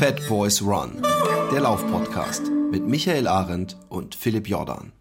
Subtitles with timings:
[0.00, 0.92] Fat Boys Run,
[1.52, 4.92] der Laufpodcast mit Michael Arendt und Philipp Jordan.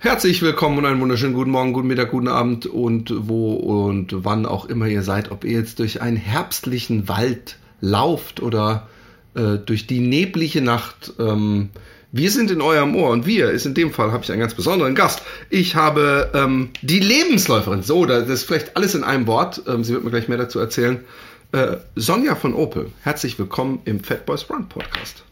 [0.00, 4.46] Herzlich willkommen und einen wunderschönen guten Morgen, guten Mittag, guten Abend und wo und wann
[4.46, 8.88] auch immer ihr seid, ob ihr jetzt durch einen herbstlichen Wald lauft oder
[9.34, 11.12] äh, durch die neblige Nacht.
[11.18, 11.70] Ähm,
[12.12, 14.54] wir sind in eurem Ohr und wir ist in dem Fall habe ich einen ganz
[14.54, 15.22] besonderen Gast.
[15.48, 17.82] Ich habe ähm, die Lebensläuferin.
[17.82, 19.62] So, das ist vielleicht alles in einem Wort.
[19.68, 21.04] Ähm, sie wird mir gleich mehr dazu erzählen.
[21.52, 22.90] Äh, Sonja von Opel.
[23.02, 25.24] Herzlich willkommen im Fat Boys Run Podcast.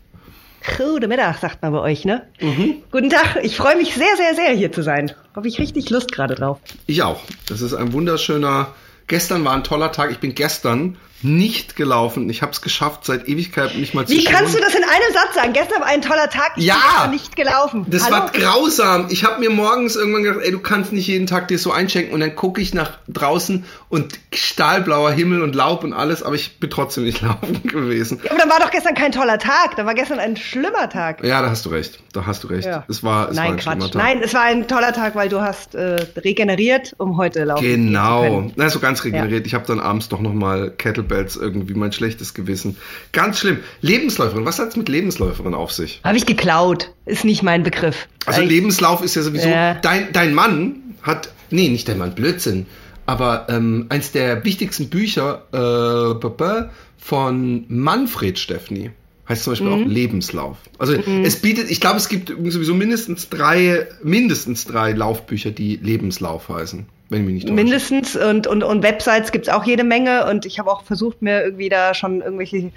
[0.77, 2.27] Guten Mittag, sagt man bei euch, ne?
[2.41, 2.83] Mhm.
[2.91, 5.13] Guten Tag, ich freue mich sehr, sehr, sehr hier zu sein.
[5.35, 6.59] Habe ich richtig Lust gerade drauf.
[6.87, 7.23] Ich auch.
[7.49, 8.75] Das ist ein wunderschöner.
[9.07, 10.11] Gestern war ein toller Tag.
[10.11, 12.31] Ich bin gestern nicht gelaufen.
[12.31, 15.13] Ich habe es geschafft, seit Ewigkeiten nicht mal zu Wie kannst du das in einem
[15.13, 15.53] Satz sagen?
[15.53, 17.87] Gestern war ein toller Tag, ich ja, bin nicht gelaufen.
[17.89, 18.17] Das Hallo?
[18.17, 19.07] war grausam.
[19.11, 22.15] Ich habe mir morgens irgendwann gedacht, ey, du kannst nicht jeden Tag dir so einschenken
[22.15, 26.61] und dann gucke ich nach draußen und stahlblauer Himmel und Laub und alles, aber ich
[26.61, 28.21] bin trotzdem nicht laufen gewesen.
[28.23, 31.25] Ja, aber dann war doch gestern kein toller Tag, da war gestern ein schlimmer Tag.
[31.25, 31.99] Ja, da hast du recht.
[32.13, 32.67] Da hast du recht.
[32.67, 32.85] Ja.
[32.89, 33.63] Es war, es Nein, war ein Quatsch.
[33.65, 34.03] schlimmer Tag.
[34.03, 38.23] Nein, es war ein toller Tag, weil du hast äh, regeneriert, um heute laufen genau.
[38.23, 38.53] zu können.
[38.57, 39.41] Na, so ganz regeneriert.
[39.41, 39.47] Ja.
[39.47, 40.73] Ich habe dann abends doch nochmal
[41.09, 42.77] Kettlebells irgendwie mein schlechtes Gewissen.
[43.13, 43.59] Ganz schlimm.
[43.81, 46.01] Lebensläuferin, was hat es mit Lebensläuferin auf sich?
[46.05, 46.93] Habe ich geklaut.
[47.07, 48.07] Ist nicht mein Begriff.
[48.27, 49.49] Also ich, Lebenslauf ist ja sowieso.
[49.49, 49.75] Ja.
[49.75, 51.31] Dein, dein Mann hat.
[51.51, 52.67] Nee, nicht dein Mann, Blödsinn.
[53.07, 56.59] Aber ähm, eins der wichtigsten Bücher äh,
[56.99, 58.91] von Manfred Steffni
[59.29, 59.83] heißt zum Beispiel mhm.
[59.83, 60.57] auch Lebenslauf.
[60.79, 61.25] Also mhm.
[61.25, 66.87] es bietet, ich glaube, es gibt sowieso mindestens drei, mindestens drei Laufbücher, die Lebenslauf heißen.
[67.11, 70.59] Wenn mich nicht Mindestens und, und, und Websites gibt es auch jede Menge und ich
[70.59, 72.71] habe auch versucht, mir irgendwie da schon irgendwelche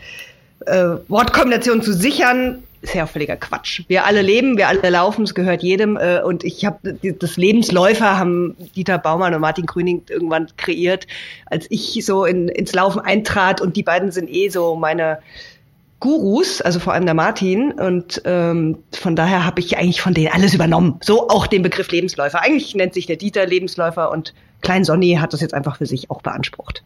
[0.65, 2.63] äh, Wortkombinationen zu sichern.
[2.81, 3.83] Ist ja auch völliger Quatsch.
[3.89, 5.97] Wir alle leben, wir alle laufen, es gehört jedem.
[5.97, 11.07] Äh, und ich habe das Lebensläufer haben Dieter Baumann und Martin Grüning irgendwann kreiert,
[11.45, 15.19] als ich so in, ins Laufen eintrat und die beiden sind eh so meine
[16.01, 17.71] Gurus, also vor allem der Martin.
[17.71, 20.99] Und ähm, von daher habe ich eigentlich von denen alles übernommen.
[21.01, 22.41] So auch den Begriff Lebensläufer.
[22.41, 26.11] Eigentlich nennt sich der Dieter Lebensläufer und Klein Sonny hat das jetzt einfach für sich
[26.11, 26.83] auch beansprucht.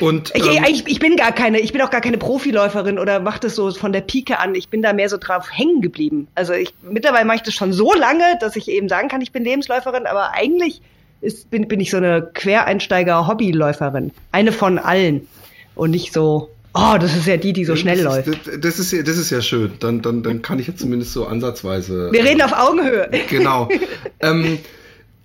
[0.00, 3.20] Und ich, ähm, ich, ich, bin gar keine, ich bin auch gar keine Profiläuferin oder
[3.20, 4.54] mache das so von der Pike an.
[4.54, 6.28] Ich bin da mehr so drauf hängen geblieben.
[6.34, 9.32] Also ich, mittlerweile mache ich das schon so lange, dass ich eben sagen kann, ich
[9.32, 10.80] bin Lebensläuferin, aber eigentlich
[11.20, 14.12] ist, bin, bin ich so eine Quereinsteiger-Hobbyläuferin.
[14.32, 15.26] Eine von allen.
[15.74, 18.28] Und nicht so Oh, das ist ja die, die so schnell das läuft.
[18.28, 19.72] Ist, das, ist ja, das ist ja schön.
[19.80, 22.12] Dann, dann, dann kann ich jetzt zumindest so ansatzweise.
[22.12, 23.08] Wir reden auf Augenhöhe.
[23.30, 23.68] Genau.
[24.20, 24.58] ähm,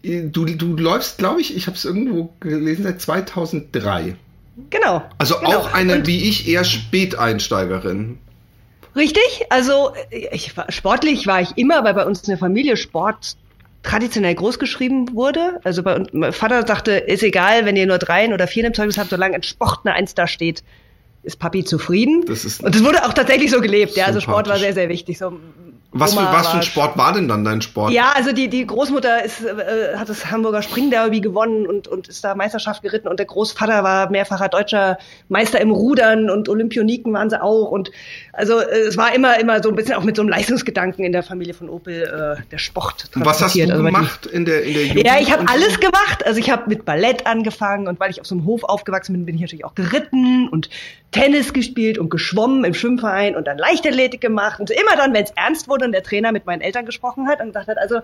[0.03, 4.15] du, du läufst, glaube ich, ich habe es irgendwo gelesen, seit 2003.
[4.69, 5.03] Genau.
[5.17, 5.57] Also genau.
[5.57, 8.17] auch eine, Und wie ich, eher Späteinsteigerin.
[8.95, 9.45] Richtig.
[9.49, 13.35] Also ich, sportlich war ich immer, weil bei uns in der Familie Sport
[13.83, 15.59] traditionell großgeschrieben wurde.
[15.63, 18.97] Also bei, mein Vater sagte, ist egal, wenn ihr nur dreien oder vier im Zeugnis
[18.97, 20.63] habt, solange ein Sport eine Eins da steht,
[21.23, 22.25] ist Papi zufrieden.
[22.25, 23.95] Das ist und es wurde auch tatsächlich so gelebt.
[23.95, 25.17] Ja, also Sport war sehr, sehr wichtig.
[25.17, 25.37] So,
[25.93, 27.91] was für, was für ein Sport war denn dann dein Sport?
[27.91, 32.23] Ja, also die, die Großmutter ist, äh, hat das Hamburger Springderby gewonnen und, und ist
[32.23, 37.29] da Meisterschaft geritten und der Großvater war mehrfacher deutscher Meister im Rudern und Olympioniken waren
[37.29, 37.91] sie auch und
[38.31, 41.11] also äh, es war immer immer so ein bisschen auch mit so einem Leistungsgedanken in
[41.11, 43.09] der Familie von Opel äh, der Sport.
[43.13, 45.05] Und was hast du also gemacht in der in der Jugend?
[45.05, 46.25] Ja, ich habe alles gemacht.
[46.25, 49.25] Also ich habe mit Ballett angefangen und weil ich auf so einem Hof aufgewachsen bin,
[49.25, 50.69] bin ich natürlich auch geritten und
[51.11, 55.31] Tennis gespielt und geschwommen im Schwimmverein und dann Leichtathletik gemacht und immer dann, wenn es
[55.31, 57.99] ernst wurde und der Trainer mit meinen Eltern gesprochen hat und gesagt hat, also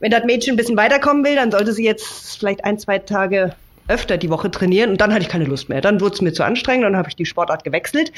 [0.00, 3.54] wenn das Mädchen ein bisschen weiterkommen will, dann sollte sie jetzt vielleicht ein, zwei Tage
[3.88, 5.80] öfter die Woche trainieren und dann hatte ich keine Lust mehr.
[5.80, 8.12] Dann wurde es mir zu anstrengend und dann habe ich die Sportart gewechselt.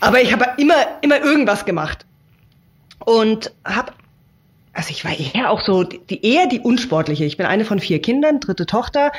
[0.00, 2.06] Aber ich habe immer, immer irgendwas gemacht.
[3.04, 3.92] Und habe,
[4.72, 7.24] also ich war eher auch so, die, eher die unsportliche.
[7.24, 9.12] Ich bin eine von vier Kindern, dritte Tochter.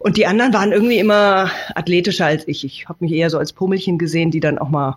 [0.00, 2.64] Und die anderen waren irgendwie immer athletischer als ich.
[2.64, 4.96] Ich habe mich eher so als Pummelchen gesehen, die dann auch mal,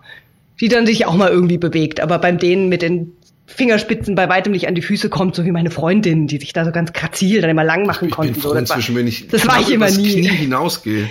[0.62, 2.00] die dann sich auch mal irgendwie bewegt.
[2.00, 3.12] Aber beim denen mit den
[3.44, 6.64] Fingerspitzen bei weitem nicht an die Füße kommt, so wie meine Freundin, die sich da
[6.64, 8.40] so ganz grazil dann immer lang machen ich konnten.
[8.40, 10.22] So, das war, wenn ich das war ich immer nie.
[10.22, 11.10] Knie hinausgehe.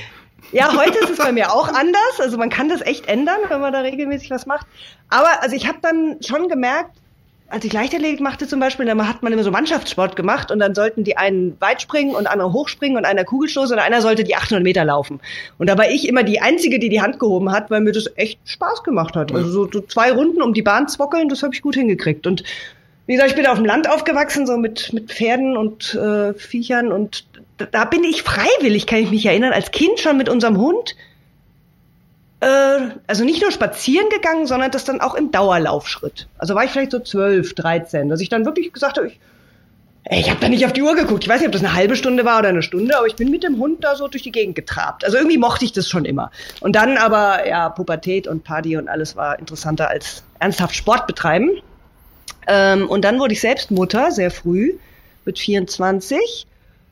[0.52, 2.20] Ja, heute ist es bei mir auch anders.
[2.20, 4.66] Also man kann das echt ändern, wenn man da regelmäßig was macht.
[5.10, 6.98] Aber also ich habe dann schon gemerkt,
[7.54, 10.74] als ich Leichtathletik machte zum Beispiel, dann hat man immer so Mannschaftssport gemacht und dann
[10.74, 14.36] sollten die einen weit springen und andere hochspringen und einer Kugelstoß und einer sollte die
[14.36, 15.20] 800 Meter laufen.
[15.60, 18.10] Und da war ich immer die Einzige, die die Hand gehoben hat, weil mir das
[18.16, 19.32] echt Spaß gemacht hat.
[19.32, 22.26] Also so, so zwei Runden um die Bahn zwockeln, das habe ich gut hingekriegt.
[22.26, 22.44] Und
[23.06, 26.92] wie gesagt, ich bin auf dem Land aufgewachsen, so mit, mit Pferden und äh, Viechern
[26.92, 27.26] und
[27.72, 30.96] da bin ich freiwillig, kann ich mich erinnern, als Kind schon mit unserem Hund
[33.08, 36.28] also nicht nur spazieren gegangen, sondern das dann auch im Dauerlaufschritt.
[36.38, 39.20] Also war ich vielleicht so 12, 13, dass ich dann wirklich gesagt habe, ich,
[40.06, 41.24] ey, ich habe da nicht auf die Uhr geguckt.
[41.24, 43.30] Ich weiß nicht, ob das eine halbe Stunde war oder eine Stunde, aber ich bin
[43.30, 45.06] mit dem Hund da so durch die Gegend getrabt.
[45.06, 46.32] Also irgendwie mochte ich das schon immer.
[46.60, 51.52] Und dann aber, ja, Pubertät und Party und alles war interessanter als ernsthaft Sport betreiben.
[52.48, 54.74] Ähm, und dann wurde ich selbst Mutter, sehr früh,
[55.26, 56.48] mit 24.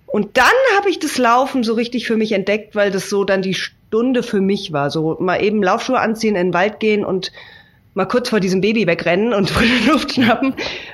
[0.06, 0.46] Und dann
[0.78, 3.56] habe ich das Laufen so richtig für mich entdeckt, weil das so dann die
[3.92, 4.90] Stunde für mich war.
[4.90, 7.34] So mal eben Laufschuhe anziehen, in den Wald gehen und
[7.94, 10.54] mal kurz vor diesem Baby wegrennen und frische Luft schnappen.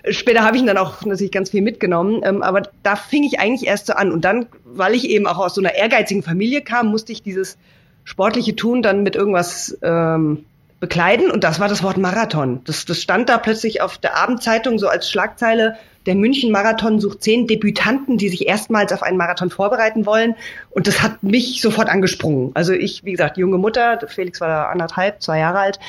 [0.10, 3.40] Später habe ich ihn dann auch natürlich ganz viel mitgenommen, ähm, aber da fing ich
[3.40, 4.12] eigentlich erst so an.
[4.12, 7.60] Und dann, weil ich eben auch aus so einer ehrgeizigen Familie kam, musste ich dieses
[8.04, 10.46] sportliche Tun dann mit irgendwas ähm,
[10.80, 12.62] bekleiden und das war das Wort Marathon.
[12.66, 15.76] Das, das stand da plötzlich auf der Abendzeitung so als Schlagzeile.
[16.06, 20.36] Der München-Marathon sucht zehn Debütanten, die sich erstmals auf einen Marathon vorbereiten wollen.
[20.70, 22.52] Und das hat mich sofort angesprungen.
[22.54, 25.80] Also ich, wie gesagt, junge Mutter, Felix war da anderthalb, zwei Jahre alt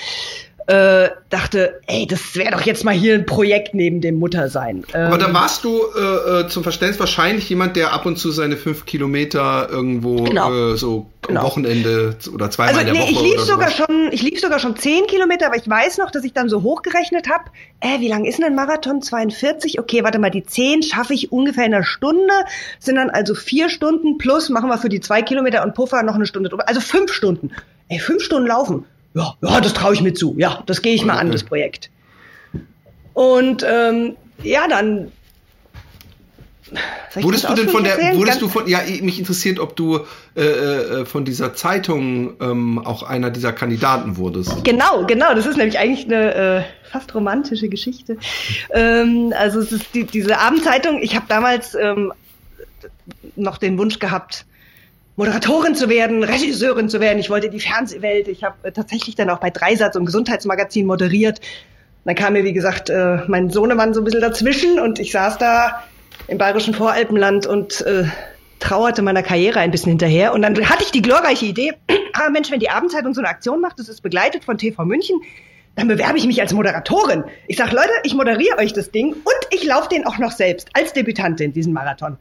[0.69, 4.85] äh, dachte, ey, das wäre doch jetzt mal hier ein Projekt neben dem Muttersein.
[4.93, 8.31] Ähm, Aber da warst du äh, äh, zum Verständnis wahrscheinlich jemand, der ab und zu
[8.31, 10.53] seine fünf Kilometer irgendwo genau.
[10.53, 11.41] äh, so genau.
[11.41, 13.25] am Wochenende oder zweimal also, in der nee, Woche.
[13.26, 16.23] Ich lief sogar schon, ich lief sogar schon zehn Kilometer, aber ich weiß noch, dass
[16.23, 17.44] ich dann so hochgerechnet habe.
[17.81, 19.00] Äh, wie lang ist denn ein Marathon?
[19.00, 19.81] 42?
[19.81, 22.35] Okay, warte mal, die zehn schaffe ich ungefähr in einer Stunde.
[22.79, 26.17] Sind dann also vier Stunden plus machen wir für die zwei Kilometer und Puffer noch
[26.17, 26.69] eine Stunde drüber.
[26.69, 27.53] Also fünf Stunden.
[27.88, 28.85] Ey, fünf Stunden laufen
[29.19, 30.35] ja, ja das traue ich mir zu.
[30.38, 31.91] Ja, das gehe ich mal an, das Projekt.
[33.15, 35.11] Und ähm, ja, dann.
[37.15, 40.00] Wurdest du denn von der, wurdest du von, ja, mich interessiert, ob du
[40.37, 44.65] äh, äh, von dieser Zeitung ähm, auch einer dieser Kandidaten wurdest.
[44.65, 46.62] Genau, genau, das ist nämlich eigentlich eine äh,
[46.93, 48.19] fast romantische Geschichte.
[48.70, 52.12] Ähm, also es ist die, diese Abendzeitung, ich habe damals ähm,
[53.35, 54.44] noch den Wunsch gehabt,
[55.19, 57.19] Moderatorin zu werden, Regisseurin zu werden.
[57.19, 58.29] Ich wollte die Fernsehwelt.
[58.29, 61.41] Ich habe äh, tatsächlich dann auch bei Dreisatz und Gesundheitsmagazin moderiert.
[62.05, 65.38] Dann kam mir, wie gesagt, äh, mein Sohnemann so ein bisschen dazwischen und ich saß
[65.38, 65.82] da
[66.29, 68.05] im bayerischen Voralpenland und äh,
[68.61, 70.32] trauerte meiner Karriere ein bisschen hinterher.
[70.35, 71.73] Und dann hatte ich die glorreiche Idee,
[72.12, 75.20] ah Mensch, wenn die Abendzeitung so eine Aktion macht, das ist begleitet von TV München,
[75.75, 77.25] dann bewerbe ich mich als Moderatorin.
[77.49, 80.69] Ich sag, Leute, ich moderiere euch das Ding und ich laufe den auch noch selbst
[80.75, 82.19] als Debütantin, diesen Marathon.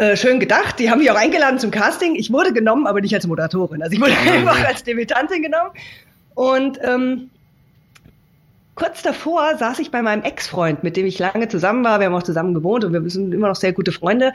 [0.00, 0.78] Äh, schön gedacht.
[0.78, 2.14] Die haben mich auch eingeladen zum Casting.
[2.14, 3.82] Ich wurde genommen, aber nicht als Moderatorin.
[3.82, 5.72] Also ich wurde einfach als Debütantin genommen.
[6.34, 7.28] Und ähm,
[8.80, 12.00] kurz davor saß ich bei meinem Ex-Freund, mit dem ich lange zusammen war.
[12.00, 14.32] Wir haben auch zusammen gewohnt und wir sind immer noch sehr gute Freunde.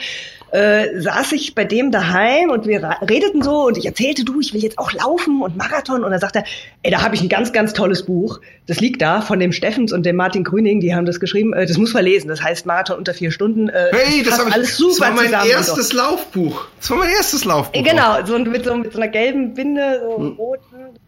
[0.52, 4.54] Äh, saß ich bei dem daheim und wir redeten so und ich erzählte, du, ich
[4.54, 6.04] will jetzt auch laufen und Marathon.
[6.04, 6.44] Und er sagte,
[6.84, 8.40] ey, da habe ich ein ganz, ganz tolles Buch.
[8.68, 10.80] Das liegt da von dem Steffens und dem Martin Grüning.
[10.80, 11.54] Die haben das geschrieben.
[11.54, 12.28] Äh, das muss man lesen.
[12.28, 13.70] Das heißt Marathon unter vier Stunden.
[13.70, 16.68] Äh, hey, das, ich, alles super das war mein zusammen erstes Laufbuch.
[16.80, 17.84] Das war mein erstes Laufbuch.
[17.84, 20.34] Genau, so mit so, mit so einer gelben Binde, so hm.
[20.38, 21.00] roten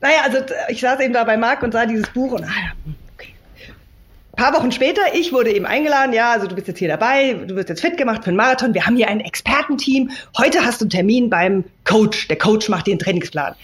[0.00, 0.38] naja, also
[0.68, 2.72] ich saß eben da bei Marc und sah dieses Buch und ah,
[3.14, 3.34] okay.
[4.32, 7.34] Ein paar Wochen später, ich wurde eben eingeladen, ja, also du bist jetzt hier dabei,
[7.34, 10.80] du wirst jetzt fit gemacht für einen Marathon, wir haben hier ein Expertenteam, heute hast
[10.80, 13.54] du einen Termin beim Coach, der Coach macht dir einen Trainingsplan.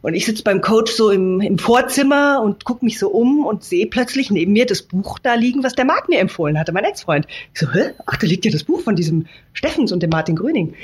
[0.00, 3.64] Und ich sitze beim Coach so im, im Vorzimmer und gucke mich so um und
[3.64, 6.84] sehe plötzlich neben mir das Buch da liegen, was der Marc mir empfohlen hatte, mein
[6.84, 7.26] Ex-Freund.
[7.52, 7.94] Ich so, hä?
[8.06, 10.74] Ach, da liegt ja das Buch von diesem Steffens und dem Martin Gröning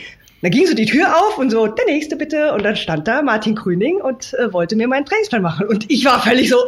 [0.44, 2.52] dann ging so die Tür auf und so, der nächste bitte.
[2.52, 5.66] Und dann stand da Martin Grüning und äh, wollte mir meinen Trainingsplan machen.
[5.66, 6.58] Und ich war völlig so,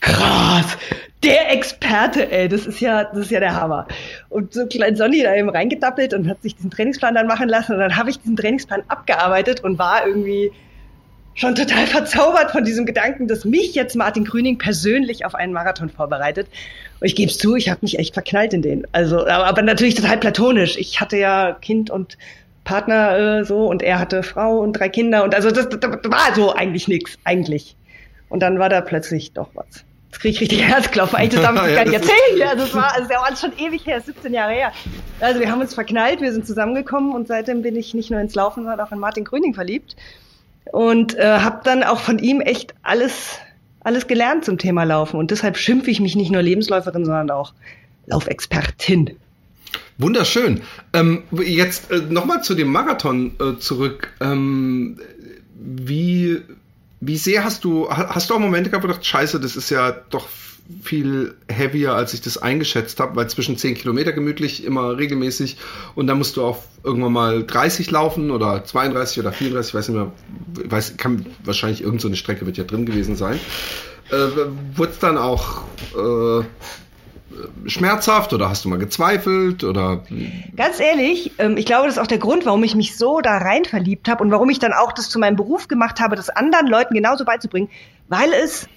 [0.00, 0.76] krass,
[1.22, 3.88] der Experte, ey, das ist ja, das ist ja der Hammer.
[4.28, 7.72] Und so klein Sonny da eben reingedappelt und hat sich diesen Trainingsplan dann machen lassen.
[7.72, 10.52] Und dann habe ich diesen Trainingsplan abgearbeitet und war irgendwie
[11.34, 15.88] schon total verzaubert von diesem Gedanken, dass mich jetzt Martin Grüning persönlich auf einen Marathon
[15.88, 16.46] vorbereitet.
[17.00, 18.86] Und ich gebe es zu, ich habe mich echt verknallt in den.
[18.92, 20.76] Also, aber, natürlich total platonisch.
[20.76, 22.18] Ich hatte ja Kind und
[22.68, 25.90] Partner äh, so und er hatte Frau und drei Kinder und also das, das, das
[26.04, 27.76] war so eigentlich nichts, eigentlich.
[28.28, 29.86] Und dann war da plötzlich doch was.
[30.10, 31.16] Jetzt kriege ich richtig Herzklopfen.
[31.16, 32.36] Eigentlich, das darf ich ja, gar nicht erzählen.
[32.36, 34.72] Ja, das war, also alles schon ewig her, 17 Jahre her.
[35.18, 38.34] Also wir haben uns verknallt, wir sind zusammengekommen und seitdem bin ich nicht nur ins
[38.34, 39.96] Laufen, sondern auch in Martin Grüning verliebt.
[40.70, 43.38] Und äh, habe dann auch von ihm echt alles,
[43.80, 45.18] alles gelernt zum Thema Laufen.
[45.18, 47.54] Und deshalb schimpfe ich mich nicht nur Lebensläuferin, sondern auch
[48.04, 49.16] Laufexpertin.
[49.98, 50.62] Wunderschön.
[50.92, 54.12] Ähm, jetzt äh, nochmal zu dem Marathon äh, zurück.
[54.20, 55.00] Ähm,
[55.58, 56.40] wie,
[57.00, 59.70] wie sehr hast du, hast du auch Momente gehabt, wo du dachte, scheiße, das ist
[59.70, 60.28] ja doch
[60.82, 65.56] viel heavier, als ich das eingeschätzt habe, weil zwischen 10 Kilometer gemütlich, immer regelmäßig
[65.94, 69.88] und dann musst du auch irgendwann mal 30 laufen oder 32 oder 34, ich weiß
[69.88, 70.12] nicht mehr,
[70.70, 73.40] weiß, kann, wahrscheinlich irgendeine so Strecke wird ja drin gewesen sein.
[74.10, 74.28] Äh,
[74.76, 75.62] Wurde es dann auch
[75.94, 76.44] äh,
[77.66, 80.02] schmerzhaft oder hast du mal gezweifelt oder?
[80.56, 83.38] Ganz ehrlich, ähm, ich glaube, das ist auch der Grund, warum ich mich so da
[83.38, 86.30] rein verliebt habe und warum ich dann auch das zu meinem Beruf gemacht habe, das
[86.30, 87.68] anderen Leuten genauso beizubringen,
[88.08, 88.68] weil es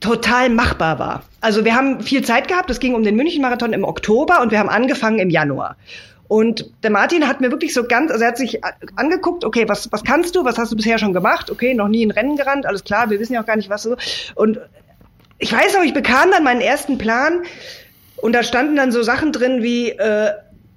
[0.00, 1.22] total machbar war.
[1.40, 4.58] Also wir haben viel Zeit gehabt, es ging um den München-Marathon im Oktober und wir
[4.58, 5.76] haben angefangen im Januar.
[6.26, 8.60] Und der Martin hat mir wirklich so ganz, also er hat sich
[8.96, 11.50] angeguckt, okay, was, was kannst du, was hast du bisher schon gemacht?
[11.50, 13.82] Okay, noch nie ein Rennen gerannt, alles klar, wir wissen ja auch gar nicht, was
[13.82, 13.96] so.
[14.34, 14.58] Und
[15.44, 17.42] ich weiß noch, ich bekam dann meinen ersten Plan
[18.16, 20.30] und da standen dann so Sachen drin wie äh,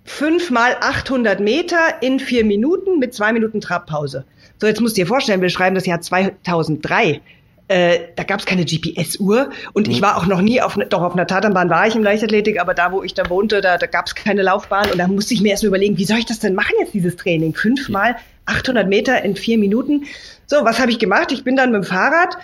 [0.04, 4.26] fünf mal 800 Meter in vier Minuten mit zwei Minuten Trabpause.
[4.60, 7.22] So, jetzt musst du dir vorstellen, wir schreiben das Jahr 2003.
[7.70, 9.94] Äh, da gab es keine GPS-Uhr und mhm.
[9.94, 12.60] ich war auch noch nie auf, ne, doch auf einer Tatanbahn war ich im Leichtathletik,
[12.60, 15.34] aber da, wo ich da wohnte, da, da gab es keine Laufbahn und da musste
[15.34, 17.54] ich mir erst mal überlegen, wie soll ich das denn machen jetzt, dieses Training?
[17.54, 20.08] Fünfmal 800 Meter in vier Minuten.
[20.46, 21.32] So, was habe ich gemacht?
[21.32, 22.38] Ich bin dann mit dem Fahrrad,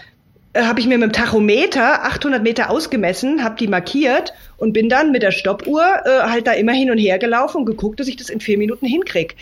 [0.56, 5.12] habe ich mir mit dem Tachometer 800 Meter ausgemessen, habe die markiert und bin dann
[5.12, 8.18] mit der Stoppuhr äh, halt da immer hin und her gelaufen und geguckt, dass ich
[8.18, 9.36] das in vier Minuten hinkrieg.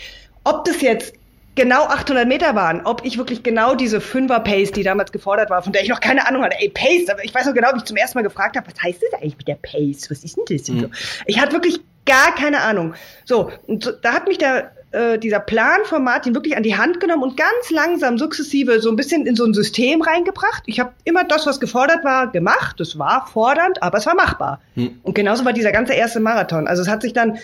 [0.44, 1.14] Ob das jetzt
[1.54, 5.72] genau 800 Meter waren, ob ich wirklich genau diese Fünfer-Pace, die damals gefordert war, von
[5.72, 7.84] der ich noch keine Ahnung hatte, ey, Pace, aber ich weiß noch genau, wie ich
[7.84, 10.10] zum ersten Mal gefragt habe, was heißt das eigentlich mit der Pace?
[10.10, 10.68] Was ist denn das?
[10.68, 10.90] Mhm.
[11.26, 12.94] Ich hatte wirklich gar keine Ahnung.
[13.24, 16.76] So, und so, da hat mich der, äh, dieser Plan von Martin wirklich an die
[16.76, 20.62] Hand genommen und ganz langsam, sukzessive so ein bisschen in so ein System reingebracht.
[20.66, 22.80] Ich habe immer das, was gefordert war, gemacht.
[22.80, 24.60] Es war fordernd, aber es war machbar.
[24.74, 24.98] Mhm.
[25.02, 26.68] Und genauso war dieser ganze erste Marathon.
[26.68, 27.38] Also es hat sich dann,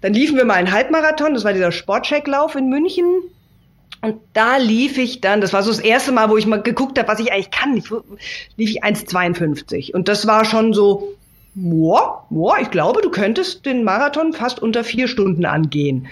[0.00, 3.04] dann liefen wir mal einen Halbmarathon, das war dieser Sportchecklauf in München
[4.02, 6.98] und da lief ich dann, das war so das erste Mal, wo ich mal geguckt
[6.98, 7.76] habe, was ich eigentlich kann.
[7.76, 7.88] Ich,
[8.56, 9.94] lief ich 1,52.
[9.94, 11.14] Und das war schon so,
[11.54, 16.08] boah, boah, ich glaube, du könntest den Marathon fast unter vier Stunden angehen.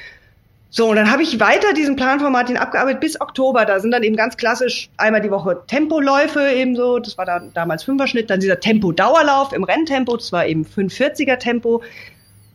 [0.72, 3.64] So, und dann habe ich weiter diesen Plan von Martin abgearbeitet bis Oktober.
[3.64, 7.00] Da sind dann eben ganz klassisch einmal die Woche Tempoläufe eben so.
[7.00, 8.30] Das war dann damals Fünferschnitt.
[8.30, 10.16] Dann dieser Tempo-Dauerlauf im Renntempo.
[10.16, 11.82] Das war eben 45er Tempo.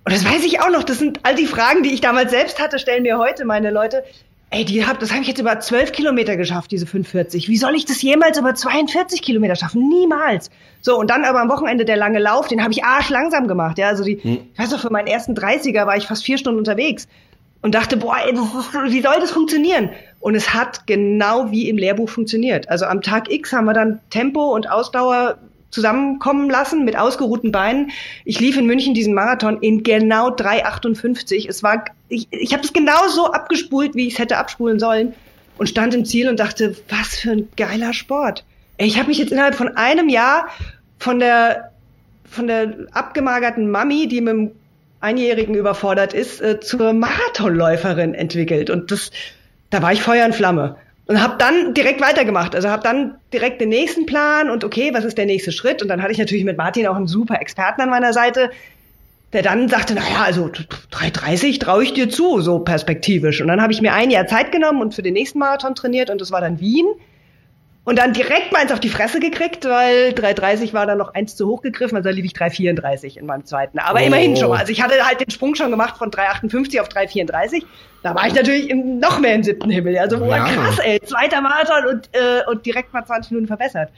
[0.05, 0.83] Und das weiß ich auch noch.
[0.83, 4.05] Das sind all die Fragen, die ich damals selbst hatte, stellen mir heute meine Leute.
[4.49, 7.49] Ey, die hab, das habe ich jetzt über 12 Kilometer geschafft, diese 45.
[7.49, 9.89] Wie soll ich das jemals über 42 Kilometer schaffen?
[9.89, 10.51] Niemals.
[10.79, 13.77] So, und dann aber am Wochenende der lange Lauf, den habe ich arsch langsam gemacht.
[13.77, 14.37] Ja, also die, hm.
[14.53, 17.09] ich weiß noch, für meinen ersten 30er war ich fast vier Stunden unterwegs
[17.65, 18.31] und dachte, boah, ey,
[18.91, 19.89] wie soll das funktionieren?
[20.19, 22.69] Und es hat genau wie im Lehrbuch funktioniert.
[22.69, 25.39] Also am Tag X haben wir dann Tempo und Ausdauer
[25.71, 27.89] zusammenkommen lassen mit ausgeruhten Beinen.
[28.23, 31.49] Ich lief in München diesen Marathon in genau 3,58.
[31.49, 35.15] Es war, ich, ich habe es genau so abgespult, wie ich es hätte abspulen sollen
[35.57, 38.45] und stand im Ziel und dachte, was für ein geiler Sport.
[38.77, 40.49] Ich habe mich jetzt innerhalb von einem Jahr
[40.99, 41.71] von der
[42.29, 44.51] von der abgemagerten Mami, die mit dem
[45.05, 48.69] Einjährigen überfordert ist, äh, zur Marathonläuferin entwickelt.
[48.69, 49.11] Und das,
[49.69, 50.77] da war ich Feuer und Flamme.
[51.07, 52.55] Und habe dann direkt weitergemacht.
[52.55, 55.83] Also habe dann direkt den nächsten Plan und okay, was ist der nächste Schritt?
[55.83, 58.49] Und dann hatte ich natürlich mit Martin auch einen super Experten an meiner Seite,
[59.31, 63.41] der dann sagte, naja, also 3,30 traue ich dir zu, so perspektivisch.
[63.41, 66.09] Und dann habe ich mir ein Jahr Zeit genommen und für den nächsten Marathon trainiert
[66.09, 66.87] und das war dann Wien.
[67.85, 71.35] Und dann direkt mal eins auf die Fresse gekriegt, weil 3,30 war dann noch eins
[71.35, 73.77] zu hoch gegriffen, also da lief ich 3,34 in meinem zweiten.
[73.77, 74.03] Aber oh.
[74.03, 74.57] immerhin schon mal.
[74.57, 77.63] Also ich hatte halt den Sprung schon gemacht von 3,58 auf 3,34.
[78.01, 79.99] Da war ich natürlich im, noch mehr im siebten Himmel.
[79.99, 80.45] Also ja.
[80.45, 80.99] krass, ey.
[81.01, 83.91] Zweiter Marathon und, äh, und direkt mal 20 Minuten verbessert.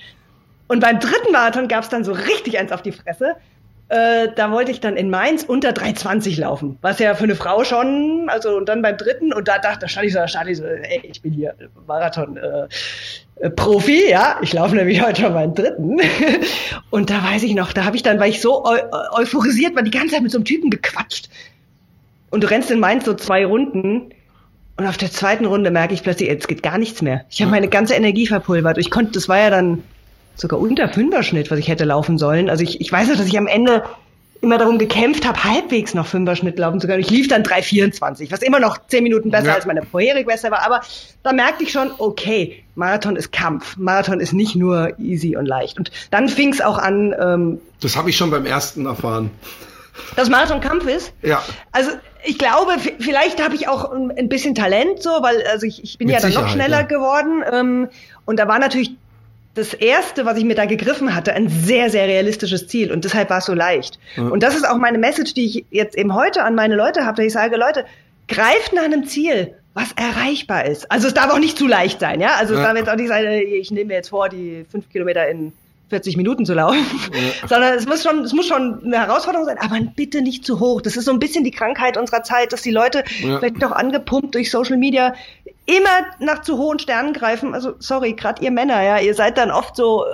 [0.67, 3.37] Und beim dritten Marathon gab es dann so richtig eins auf die Fresse.
[3.89, 6.77] Äh, da wollte ich dann in Mainz unter 3,20 laufen.
[6.81, 9.87] Was ja für eine Frau schon, also und dann beim dritten, und da dachte, da
[9.87, 11.55] stand ich so, da stand ich so, ey, ich bin hier
[11.87, 12.67] Marathon, äh,
[13.39, 14.39] äh, Profi, ja.
[14.41, 15.99] Ich laufe nämlich heute schon meinen dritten.
[16.89, 18.77] Und da weiß ich noch, da habe ich dann, weil ich so eu
[19.13, 21.29] euphorisiert war, die ganze Zeit mit so einem Typen gequatscht.
[22.29, 24.13] Und du rennst in Mainz so zwei Runden.
[24.75, 27.25] Und auf der zweiten Runde merke ich plötzlich, jetzt geht gar nichts mehr.
[27.29, 28.77] Ich habe meine ganze Energie verpulvert.
[28.77, 29.83] Ich konnte, das war ja dann
[30.37, 32.49] sogar unter Fünferschnitt, was ich hätte laufen sollen.
[32.49, 33.83] Also ich, ich weiß noch, dass ich am Ende
[34.41, 36.99] immer darum gekämpft habe, halbwegs noch Fünferschnitt laufen zu können.
[36.99, 39.55] Ich lief dann 3,24, was immer noch zehn Minuten besser ja.
[39.55, 40.65] als meine vorherige Beste war.
[40.65, 40.81] Aber
[41.23, 43.77] da merkte ich schon, okay, Marathon ist Kampf.
[43.77, 45.77] Marathon ist nicht nur easy und leicht.
[45.77, 47.15] Und dann fing es auch an.
[47.19, 49.31] Ähm, das habe ich schon beim ersten erfahren.
[50.15, 51.11] Dass Marathon Kampf ist?
[51.23, 51.41] Ja.
[51.71, 51.91] Also
[52.23, 56.07] ich glaube, vielleicht habe ich auch ein bisschen Talent so, weil also ich, ich bin
[56.07, 56.83] Mit ja dann noch schneller ja.
[56.83, 57.43] geworden.
[57.51, 57.89] Ähm,
[58.25, 58.91] und da war natürlich
[59.57, 63.29] das erste, was ich mir da gegriffen hatte, ein sehr, sehr realistisches Ziel und deshalb
[63.29, 63.99] war es so leicht.
[64.15, 64.31] Mhm.
[64.31, 67.17] Und das ist auch meine Message, die ich jetzt eben heute an meine Leute habe,
[67.17, 67.85] dass ich sage, Leute,
[68.27, 70.91] greift nach einem Ziel, was erreichbar ist.
[70.91, 72.35] Also es darf auch nicht zu leicht sein, ja.
[72.39, 72.65] Also es ja.
[72.65, 75.53] darf jetzt auch nicht sein, ich nehme mir jetzt vor, die fünf Kilometer in
[75.89, 77.47] 40 Minuten zu laufen, ja.
[77.47, 80.81] sondern es muss schon, es muss schon eine Herausforderung sein, aber bitte nicht zu hoch.
[80.81, 83.39] Das ist so ein bisschen die Krankheit unserer Zeit, dass die Leute ja.
[83.39, 85.13] vielleicht doch angepumpt durch Social Media
[85.67, 87.53] immer nach zu hohen Sternen greifen.
[87.53, 90.05] Also sorry, gerade ihr Männer, ja, ihr seid dann oft so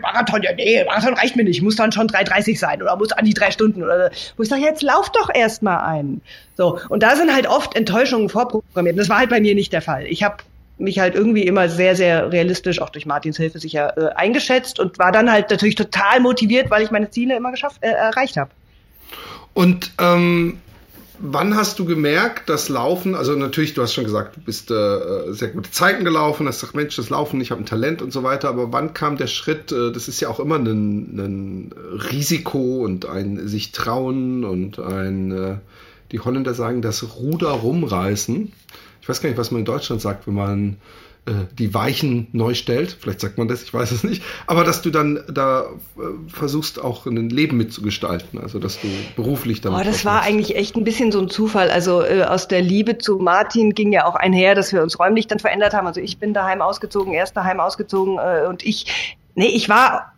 [0.00, 3.26] Marathon, ja nee, Marathon reicht mir nicht, muss dann schon 3:30 sein oder muss an
[3.26, 6.22] die drei Stunden oder wo ich sage, jetzt lauf doch erst mal ein.
[6.56, 8.98] So und da sind halt oft Enttäuschungen vorprogrammiert.
[8.98, 10.06] Das war halt bei mir nicht der Fall.
[10.06, 10.38] Ich habe
[10.78, 14.98] mich halt irgendwie immer sehr, sehr realistisch, auch durch Martins Hilfe sicher, äh, eingeschätzt und
[14.98, 18.50] war dann halt natürlich total motiviert, weil ich meine Ziele immer geschafft, äh, erreicht habe.
[19.54, 20.58] Und ähm,
[21.18, 25.32] wann hast du gemerkt, dass Laufen, also natürlich, du hast schon gesagt, du bist äh,
[25.32, 28.22] sehr gute Zeiten gelaufen, hast gesagt, Mensch, das Laufen, ich habe ein Talent und so
[28.22, 31.72] weiter, aber wann kam der Schritt, äh, das ist ja auch immer ein, ein
[32.10, 35.56] Risiko und ein sich trauen und ein, äh,
[36.12, 38.52] die Holländer sagen, das Ruder rumreißen.
[39.00, 40.76] Ich weiß gar nicht, was man in Deutschland sagt, wenn man
[41.58, 42.96] die Weichen neu stellt.
[43.00, 44.22] Vielleicht sagt man das, ich weiß es nicht.
[44.46, 49.60] Aber dass du dann da äh, versuchst, auch ein Leben mitzugestalten, also dass du beruflich
[49.60, 49.80] damit.
[49.80, 51.70] Oh, das war eigentlich echt ein bisschen so ein Zufall.
[51.70, 55.26] Also äh, aus der Liebe zu Martin ging ja auch einher, dass wir uns räumlich
[55.26, 55.86] dann verändert haben.
[55.86, 60.15] Also ich bin daheim ausgezogen, er ist daheim ausgezogen äh, und ich, nee, ich war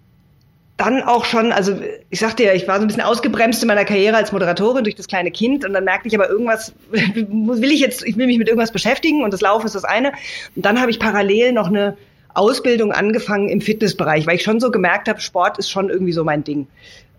[0.78, 1.76] dann auch schon, also
[2.08, 4.94] ich sagte ja, ich war so ein bisschen ausgebremst in meiner Karriere als Moderatorin durch
[4.94, 8.38] das kleine Kind und dann merkte ich aber irgendwas, will ich jetzt, ich will mich
[8.38, 10.12] mit irgendwas beschäftigen und das Laufen ist das eine.
[10.54, 11.96] Und dann habe ich parallel noch eine
[12.32, 16.22] Ausbildung angefangen im Fitnessbereich, weil ich schon so gemerkt habe, Sport ist schon irgendwie so
[16.22, 16.68] mein Ding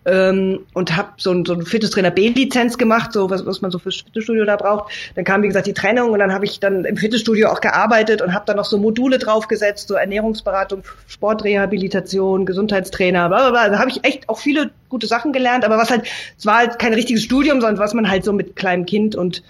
[0.05, 3.79] ähm, und habe so ein, so ein Fitnesstrainer B-Lizenz gemacht, so was, was man so
[3.79, 4.91] fürs Fitnessstudio da braucht.
[5.15, 8.21] Dann kam wie gesagt die Trennung und dann habe ich dann im Fitnessstudio auch gearbeitet
[8.21, 13.69] und habe dann noch so Module draufgesetzt, so Ernährungsberatung, Sportrehabilitation, Gesundheitstrainer, bla bla bla.
[13.69, 16.79] Da habe ich echt auch viele gute Sachen gelernt, aber was halt, es war halt
[16.79, 19.43] kein richtiges Studium, sondern was man halt so mit kleinem Kind und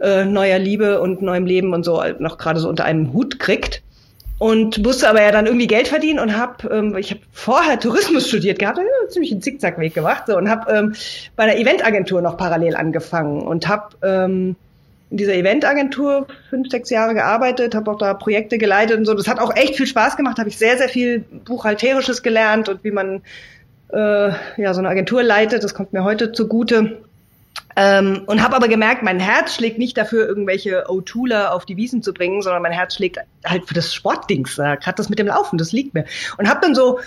[0.00, 3.82] äh, neuer Liebe und neuem Leben und so noch gerade so unter einem Hut kriegt
[4.38, 8.28] und musste aber ja dann irgendwie Geld verdienen und habe, ähm, ich habe vorher Tourismus
[8.28, 10.94] studiert gehabt, ja, ziemlich einen Zickzackweg gemacht so, und habe ähm,
[11.36, 14.56] bei einer Eventagentur noch parallel angefangen und habe ähm,
[15.10, 19.14] in dieser Eventagentur fünf, sechs Jahre gearbeitet, habe auch da Projekte geleitet und so.
[19.14, 22.82] Das hat auch echt viel Spaß gemacht, habe ich sehr, sehr viel Buchhalterisches gelernt und
[22.82, 23.22] wie man
[23.92, 25.62] äh, ja so eine Agentur leitet.
[25.62, 26.98] Das kommt mir heute zugute.
[27.76, 32.02] Ähm, und habe aber gemerkt, mein Herz schlägt nicht dafür, irgendwelche O-Tooler auf die Wiesen
[32.02, 35.26] zu bringen, sondern mein Herz schlägt halt für das Sportdings, äh, gerade das mit dem
[35.26, 36.04] Laufen, das liegt mir.
[36.38, 37.00] Und habe dann so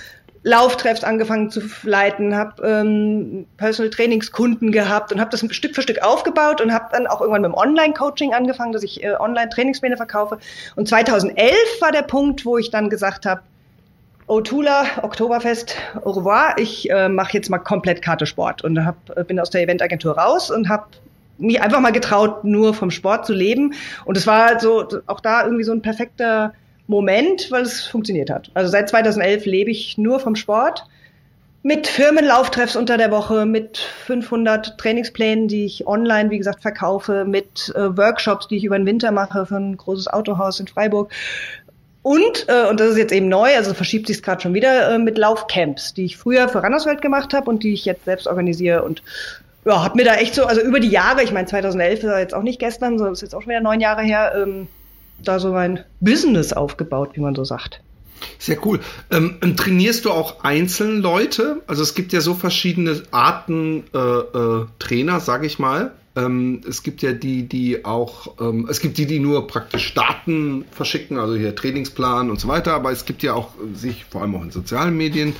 [0.44, 6.02] Lauftreffs angefangen zu leiten, habe ähm, Personal Trainingskunden gehabt und habe das Stück für Stück
[6.04, 10.38] aufgebaut und habe dann auch irgendwann mit dem Online-Coaching angefangen, dass ich äh, Online-Trainingspläne verkaufe.
[10.76, 13.42] Und 2011 war der Punkt, wo ich dann gesagt habe,
[14.28, 16.56] O'Tula, Oktoberfest, au revoir.
[16.58, 20.18] Ich äh, mache jetzt mal komplett Karte Sport und hab, äh, bin aus der Eventagentur
[20.18, 20.88] raus und habe
[21.38, 23.74] mich einfach mal getraut, nur vom Sport zu leben.
[24.04, 26.54] Und es war so auch da irgendwie so ein perfekter
[26.88, 28.52] Moment, weil es funktioniert hat.
[28.54, 30.86] Also seit 2011 lebe ich nur vom Sport
[31.64, 37.74] mit Firmenlauftreffs unter der Woche, mit 500 Trainingsplänen, die ich online, wie gesagt, verkaufe, mit
[37.76, 41.12] äh, Workshops, die ich über den Winter mache für ein großes Autohaus in Freiburg,
[42.08, 44.92] und, äh, und das ist jetzt eben neu, also verschiebt sich es gerade schon wieder
[44.92, 48.28] äh, mit Laufcamps, die ich früher für Randerswelt gemacht habe und die ich jetzt selbst
[48.28, 48.84] organisiere.
[48.84, 49.04] Und
[49.66, 52.34] ja, habe mir da echt so, also über die Jahre, ich meine 2011 ist jetzt
[52.34, 54.70] auch nicht gestern, sondern ist jetzt auch schon wieder neun Jahre her, ähm,
[55.22, 57.82] da so mein Business aufgebaut, wie man so sagt.
[58.40, 58.80] Sehr cool.
[59.12, 61.62] Ähm, trainierst du auch einzeln Leute?
[61.68, 65.92] Also es gibt ja so verschiedene Arten äh, äh, Trainer, sage ich mal.
[66.18, 70.66] Ähm, es gibt ja die, die auch, ähm, es gibt die, die nur praktisch Daten
[70.72, 74.36] verschicken, also hier Trainingsplan und so weiter, aber es gibt ja auch sich, vor allem
[74.36, 75.36] auch in sozialen Medien,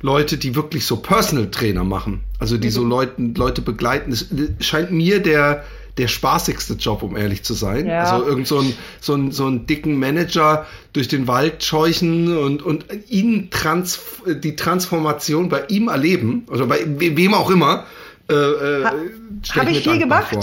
[0.00, 2.20] Leute, die wirklich so Personal Trainer machen.
[2.38, 2.72] Also die mhm.
[2.72, 4.10] so Leuten, Leute begleiten.
[4.10, 4.26] Das
[4.60, 5.64] scheint mir der,
[5.96, 7.86] der spaßigste Job, um ehrlich zu sein.
[7.86, 8.04] Ja.
[8.04, 12.62] Also irgend so ein, so ein, so einen dicken Manager durch den Wald scheuchen und,
[12.62, 17.86] und ihn trans, die Transformation bei ihm erleben, oder bei wem auch immer,
[18.30, 20.36] äh, äh, Habe ich viel gemacht.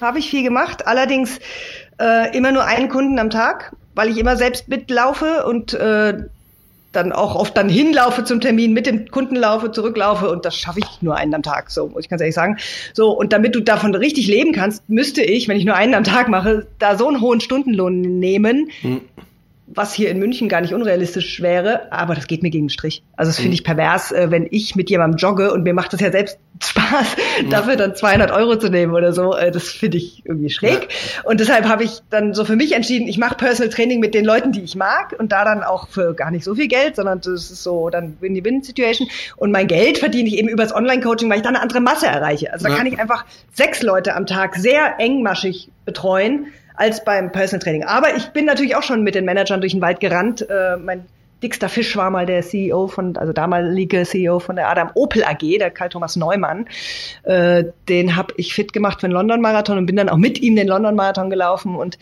[0.00, 0.86] Habe ich viel gemacht.
[0.86, 1.38] Allerdings
[1.98, 6.14] äh, immer nur einen Kunden am Tag, weil ich immer selbst mitlaufe und äh,
[6.92, 10.80] dann auch oft dann hinlaufe zum Termin, mit dem Kunden laufe, zurücklaufe und das schaffe
[10.80, 12.56] ich nur einen am Tag, so muss ich ganz ehrlich sagen.
[12.94, 16.04] So, und damit du davon richtig leben kannst, müsste ich, wenn ich nur einen am
[16.04, 19.02] Tag mache, da so einen hohen Stundenlohn nehmen, hm
[19.66, 23.02] was hier in München gar nicht unrealistisch wäre, aber das geht mir gegen den Strich.
[23.16, 23.54] Also das finde mhm.
[23.54, 27.16] ich pervers, äh, wenn ich mit jemandem jogge und mir macht das ja selbst Spaß,
[27.42, 27.50] mhm.
[27.50, 29.34] dafür dann 200 Euro zu nehmen oder so.
[29.34, 30.82] Äh, das finde ich irgendwie schräg.
[30.82, 31.22] Ja.
[31.24, 34.24] Und deshalb habe ich dann so für mich entschieden, ich mache Personal Training mit den
[34.24, 37.20] Leuten, die ich mag und da dann auch für gar nicht so viel Geld, sondern
[37.20, 39.08] das ist so dann Win-Win-Situation.
[39.36, 42.52] Und mein Geld verdiene ich eben übers Online-Coaching, weil ich dann eine andere Masse erreiche.
[42.52, 42.76] Also da ja.
[42.76, 46.46] kann ich einfach sechs Leute am Tag sehr engmaschig betreuen
[46.76, 47.84] als beim Personal Training.
[47.84, 50.48] Aber ich bin natürlich auch schon mit den Managern durch den Wald gerannt.
[50.48, 51.06] Äh, mein
[51.42, 55.58] Dickster Fisch war mal der CEO von, also damalige CEO von der Adam Opel AG,
[55.58, 56.66] der Karl Thomas Neumann.
[57.24, 60.56] Äh, den habe ich fit gemacht für den London-Marathon und bin dann auch mit ihm
[60.56, 61.76] den London-Marathon gelaufen.
[61.76, 61.98] Und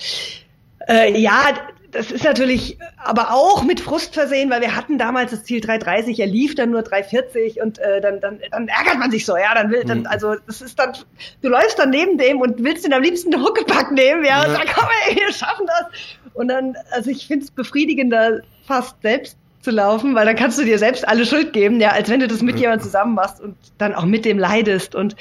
[0.89, 1.47] äh, ja,
[1.95, 6.19] das ist natürlich aber auch mit Frust versehen, weil wir hatten damals das Ziel 330,
[6.19, 9.55] er lief dann nur 340 und äh, dann, dann, dann ärgert man sich so, ja,
[9.55, 10.07] dann will, dann, mhm.
[10.07, 10.93] also das ist dann,
[11.41, 14.53] du läufst dann neben dem und willst ihn am liebsten den Huckepack nehmen, ja, und
[14.53, 15.87] dann komm, ey, wir schaffen das.
[16.35, 20.65] Und dann, also ich finde es befriedigender, fast selbst zu laufen, weil dann kannst du
[20.65, 23.57] dir selbst alle Schuld geben, ja, als wenn du das mit jemandem zusammen machst und
[23.79, 24.95] dann auch mit dem leidest.
[24.95, 25.17] Und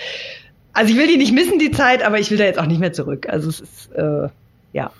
[0.74, 2.80] also ich will die nicht missen, die Zeit, aber ich will da jetzt auch nicht
[2.80, 3.30] mehr zurück.
[3.30, 4.30] Also es ist, äh,
[4.74, 4.92] ja.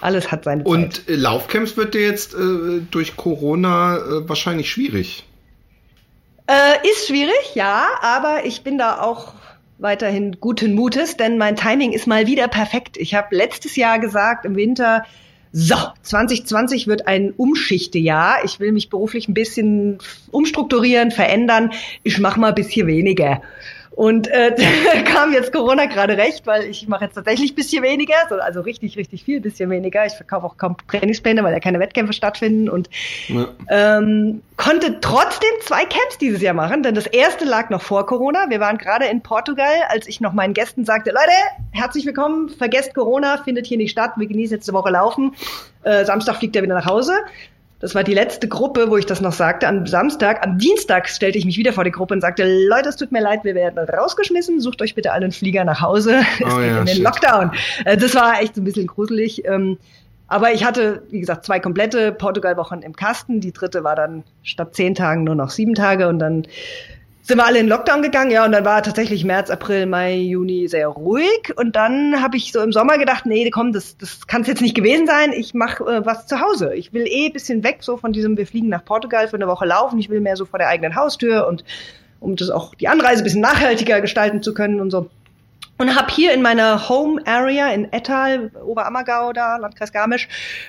[0.00, 0.72] Alles hat seine Zeit.
[0.72, 5.24] Und äh, Laufcamps wird dir jetzt äh, durch Corona äh, wahrscheinlich schwierig.
[6.46, 9.34] Äh, ist schwierig, ja, aber ich bin da auch
[9.78, 12.96] weiterhin guten Mutes, denn mein Timing ist mal wieder perfekt.
[12.96, 15.04] Ich habe letztes Jahr gesagt, im Winter,
[15.52, 18.44] so, 2020 wird ein Umschichtejahr.
[18.44, 19.98] Ich will mich beruflich ein bisschen
[20.30, 21.72] umstrukturieren, verändern.
[22.04, 23.42] Ich mache mal ein bisschen weniger.
[24.00, 24.54] Und äh,
[25.04, 28.96] kam jetzt Corona gerade recht, weil ich mache jetzt tatsächlich ein bisschen weniger, also richtig,
[28.96, 30.06] richtig viel, bisschen weniger.
[30.06, 32.88] Ich verkaufe auch kaum Trainingspläne, weil ja keine Wettkämpfe stattfinden und
[33.28, 33.48] ja.
[33.68, 38.46] ähm, konnte trotzdem zwei Camps dieses Jahr machen, denn das erste lag noch vor Corona.
[38.48, 41.36] Wir waren gerade in Portugal, als ich noch meinen Gästen sagte, Leute,
[41.72, 45.34] herzlich willkommen, vergesst Corona, findet hier nicht statt, wir genießen jetzt eine Woche Laufen.
[45.82, 47.12] Äh, Samstag fliegt er wieder nach Hause.
[47.80, 49.66] Das war die letzte Gruppe, wo ich das noch sagte.
[49.66, 52.96] Am Samstag, am Dienstag stellte ich mich wieder vor die Gruppe und sagte, Leute, es
[52.96, 54.60] tut mir leid, wir werden rausgeschmissen.
[54.60, 56.20] Sucht euch bitte einen Flieger nach Hause.
[56.40, 57.04] Es oh, geht ja, in den shit.
[57.04, 57.52] Lockdown.
[57.84, 59.44] Äh, das war echt so ein bisschen gruselig.
[59.46, 59.78] Ähm,
[60.28, 63.40] aber ich hatte, wie gesagt, zwei komplette Portugal-Wochen im Kasten.
[63.40, 66.46] Die dritte war dann statt zehn Tagen nur noch sieben Tage und dann
[67.22, 70.68] sind wir alle in Lockdown gegangen, ja, und dann war tatsächlich März, April, Mai, Juni
[70.68, 71.52] sehr ruhig.
[71.56, 74.62] Und dann habe ich so im Sommer gedacht, nee, komm, das, das kann es jetzt
[74.62, 75.32] nicht gewesen sein.
[75.32, 76.74] Ich mache äh, was zu Hause.
[76.74, 79.66] Ich will eh bisschen weg so von diesem, wir fliegen nach Portugal für eine Woche
[79.66, 79.98] laufen.
[79.98, 81.64] Ich will mehr so vor der eigenen Haustür und
[82.20, 85.08] um das auch die Anreise bisschen nachhaltiger gestalten zu können und so
[85.80, 90.28] und habe hier in meiner Home Area in Ettal, Oberammergau da, Landkreis Garmisch,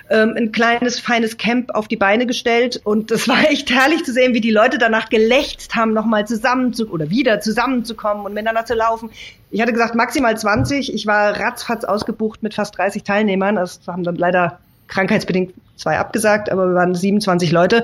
[0.10, 2.80] ähm, ein kleines, feines Camp auf die Beine gestellt.
[2.86, 6.74] Und das war echt herrlich zu sehen, wie die Leute danach gelächzt haben, nochmal zusammen
[6.74, 9.10] zu oder wieder zusammenzukommen und miteinander zu laufen.
[9.50, 10.93] Ich hatte gesagt, maximal 20.
[10.93, 13.58] Ich war ratzfatz ausgebucht mit fast 30 Teilnehmern.
[13.58, 14.60] Das haben dann leider
[14.91, 17.84] krankheitsbedingt zwei abgesagt, aber wir waren 27 Leute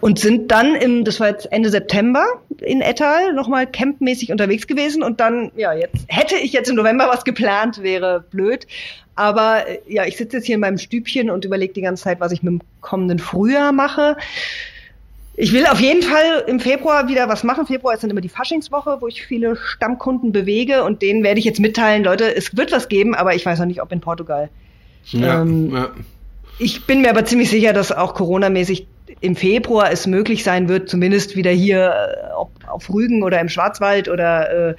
[0.00, 2.24] und sind dann im, das war jetzt Ende September
[2.60, 7.08] in Ettal nochmal campmäßig unterwegs gewesen und dann, ja, jetzt hätte ich jetzt im November
[7.08, 8.66] was geplant, wäre blöd.
[9.14, 12.20] Aber äh, ja, ich sitze jetzt hier in meinem Stübchen und überlege die ganze Zeit,
[12.20, 14.16] was ich mit dem kommenden Frühjahr mache.
[15.34, 17.66] Ich will auf jeden Fall im Februar wieder was machen.
[17.66, 21.46] Februar ist dann immer die Faschingswoche, wo ich viele Stammkunden bewege und denen werde ich
[21.46, 24.50] jetzt mitteilen, Leute, es wird was geben, aber ich weiß noch nicht, ob in Portugal.
[25.06, 25.90] Ja, ähm, ja.
[26.58, 28.86] Ich bin mir aber ziemlich sicher, dass auch Corona-mäßig
[29.20, 34.08] im Februar es möglich sein wird, zumindest wieder hier äh, auf Rügen oder im Schwarzwald
[34.08, 34.74] oder äh,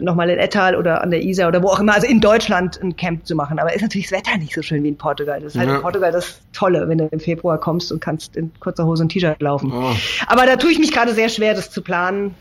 [0.00, 2.96] nochmal in Ettal oder an der Isar oder wo auch immer, also in Deutschland ein
[2.96, 3.58] Camp zu machen.
[3.58, 5.40] Aber ist natürlich das Wetter nicht so schön wie in Portugal.
[5.40, 5.76] Das ist halt ja.
[5.76, 9.10] in Portugal das Tolle, wenn du im Februar kommst und kannst in kurzer Hose und
[9.10, 9.72] T-Shirt laufen.
[9.72, 9.94] Oh.
[10.26, 12.34] Aber da tue ich mich gerade sehr schwer, das zu planen.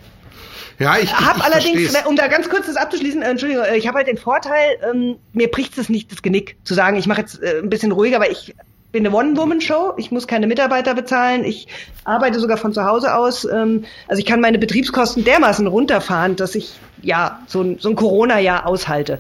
[0.79, 2.05] Ja, ich habe allerdings, versteh's.
[2.05, 5.17] um da ganz kurz das abzuschließen, äh, Entschuldigung, äh, ich habe halt den Vorteil, ähm,
[5.33, 8.19] mir bricht es nicht das Genick, zu sagen, ich mache jetzt äh, ein bisschen ruhiger,
[8.19, 8.53] weil ich
[8.91, 11.67] bin eine One-Woman-Show, ich muss keine Mitarbeiter bezahlen, ich
[12.05, 13.43] arbeite sogar von zu Hause aus.
[13.43, 17.95] Ähm, also ich kann meine Betriebskosten dermaßen runterfahren, dass ich ja so ein, so ein
[17.95, 19.19] Corona-Jahr aushalte.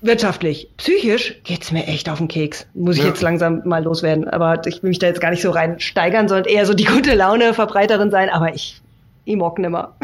[0.00, 2.66] Wirtschaftlich, psychisch geht's mir echt auf den Keks.
[2.74, 3.08] Muss ich ja.
[3.08, 4.28] jetzt langsam mal loswerden.
[4.28, 6.84] Aber ich will mich da jetzt gar nicht so rein steigern, sondern eher so die
[6.84, 8.28] gute Laune Verbreiterin sein.
[8.28, 8.80] Aber ich
[9.28, 9.96] ich mag nimmer.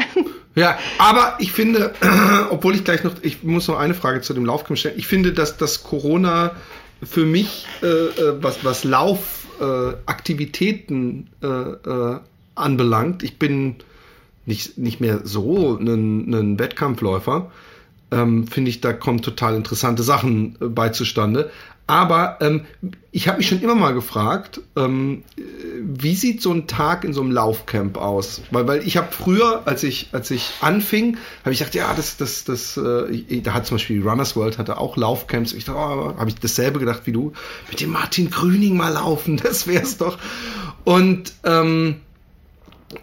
[0.53, 1.95] Ja, aber ich finde,
[2.49, 4.97] obwohl ich gleich noch, ich muss noch eine Frage zu dem Laufkampf stellen.
[4.97, 6.55] Ich finde, dass das Corona
[7.03, 12.19] für mich, äh, äh was, was Laufaktivitäten äh, äh,
[12.55, 13.75] anbelangt, ich bin
[14.45, 17.51] nicht, nicht mehr so ein, ein Wettkampfläufer,
[18.11, 21.51] ähm, finde ich, da kommen total interessante Sachen äh, bei zustande.
[21.87, 22.65] Aber ähm,
[23.11, 25.23] ich habe mich schon immer mal gefragt, ähm,
[25.81, 28.41] wie sieht so ein Tag in so einem Laufcamp aus?
[28.49, 32.17] Weil, weil ich habe früher, als ich als ich anfing, habe ich gedacht, ja, das
[32.17, 35.53] das das, äh, da hat zum Beispiel Runners World hatte auch Laufcamps.
[35.53, 37.33] Ich dachte, oh, habe ich dasselbe gedacht wie du,
[37.69, 40.17] mit dem Martin Grüning mal laufen, das wär's doch.
[40.85, 41.97] Und ähm,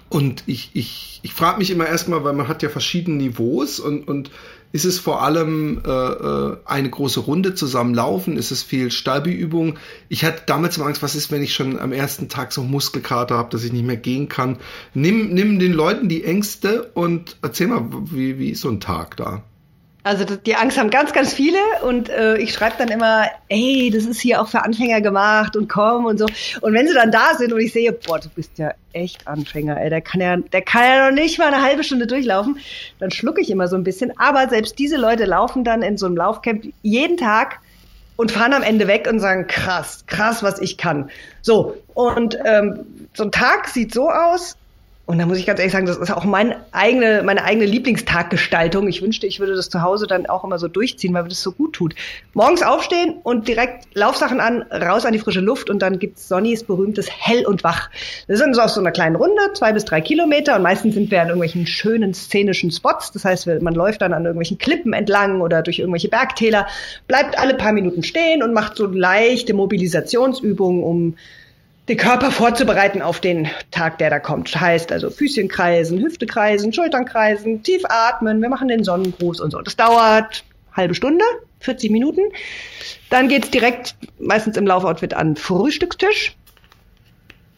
[0.09, 4.09] und ich, ich, ich frage mich immer erstmal, weil man hat ja verschiedene Niveaus und,
[4.09, 4.31] und
[4.73, 8.37] ist es vor allem äh, äh, eine große Runde zusammenlaufen?
[8.37, 9.79] Ist es viel Stabi-Übung?
[10.09, 13.37] Ich hatte damals immer Angst, was ist, wenn ich schon am ersten Tag so Muskelkater
[13.37, 14.59] habe, dass ich nicht mehr gehen kann?
[14.95, 19.17] Nimm, nimm den Leuten die Ängste und erzähl mal, wie, wie ist so ein Tag
[19.17, 19.45] da?
[20.05, 24.05] Also die Angst haben ganz, ganz viele und äh, ich schreibe dann immer, ey, das
[24.05, 26.27] ist hier auch für Anfänger gemacht und komm und so.
[26.61, 29.81] Und wenn sie dann da sind und ich sehe, boah, du bist ja echt Anfänger,
[29.81, 32.59] ey, der kann ja, der kann ja noch nicht mal eine halbe Stunde durchlaufen,
[32.99, 34.13] dann schlucke ich immer so ein bisschen.
[34.19, 37.61] Aber selbst diese Leute laufen dann in so einem Laufcamp jeden Tag
[38.17, 41.11] und fahren am Ende weg und sagen, krass, krass, was ich kann.
[41.43, 44.57] So, und ähm, so ein Tag sieht so aus,
[45.05, 48.87] und da muss ich ganz ehrlich sagen, das ist auch mein eigene, meine eigene Lieblingstaggestaltung.
[48.87, 51.43] Ich wünschte, ich würde das zu Hause dann auch immer so durchziehen, weil mir das
[51.43, 51.95] so gut tut.
[52.35, 56.63] Morgens aufstehen und direkt Laufsachen an, raus an die frische Luft und dann gibt's Sonnys
[56.63, 57.91] berühmtes Hell und Wach.
[58.29, 61.11] Das sind so auf so einer kleinen Runde, zwei bis drei Kilometer und meistens sind
[61.11, 63.11] wir an irgendwelchen schönen szenischen Spots.
[63.11, 66.69] Das heißt, man läuft dann an irgendwelchen Klippen entlang oder durch irgendwelche Bergtäler,
[67.09, 71.17] bleibt alle paar Minuten stehen und macht so leichte Mobilisationsübungen, um
[71.93, 74.59] den Körper vorzubereiten auf den Tag, der da kommt.
[74.59, 79.51] Heißt also Füßchen kreisen, Hüfte kreisen, Schultern kreisen, tief atmen, wir machen den Sonnengruß und
[79.51, 79.61] so.
[79.61, 80.43] Das dauert
[80.75, 81.23] halbe Stunde,
[81.61, 82.23] 40 Minuten.
[83.11, 86.35] Dann geht's direkt meistens im Laufoutfit an Frühstückstisch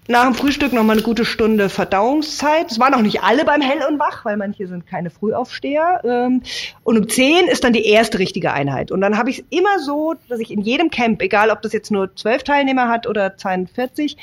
[0.07, 2.71] nach dem Frühstück noch mal eine gute Stunde Verdauungszeit.
[2.71, 6.03] Es waren auch nicht alle beim Hell und Wach, weil manche sind keine Frühaufsteher.
[6.05, 6.43] Ähm,
[6.83, 8.91] und um 10 ist dann die erste richtige Einheit.
[8.91, 11.73] Und dann habe ich es immer so, dass ich in jedem Camp, egal ob das
[11.73, 14.17] jetzt nur zwölf Teilnehmer hat oder 42,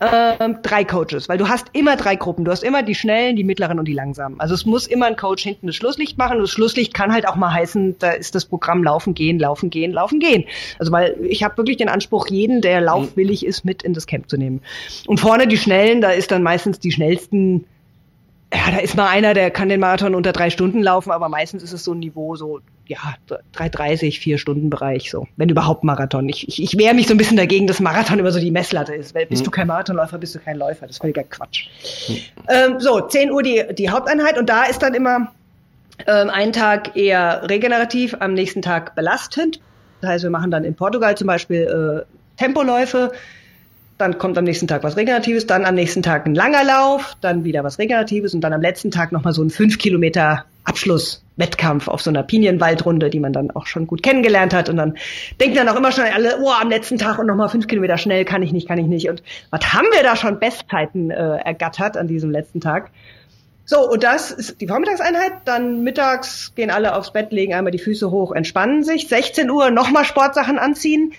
[0.00, 2.44] ähm, drei Coaches, weil du hast immer drei Gruppen.
[2.44, 4.40] Du hast immer die schnellen, die mittleren und die langsamen.
[4.40, 6.36] Also es muss immer ein Coach hinten das Schlusslicht machen.
[6.36, 9.70] Und das Schlusslicht kann halt auch mal heißen, da ist das Programm laufen, gehen, laufen,
[9.70, 10.44] gehen, laufen, gehen.
[10.78, 14.28] Also weil ich habe wirklich den Anspruch, jeden, der laufwillig ist, mit in das Camp
[14.28, 14.62] zu nehmen.
[15.06, 17.66] Und vorne die schnellen, da ist dann meistens die schnellsten
[18.52, 21.64] ja, da ist mal einer, der kann den Marathon unter drei Stunden laufen, aber meistens
[21.64, 22.98] ist es so ein Niveau, so, ja,
[23.54, 25.26] 3,30, vier Stunden Bereich, so.
[25.36, 26.28] Wenn überhaupt Marathon.
[26.28, 28.94] Ich, ich, ich wehre mich so ein bisschen dagegen, dass Marathon immer so die Messlatte
[28.94, 29.14] ist.
[29.14, 29.46] Weil bist mhm.
[29.46, 30.86] du kein Marathonläufer, bist du kein Läufer.
[30.86, 31.68] Das ist völliger Quatsch.
[32.08, 32.16] Mhm.
[32.48, 35.32] Ähm, so, 10 Uhr die, die Haupteinheit und da ist dann immer
[36.06, 39.60] ähm, ein Tag eher regenerativ, am nächsten Tag belastend.
[40.00, 43.12] Das heißt, wir machen dann in Portugal zum Beispiel äh, Tempoläufe,
[43.96, 47.44] dann kommt am nächsten Tag was Regeneratives, dann am nächsten Tag ein langer Lauf, dann
[47.44, 52.02] wieder was Regeneratives und dann am letzten Tag nochmal so ein 5 Kilometer Abschlusswettkampf auf
[52.02, 54.68] so einer Pinienwaldrunde, die man dann auch schon gut kennengelernt hat.
[54.68, 54.96] Und dann
[55.40, 58.24] denken dann auch immer schon alle, oh, am letzten Tag und nochmal fünf Kilometer schnell,
[58.24, 59.08] kann ich nicht, kann ich nicht.
[59.08, 62.90] Und was haben wir da schon Bestzeiten äh, ergattert an diesem letzten Tag?
[63.66, 65.32] So, und das ist die Vormittagseinheit.
[65.44, 69.08] Dann mittags gehen alle aufs Bett, legen einmal die Füße hoch, entspannen sich.
[69.08, 71.12] 16 Uhr nochmal Sportsachen anziehen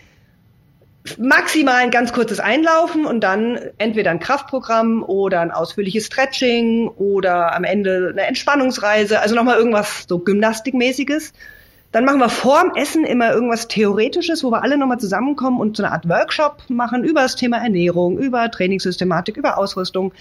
[1.17, 7.55] maximal ein ganz kurzes Einlaufen und dann entweder ein Kraftprogramm oder ein ausführliches Stretching oder
[7.55, 11.33] am Ende eine Entspannungsreise, also nochmal irgendwas so Gymnastikmäßiges.
[11.95, 15.83] Dann machen wir vorm Essen immer irgendwas Theoretisches, wo wir alle nochmal zusammenkommen und so
[15.83, 20.11] eine Art Workshop machen über das Thema Ernährung, über Trainingssystematik, über Ausrüstung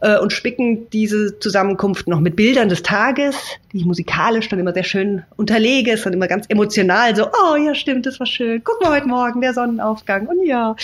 [0.00, 3.36] äh, und spicken diese Zusammenkunft noch mit Bildern des Tages,
[3.70, 5.92] die ich musikalisch dann immer sehr schön unterlege.
[5.92, 8.62] Ist dann immer ganz emotional, so, oh ja, stimmt, das war schön.
[8.64, 10.28] Guck mal heute Morgen, der Sonnenaufgang.
[10.28, 10.76] Und ja.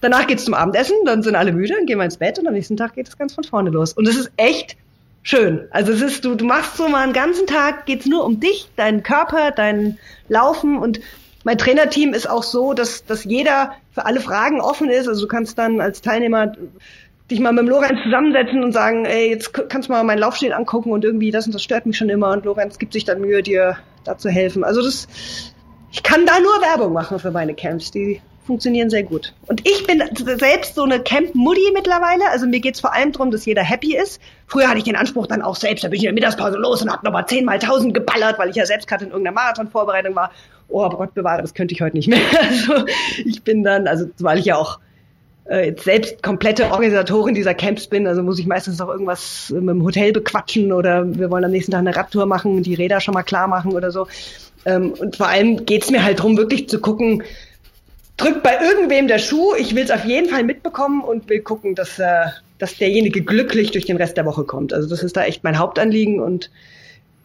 [0.00, 2.54] Danach geht's zum Abendessen, dann sind alle müde, dann gehen wir ins Bett und am
[2.54, 3.92] nächsten Tag geht es ganz von vorne los.
[3.92, 4.76] Und es ist echt
[5.24, 5.66] schön.
[5.70, 8.68] Also es ist, du, du machst so mal einen ganzen Tag, geht's nur um dich,
[8.76, 11.00] deinen Körper, dein Laufen und
[11.42, 15.08] mein Trainerteam ist auch so, dass, dass jeder für alle Fragen offen ist.
[15.08, 16.52] Also du kannst dann als Teilnehmer
[17.30, 20.52] dich mal mit dem Lorenz zusammensetzen und sagen, ey, jetzt kannst du mal meinen Laufstil
[20.52, 23.20] angucken und irgendwie das und das stört mich schon immer und Lorenz gibt sich dann
[23.20, 24.64] Mühe, dir da zu helfen.
[24.64, 25.08] Also das,
[25.90, 29.32] ich kann da nur Werbung machen für meine Camps, die funktionieren sehr gut.
[29.46, 30.02] Und ich bin
[30.38, 32.28] selbst so eine Camp-Muddy mittlerweile.
[32.30, 34.20] Also mir geht's vor allem darum, dass jeder happy ist.
[34.46, 36.82] Früher hatte ich den Anspruch dann auch selbst, da bin ich in der Mittagspause los
[36.82, 40.30] und hab nochmal zehnmal tausend geballert, weil ich ja selbst gerade in irgendeiner Marathonvorbereitung war.
[40.68, 42.20] Oh Gott bewahre, das könnte ich heute nicht mehr.
[42.40, 42.84] Also
[43.24, 44.78] ich bin dann, also weil ich ja auch
[45.48, 49.68] äh, jetzt selbst komplette Organisatorin dieser Camps bin, also muss ich meistens noch irgendwas mit
[49.68, 53.14] dem Hotel bequatschen oder wir wollen am nächsten Tag eine Radtour machen, die Räder schon
[53.14, 54.06] mal klar machen oder so.
[54.64, 57.22] Ähm, und vor allem geht's mir halt drum, wirklich zu gucken,
[58.16, 61.74] drückt bei irgendwem der Schuh, ich will es auf jeden Fall mitbekommen und will gucken,
[61.74, 62.26] dass, äh,
[62.58, 64.72] dass derjenige glücklich durch den Rest der Woche kommt.
[64.72, 66.50] Also das ist da echt mein Hauptanliegen und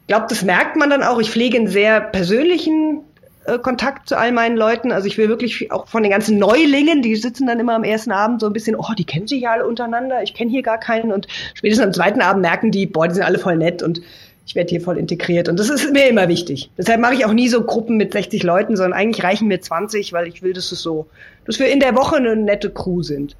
[0.10, 1.19] glaube, das merkt man dann auch.
[1.19, 3.04] Ich pflege einen sehr persönlichen
[3.45, 4.91] äh, Kontakt zu all meinen Leuten.
[4.91, 8.12] Also ich will wirklich auch von den ganzen Neulingen, die sitzen dann immer am ersten
[8.12, 10.80] Abend so ein bisschen, oh, die kennen sich ja alle untereinander, ich kenne hier gar
[10.80, 11.13] keinen.
[11.13, 14.02] Und spätestens am zweiten Abend merken die, boah, die sind alle voll nett und
[14.49, 15.47] ich werde hier voll integriert.
[15.47, 16.71] Und das ist mir immer wichtig.
[16.75, 20.12] Deshalb mache ich auch nie so Gruppen mit 60 Leuten, sondern eigentlich reichen mir 20,
[20.12, 21.07] weil ich will, dass es so,
[21.45, 23.35] dass wir in der Woche eine nette Crew sind.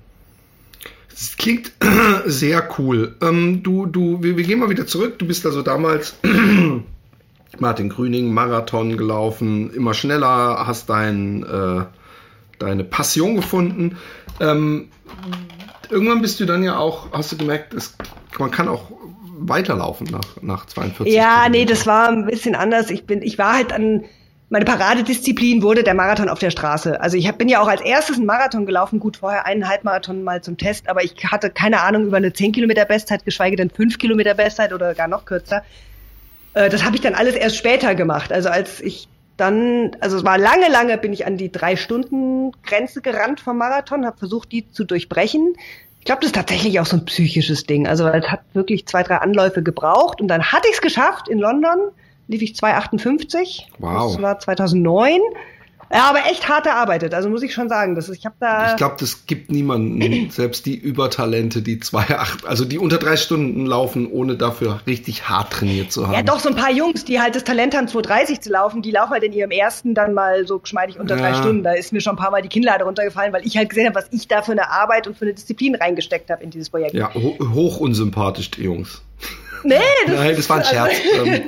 [1.10, 1.72] Das klingt
[2.26, 3.16] sehr cool.
[3.24, 5.18] Ähm, du, du, wir, wir, gehen mal wieder zurück.
[5.18, 6.16] Du bist also damals
[7.58, 11.86] Martin Grüning Marathon gelaufen, immer schneller, hast dein, äh,
[12.60, 13.98] deine Passion gefunden.
[14.40, 14.90] Ähm,
[15.90, 17.96] irgendwann bist du dann ja auch, hast du gemerkt, es,
[18.38, 18.92] man kann auch
[19.48, 21.52] weiterlaufen nach, nach 42 Ja, Kilometern.
[21.52, 22.90] nee, das war ein bisschen anders.
[22.90, 24.06] Ich bin, ich war halt an,
[24.50, 27.00] meine Paradedisziplin wurde der Marathon auf der Straße.
[27.00, 30.24] Also ich hab, bin ja auch als erstes einen Marathon gelaufen, gut vorher einen Halbmarathon
[30.24, 33.70] mal zum Test, aber ich hatte keine Ahnung über eine 10 Kilometer Bestzeit, geschweige denn
[33.70, 35.64] 5 Kilometer Bestzeit oder gar noch kürzer.
[36.54, 38.32] Äh, das habe ich dann alles erst später gemacht.
[38.32, 42.52] Also als ich dann, also es war lange, lange bin ich an die drei Stunden
[42.64, 45.54] Grenze gerannt vom Marathon, habe versucht, die zu durchbrechen.
[46.10, 47.88] Ich glaube, das ist tatsächlich auch so ein psychisches Ding.
[47.88, 51.38] Also es hat wirklich zwei, drei Anläufe gebraucht und dann hatte ich es geschafft in
[51.38, 51.78] London,
[52.28, 53.66] lief ich 2,58.
[53.78, 54.14] Wow.
[54.14, 55.20] Das war 2009.
[55.92, 57.96] Ja, aber echt hart erarbeitet, also muss ich schon sagen.
[57.96, 58.72] Das ist, ich habe da.
[58.72, 63.18] Ich glaube, das gibt niemanden, selbst die Übertalente, die zwei, acht, also die unter drei
[63.18, 66.14] Stunden laufen, ohne dafür richtig hart trainiert zu haben.
[66.14, 68.92] Ja, doch, so ein paar Jungs, die halt das Talent haben, 2,30 zu laufen, die
[68.92, 71.36] laufen halt in ihrem ersten dann mal so geschmeidig unter drei Ja.
[71.36, 71.64] Stunden.
[71.64, 73.96] Da ist mir schon ein paar Mal die Kinnlade runtergefallen, weil ich halt gesehen habe,
[73.96, 76.94] was ich da für eine Arbeit und für eine Disziplin reingesteckt habe in dieses Projekt.
[76.94, 79.02] Ja, ho hoch unsympathisch, die Jungs.
[79.64, 79.76] Nee,
[80.06, 80.94] das, Nein, das war ein Scherz.
[81.14, 81.42] Also, ähm,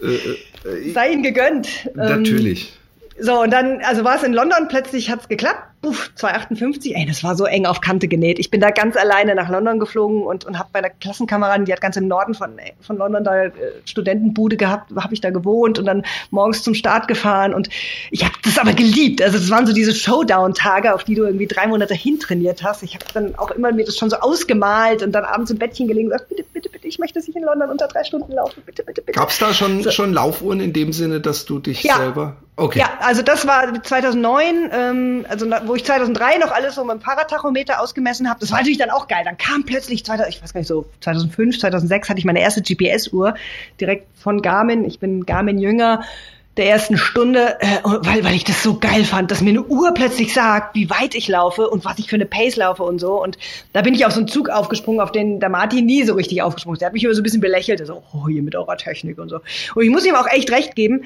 [0.00, 1.68] äh, äh, sei ihnen gegönnt.
[1.86, 2.72] Ähm, natürlich.
[3.20, 5.69] So, und dann, also war es in London, plötzlich hat's geklappt.
[5.82, 8.38] Puff, 258, ey, das war so eng auf Kante genäht.
[8.38, 11.72] Ich bin da ganz alleine nach London geflogen und, und habe bei einer Klassenkameradin, die
[11.72, 12.50] hat ganz im Norden von,
[12.82, 13.50] von London da äh,
[13.86, 17.70] Studentenbude gehabt, habe ich da gewohnt und dann morgens zum Start gefahren und
[18.10, 19.22] ich habe das aber geliebt.
[19.22, 22.82] Also es waren so diese Showdown-Tage, auf die du irgendwie drei Monate hintrainiert hast.
[22.82, 25.88] Ich habe dann auch immer mir das schon so ausgemalt und dann abends im Bettchen
[25.88, 28.62] gelegen und gesagt, bitte, bitte, bitte, ich möchte nicht in London unter drei Stunden laufen,
[28.66, 29.18] bitte, bitte, bitte.
[29.18, 29.90] Gab es da schon, So.
[29.90, 31.96] schon Laufuhren in dem Sinne, dass du dich Ja.
[31.96, 32.36] selber.
[32.56, 32.80] Okay.
[32.80, 37.00] Ja, also das war 2009, ähm, also wo ich 2003 noch alles so mit dem
[37.00, 38.40] Fahrradtachometer ausgemessen habe.
[38.40, 39.22] Das war natürlich dann auch geil.
[39.24, 42.60] Dann kam plötzlich, 2000, ich weiß gar nicht so, 2005, 2006 hatte ich meine erste
[42.60, 43.34] GPS-Uhr
[43.80, 44.84] direkt von Garmin.
[44.84, 46.02] Ich bin Garmin-Jünger
[46.56, 49.94] der ersten Stunde, äh, weil, weil ich das so geil fand, dass mir eine Uhr
[49.94, 53.22] plötzlich sagt, wie weit ich laufe und was ich für eine Pace laufe und so.
[53.22, 53.38] Und
[53.72, 56.42] da bin ich auf so einen Zug aufgesprungen, auf den der Martin nie so richtig
[56.42, 56.80] aufgesprungen ist.
[56.80, 59.28] Der hat mich immer so ein bisschen belächelt, so, oh, hier mit eurer Technik und
[59.28, 59.40] so.
[59.76, 61.04] Und ich muss ihm auch echt recht geben,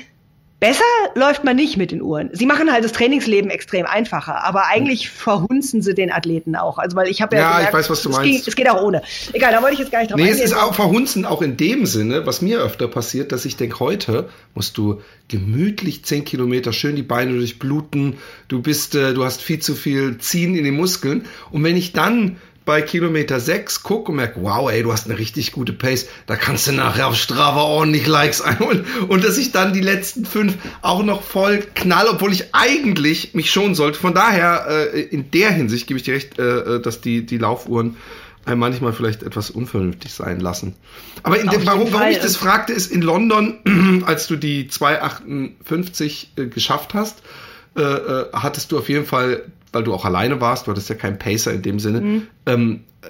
[0.61, 0.83] Besser
[1.15, 2.31] läuft man nicht mit den Uhren.
[2.33, 6.79] Sie machen halt das Trainingsleben extrem einfacher, aber eigentlich verhunzen sie den Athleten auch.
[6.79, 8.31] Also weil ich habe ja, Ja, ich gemerkt, weiß, was du es meinst.
[8.31, 9.03] Ging, es geht auch ohne.
[9.35, 10.47] Egal, da wollte ich jetzt gar nicht drauf Nee, es eingehen.
[10.47, 14.31] ist auch verhunzen, auch in dem Sinne, was mir öfter passiert, dass ich denke, heute
[14.55, 18.17] musst du gemütlich 10 Kilometer schön die Beine durchbluten,
[18.49, 21.27] du bist, äh, du hast viel zu viel Ziehen in den Muskeln.
[21.51, 25.19] Und wenn ich dann bei Kilometer 6 gucke und merke, wow, ey, du hast eine
[25.19, 28.87] richtig gute Pace, da kannst du nachher auf Strava ordentlich Likes einholen.
[29.09, 33.51] Und dass ich dann die letzten fünf auch noch voll knall, obwohl ich eigentlich mich
[33.51, 33.99] schonen sollte.
[33.99, 37.39] Von daher, äh, in der Hinsicht gebe ich dir recht, äh, äh, dass die, die
[37.39, 37.97] Laufuhren
[38.45, 40.75] einem manchmal vielleicht etwas unvernünftig sein lassen.
[41.23, 46.33] Aber in dem, warum, warum ich das fragte, ist in London, als du die 258
[46.37, 47.23] äh, geschafft hast,
[47.77, 49.45] äh, äh, hattest du auf jeden Fall,
[49.75, 52.27] weil du auch alleine warst, du hattest ja keinen Pacer in dem Sinne, Mhm.
[52.47, 53.07] ähm, äh,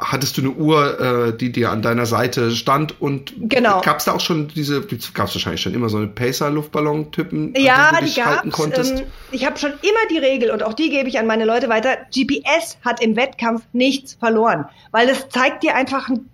[0.00, 3.80] hattest du eine Uhr, äh, die dir an deiner Seite stand und Genau.
[3.82, 7.90] gab es da auch schon diese, gab es wahrscheinlich schon immer so eine Pacer-Luftballon-Typen, ja,
[7.90, 9.00] du die dich halten konntest?
[9.00, 11.68] Ähm, ich habe schon immer die Regel und auch die gebe ich an meine Leute
[11.68, 11.96] weiter.
[12.14, 16.26] GPS hat im Wettkampf nichts verloren, weil es zeigt dir einfach ähm,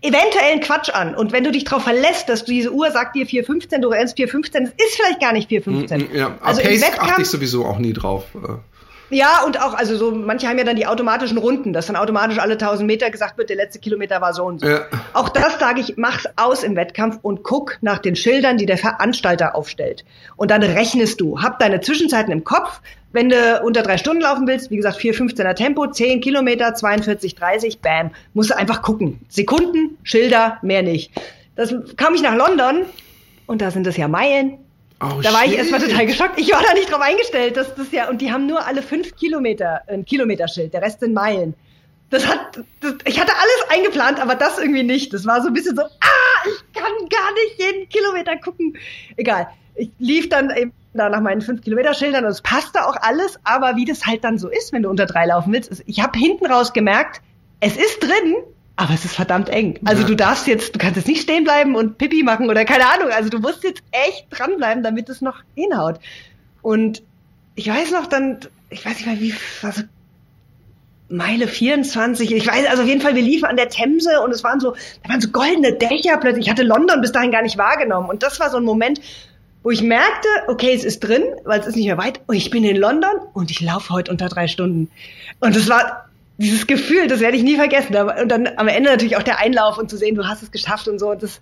[0.00, 1.14] eventuellen Quatsch an.
[1.14, 4.64] Und wenn du dich darauf verlässt, dass diese Uhr sagt dir 415, du rennst 415,
[4.64, 6.12] es ist vielleicht gar nicht 415.
[6.12, 8.24] Mm, ja, Also also im Pace achte ich Wettkampf sowieso auch nie drauf.
[9.10, 12.38] Ja, und auch, also so, manche haben ja dann die automatischen Runden, dass dann automatisch
[12.38, 14.66] alle 1000 Meter gesagt wird, der letzte Kilometer war so und so.
[14.66, 14.86] Ja.
[15.12, 18.78] Auch das sage ich, mach's aus im Wettkampf und guck nach den Schildern, die der
[18.78, 20.04] Veranstalter aufstellt.
[20.36, 21.40] Und dann rechnest du.
[21.40, 22.80] Hab deine Zwischenzeiten im Kopf.
[23.12, 27.80] Wenn du unter drei Stunden laufen willst, wie gesagt, 4,15er Tempo, 10 Kilometer, 42, 30,
[27.80, 28.10] bam.
[28.34, 29.20] Musst du einfach gucken.
[29.28, 31.12] Sekunden, Schilder, mehr nicht.
[31.54, 32.84] Das kam ich nach London
[33.46, 34.58] und da sind das ja Meilen.
[35.00, 35.58] Oh, Da war ich shit.
[35.58, 36.38] erstmal total geschockt.
[36.40, 39.14] Ich war da nicht drauf eingestellt, dass das ja, und die haben nur alle fünf
[39.16, 41.54] Kilometer ein Kilometerschild, der Rest sind Meilen.
[42.08, 45.12] Das hat, das, ich hatte alles eingeplant, aber das irgendwie nicht.
[45.12, 45.88] Das war so ein bisschen so, ah,
[46.46, 48.76] ich kann gar nicht jeden Kilometer gucken.
[49.16, 49.48] Egal.
[49.74, 53.76] Ich lief dann eben da nach meinen fünf Kilometer-Schildern und es passte auch alles, aber
[53.76, 56.18] wie das halt dann so ist, wenn du unter drei laufen willst, ist- ich habe
[56.18, 57.20] hinten raus gemerkt,
[57.60, 58.36] es ist drin,
[58.76, 59.78] aber es ist verdammt eng.
[59.84, 60.08] Also Ja.
[60.08, 63.08] du darfst jetzt, du kannst jetzt nicht stehen bleiben und Pipi machen oder keine Ahnung.
[63.10, 65.98] Also du musst jetzt echt dranbleiben, damit es noch hinhaut.
[66.62, 67.02] Und
[67.54, 69.82] ich weiß noch dann, ich weiß nicht mehr wie, also
[71.08, 74.42] Meile 24, ich weiß, also auf jeden Fall, wir liefen an der Themse und es
[74.42, 76.46] waren so, da waren so goldene Dächer plötzlich.
[76.46, 78.08] Ich hatte London bis dahin gar nicht wahrgenommen.
[78.10, 79.00] Und das war so ein Moment,
[79.62, 82.20] wo ich merkte, okay, es ist drin, weil es ist nicht mehr weit.
[82.26, 84.90] Und ich bin in London und ich laufe heute unter drei Stunden.
[85.40, 87.96] Und es war dieses Gefühl, das werde ich nie vergessen.
[87.96, 90.50] Aber- Und dann am Ende natürlich auch der Einlauf und zu sehen, du hast es
[90.50, 91.10] geschafft und so.
[91.10, 91.40] Und das,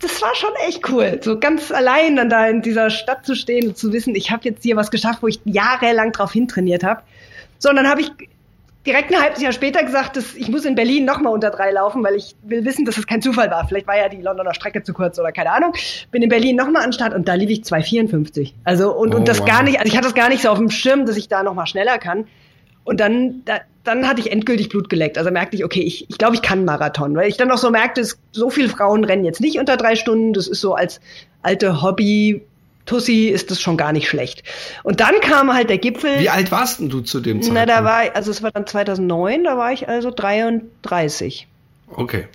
[0.00, 1.20] das war schon echt cool.
[1.22, 4.42] So ganz allein dann da in dieser Stadt zu stehen und zu wissen, ich habe
[4.44, 7.02] jetzt hier was geschafft, wo ich jahrelang drauf hintrainiert habe.
[7.58, 8.10] So, und dann habe ich
[8.86, 12.04] direkt ein halbes Jahr später gesagt, dass ich muss in Berlin nochmal unter drei laufen,
[12.04, 13.66] weil ich will wissen, dass es kein Zufall war.
[13.66, 15.72] Vielleicht war ja die Londoner Strecke zu kurz oder keine Ahnung.
[16.12, 18.52] Bin in Berlin nochmal an Start und da lief ich 2,54.
[18.62, 19.48] Also und, oh, und das wow.
[19.48, 21.42] gar nicht, also ich hatte das gar nicht so auf dem Schirm, dass ich da
[21.42, 22.26] nochmal schneller kann.
[22.84, 25.18] Und dann, da, dann hatte ich endgültig Blut geleckt.
[25.18, 27.14] Also merkte ich, okay, ich, ich glaube, ich kann Marathon.
[27.16, 29.96] Weil ich dann auch so merkte, es, so viele Frauen rennen jetzt nicht unter drei
[29.96, 30.32] Stunden.
[30.32, 31.00] Das ist so als
[31.42, 32.42] alte Hobby
[32.86, 34.44] Tussi ist das schon gar nicht schlecht.
[34.84, 36.20] Und dann kam halt der Gipfel.
[36.20, 37.54] Wie alt warst denn du zu dem Zeitpunkt?
[37.54, 41.48] Na, da war ich, also es war dann 2009, da war ich also 33.
[41.88, 42.28] Okay.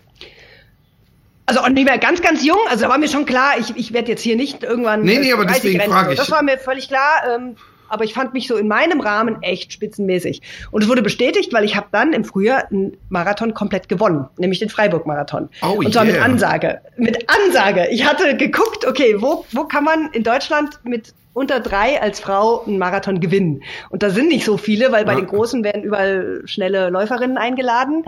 [1.45, 2.60] Also auch nicht mehr ganz, ganz jung.
[2.70, 5.04] Also da war mir schon klar, ich, ich werde jetzt hier nicht irgendwann.
[5.04, 6.18] Nee, nee, aber deswegen frage ich.
[6.18, 7.24] Das war mir völlig klar.
[7.34, 7.56] Ähm,
[7.92, 10.42] aber ich fand mich so in meinem Rahmen echt spitzenmäßig.
[10.72, 14.60] Und es wurde bestätigt, weil ich habe dann im Frühjahr einen Marathon komplett gewonnen, nämlich
[14.60, 15.50] den Freiburg-Marathon.
[15.62, 16.14] Oh, und zwar yeah.
[16.14, 16.82] mit Ansage.
[16.98, 17.88] Mit Ansage.
[17.92, 22.64] Ich hatte geguckt, okay, wo, wo kann man in Deutschland mit unter drei als Frau
[22.66, 23.64] einen Marathon gewinnen?
[23.89, 25.20] Und da sind nicht so viele, weil bei ja.
[25.20, 28.04] den Großen werden überall schnelle Läuferinnen eingeladen.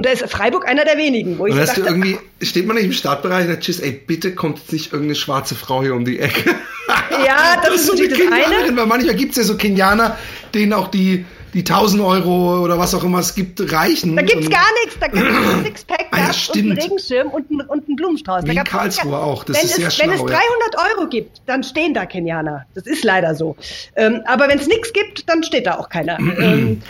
[0.00, 2.86] Und da ist Freiburg einer der wenigen, wo ich so dachte, irgendwie, steht man nicht
[2.86, 6.06] im Startbereich und sagt, tschüss, ey, bitte kommt jetzt nicht irgendeine schwarze Frau hier um
[6.06, 6.54] die Ecke.
[7.26, 10.16] Ja, das, das ist so eine Kenianerin, weil manchmal gibt es ja so Kenianer,
[10.54, 14.16] denen auch die, die 1000 Euro oder was auch immer es gibt, reichen.
[14.16, 17.60] Da gibt's gar nichts, da gibt's ein Sixpack ah, ja, und einen Regenschirm und, ein,
[17.60, 18.44] und einen Blumenstrauß.
[18.46, 20.06] Wie in Karlsruhe auch, das ist es, sehr schlau.
[20.06, 20.96] Wenn es 300 ja.
[20.96, 22.64] Euro gibt, dann stehen da Kenianer.
[22.74, 23.54] Das ist leider so.
[23.94, 26.18] Ähm, aber wenn es nichts gibt, dann steht da auch keiner.
[26.40, 26.82] ähm,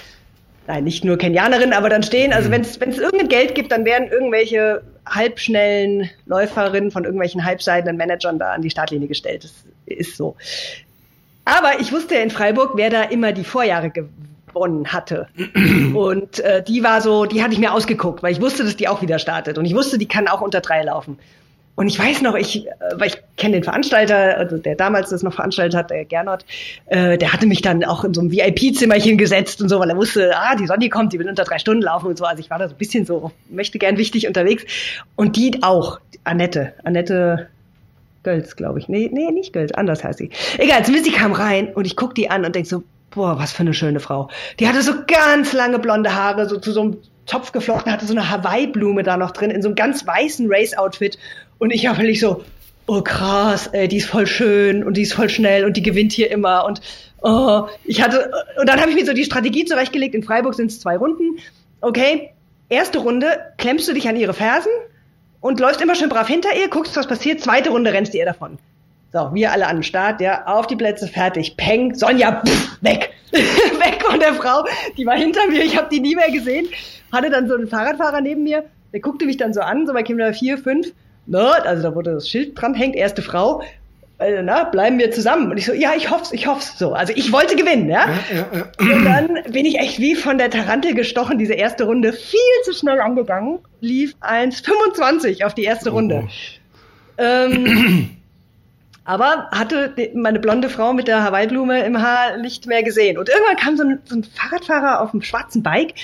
[0.70, 2.52] nein, nicht nur Kenianerinnen, aber dann stehen, also mhm.
[2.52, 8.52] wenn es irgendein Geld gibt, dann werden irgendwelche halbschnellen Läuferinnen von irgendwelchen halbseidenen Managern da
[8.52, 9.44] an die Startlinie gestellt.
[9.44, 9.52] Das
[9.86, 10.36] ist so.
[11.44, 15.26] Aber ich wusste ja in Freiburg, wer da immer die Vorjahre gewonnen hatte.
[15.94, 18.86] Und äh, die war so, die hatte ich mir ausgeguckt, weil ich wusste, dass die
[18.86, 19.58] auch wieder startet.
[19.58, 21.18] Und ich wusste, die kann auch unter drei laufen.
[21.80, 25.22] Und ich weiß noch, ich, äh, weil ich kenne den Veranstalter, also der damals das
[25.22, 26.44] noch veranstaltet hat, der Gernot,
[26.84, 29.96] äh, der hatte mich dann auch in so einem VIP-Zimmerchen gesetzt und so, weil er
[29.96, 32.26] wusste, ah, die Sonne kommt, die will unter drei Stunden laufen und so.
[32.26, 34.66] Also ich war da so ein bisschen so, möchte gern wichtig unterwegs.
[35.16, 37.48] Und die auch, Annette, Annette
[38.24, 38.88] Gölz, glaube ich.
[38.88, 40.28] Nee, nee, nicht Gölz, anders heißt sie.
[40.58, 43.52] Egal, zumindest die kam rein und ich guck die an und denk so, boah, was
[43.52, 44.28] für eine schöne Frau.
[44.58, 46.98] Die hatte so ganz lange blonde Haare, so zu so einem
[47.30, 51.18] Topf geflochten, hatte so eine Hawaii-Blume da noch drin, in so einem ganz weißen Race-Outfit
[51.58, 52.44] und ich habe wirklich so,
[52.86, 56.12] oh krass, ey, die ist voll schön und die ist voll schnell und die gewinnt
[56.12, 56.64] hier immer.
[56.64, 56.80] Und
[57.22, 60.14] oh, ich hatte, und dann habe ich mir so die Strategie zurechtgelegt.
[60.14, 61.38] In Freiburg sind es zwei Runden.
[61.80, 62.30] Okay,
[62.68, 64.72] erste Runde klemmst du dich an ihre Fersen
[65.40, 67.40] und läufst immer schön brav hinter ihr, guckst, was passiert.
[67.40, 68.58] Zweite Runde rennst du ihr davon.
[69.12, 73.10] So, wir alle an den Start, ja, auf die Plätze, fertig, peng, Sonja, pff, weg,
[73.32, 74.64] weg von der Frau,
[74.96, 76.68] die war hinter mir, ich habe die nie mehr gesehen,
[77.12, 80.02] hatte dann so einen Fahrradfahrer neben mir, der guckte mich dann so an, so bei
[80.02, 80.92] Kilometer vier, fünf,
[81.26, 83.62] ne, also da wurde das Schild dran hängt, erste Frau,
[84.20, 85.50] äh, na, bleiben wir zusammen.
[85.50, 86.78] Und ich so, ja, ich hoff's, ich hoff's.
[86.78, 88.06] So, also ich wollte gewinnen, ja?
[88.06, 88.94] Ja, ja, ja.
[88.94, 92.74] Und dann bin ich echt wie von der Tarantel gestochen, diese erste Runde, viel zu
[92.74, 96.24] schnell angegangen, lief 1,25 auf die erste Runde.
[96.26, 97.22] Oh.
[97.22, 98.10] Ähm,
[99.04, 103.16] aber hatte meine blonde Frau mit der Hawaii-Blume im Haar nicht mehr gesehen.
[103.16, 105.94] Und irgendwann kam so ein, so ein Fahrradfahrer auf einem schwarzen Bike,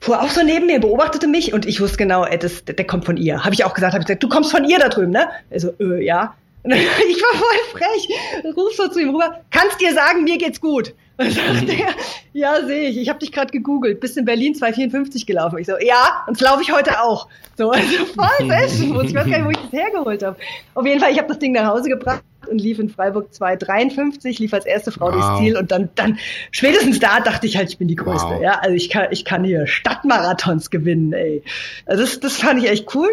[0.00, 3.04] fuhr auch so neben mir, beobachtete mich und ich wusste genau, ey, das, der kommt
[3.04, 3.44] von ihr.
[3.44, 5.28] Habe ich auch gesagt, habe ich gesagt, du kommst von ihr da drüben, ne?
[5.50, 6.34] Also, äh, ja.
[6.64, 10.94] Ich war voll frech, ruf so zu ihm rüber, kannst dir sagen, mir geht's gut.
[11.18, 11.88] Und sagt er,
[12.34, 15.58] ja, sehe ich, ich habe dich gerade gegoogelt, bist in Berlin 254 gelaufen.
[15.58, 17.28] Ich so, ja, und laufe ich heute auch.
[17.56, 20.36] So, also voll selbstbewusst, ich weiß gar nicht, wo ich das hergeholt habe.
[20.74, 24.40] Auf jeden Fall, ich habe das Ding nach Hause gebracht und lief in Freiburg 2,53,
[24.40, 25.12] lief als erste Frau wow.
[25.12, 26.18] durchs Ziel und dann, dann
[26.50, 28.28] spätestens da dachte ich halt, ich bin die Größte.
[28.28, 28.42] Wow.
[28.42, 31.42] Ja, also ich kann, ich kann hier Stadtmarathons gewinnen, ey.
[31.86, 33.08] Also das, das fand ich echt cool.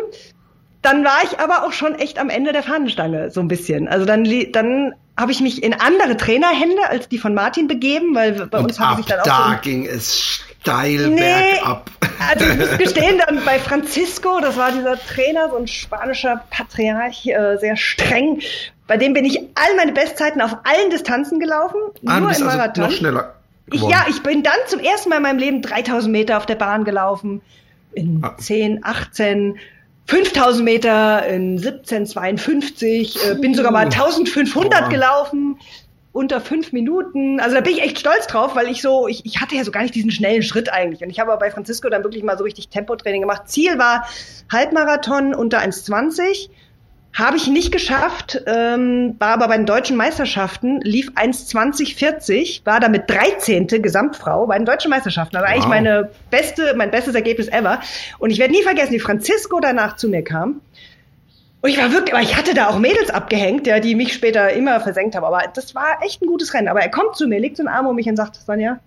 [0.81, 3.87] Dann war ich aber auch schon echt am Ende der Fahnenstange, so ein bisschen.
[3.87, 8.47] Also dann, dann habe ich mich in andere Trainerhände als die von Martin begeben, weil
[8.47, 11.89] bei und uns haben sich dann auch da so ging es steil nee, bergab.
[12.19, 17.27] Also ich muss gestehen, dann bei Francisco, das war dieser Trainer, so ein spanischer Patriarch,
[17.27, 18.41] äh, sehr streng,
[18.87, 22.45] bei dem bin ich all meine Bestzeiten auf allen Distanzen gelaufen, ah, nur im also
[22.45, 22.83] Marathon.
[22.83, 23.35] Also noch schneller.
[23.71, 26.55] Ich, ja, ich bin dann zum ersten Mal in meinem Leben 3000 Meter auf der
[26.55, 27.41] Bahn gelaufen,
[27.93, 28.35] in ah.
[28.37, 29.57] 10, 18,
[30.05, 34.89] 5000 Meter in 1752, äh, bin sogar mal 1500 Boah.
[34.89, 35.57] gelaufen,
[36.11, 37.39] unter fünf Minuten.
[37.39, 39.71] Also da bin ich echt stolz drauf, weil ich so, ich, ich hatte ja so
[39.71, 41.01] gar nicht diesen schnellen Schritt eigentlich.
[41.01, 43.43] Und ich habe aber bei Francisco dann wirklich mal so richtig Tempotraining gemacht.
[43.47, 44.07] Ziel war
[44.51, 46.49] Halbmarathon unter 1,20
[47.13, 53.07] habe ich nicht geschafft, ähm, war aber bei den deutschen Meisterschaften, lief 1,2040, war damit
[53.09, 53.67] 13.
[53.67, 55.35] Gesamtfrau bei den deutschen Meisterschaften.
[55.35, 55.53] Also wow.
[55.53, 57.81] eigentlich meine beste, mein bestes Ergebnis ever.
[58.17, 60.61] Und ich werde nie vergessen, wie Francisco danach zu mir kam.
[61.61, 64.51] Und ich war wirklich, aber ich hatte da auch Mädels abgehängt, ja, die mich später
[64.51, 65.23] immer versenkt haben.
[65.23, 66.67] Aber das war echt ein gutes Rennen.
[66.67, 68.79] Aber er kommt zu mir, legt so einen Arm um mich und sagt, Sonja,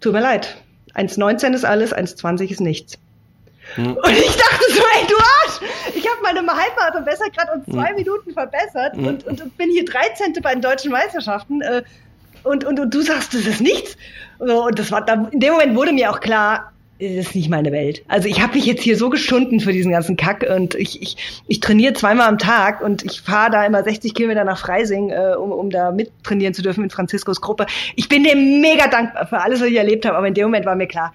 [0.00, 0.56] tut mir leid.
[0.94, 2.98] 1,19 ist alles, 1,20 ist nichts.
[3.74, 3.96] Hm.
[3.96, 5.72] Und ich dachte so, ey, du Arsch!
[5.94, 7.96] Ich habe meine Halbmarathon besser gerade um zwei hm.
[7.96, 9.06] Minuten verbessert hm.
[9.06, 10.34] und, und, bin hier 13.
[10.42, 11.60] bei den deutschen Meisterschaften.
[11.62, 11.82] Äh,
[12.42, 13.96] und, und, und du sagst, das ist nichts.
[14.38, 17.72] Und das war dann, in dem Moment wurde mir auch klar, das ist nicht meine
[17.72, 18.02] Welt.
[18.08, 21.42] Also ich habe mich jetzt hier so geschunden für diesen ganzen Kack und ich, ich,
[21.48, 25.34] ich trainiere zweimal am Tag und ich fahre da immer 60 Kilometer nach Freising, äh,
[25.38, 27.66] um, um da mittrainieren zu dürfen mit Franziskos Gruppe.
[27.96, 30.66] Ich bin dem mega dankbar für alles, was ich erlebt habe, aber in dem Moment
[30.66, 31.14] war mir klar,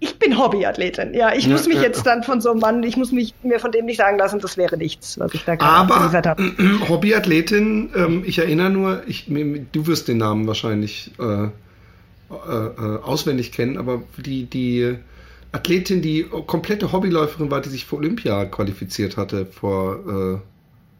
[0.00, 1.14] ich bin Hobbyathletin.
[1.14, 3.34] Ja, ich ja, muss mich ja, jetzt dann von so einem Mann, ich muss mich
[3.42, 6.52] mir von dem nicht sagen lassen, das wäre nichts, was ich da gerade gesagt habe.
[6.88, 11.48] Hobbyathletin, ähm, ich erinnere nur, ich, du wirst den Namen wahrscheinlich äh,
[12.30, 14.96] äh, äh, auswendig kennen, aber die, die
[15.52, 20.53] Athletin, die komplette Hobbyläuferin war, die sich für Olympia qualifiziert hatte vor, äh,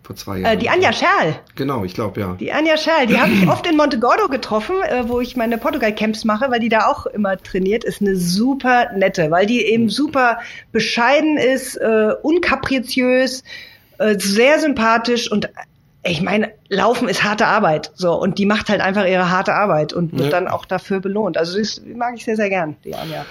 [0.04, 0.54] vor zwei Jahren.
[0.54, 1.40] Äh, die Anja Scherl.
[1.54, 2.34] Genau, ich glaube, ja.
[2.34, 6.24] Die Anja Scherl, die habe ich oft in Montegordo getroffen, äh, wo ich meine Portugal-Camps
[6.24, 7.84] mache, weil die da auch immer trainiert.
[7.84, 10.38] Ist eine super nette, weil die eben super
[10.72, 13.44] bescheiden ist, äh, unkapriziös,
[13.98, 15.48] äh, sehr sympathisch und
[16.06, 19.94] ich meine, Laufen ist harte Arbeit, so und die macht halt einfach ihre harte Arbeit
[19.94, 20.30] und wird ja.
[20.30, 21.38] dann auch dafür belohnt.
[21.38, 23.24] Also das mag ich sehr, sehr gern, die Anja.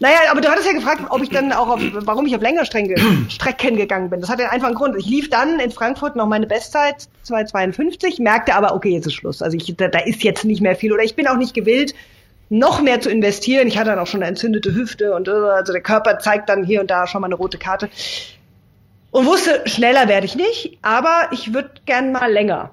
[0.00, 2.66] Naja, aber du hattest ja gefragt, ob ich dann auch auf, warum ich auf längere
[3.28, 4.20] Strecken gegangen bin.
[4.20, 4.96] Das hat ja einfach einen Grund.
[4.96, 9.40] Ich lief dann in Frankfurt noch meine Bestzeit 2,52, merkte aber, okay, jetzt ist Schluss.
[9.40, 11.94] Also ich, da, da ist jetzt nicht mehr viel oder ich bin auch nicht gewillt,
[12.48, 13.68] noch mehr zu investieren.
[13.68, 16.80] Ich hatte dann auch schon eine entzündete Hüfte und also der Körper zeigt dann hier
[16.80, 17.88] und da schon mal eine rote Karte
[19.16, 22.72] und wusste, schneller werde ich nicht, aber ich würde gern mal länger.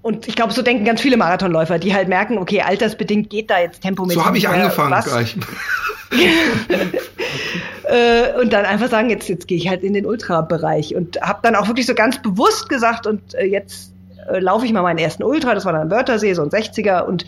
[0.00, 3.60] Und ich glaube, so denken ganz viele Marathonläufer, die halt merken, okay, altersbedingt geht da
[3.60, 4.14] jetzt Tempo mit.
[4.14, 5.04] So habe ich angefangen was.
[5.04, 5.36] gleich.
[7.82, 11.40] äh, und dann einfach sagen, jetzt, jetzt gehe ich halt in den Ultra-Bereich und habe
[11.42, 13.92] dann auch wirklich so ganz bewusst gesagt, und äh, jetzt
[14.30, 17.26] äh, laufe ich mal meinen ersten Ultra, das war dann Wörthersee, so ein 60er und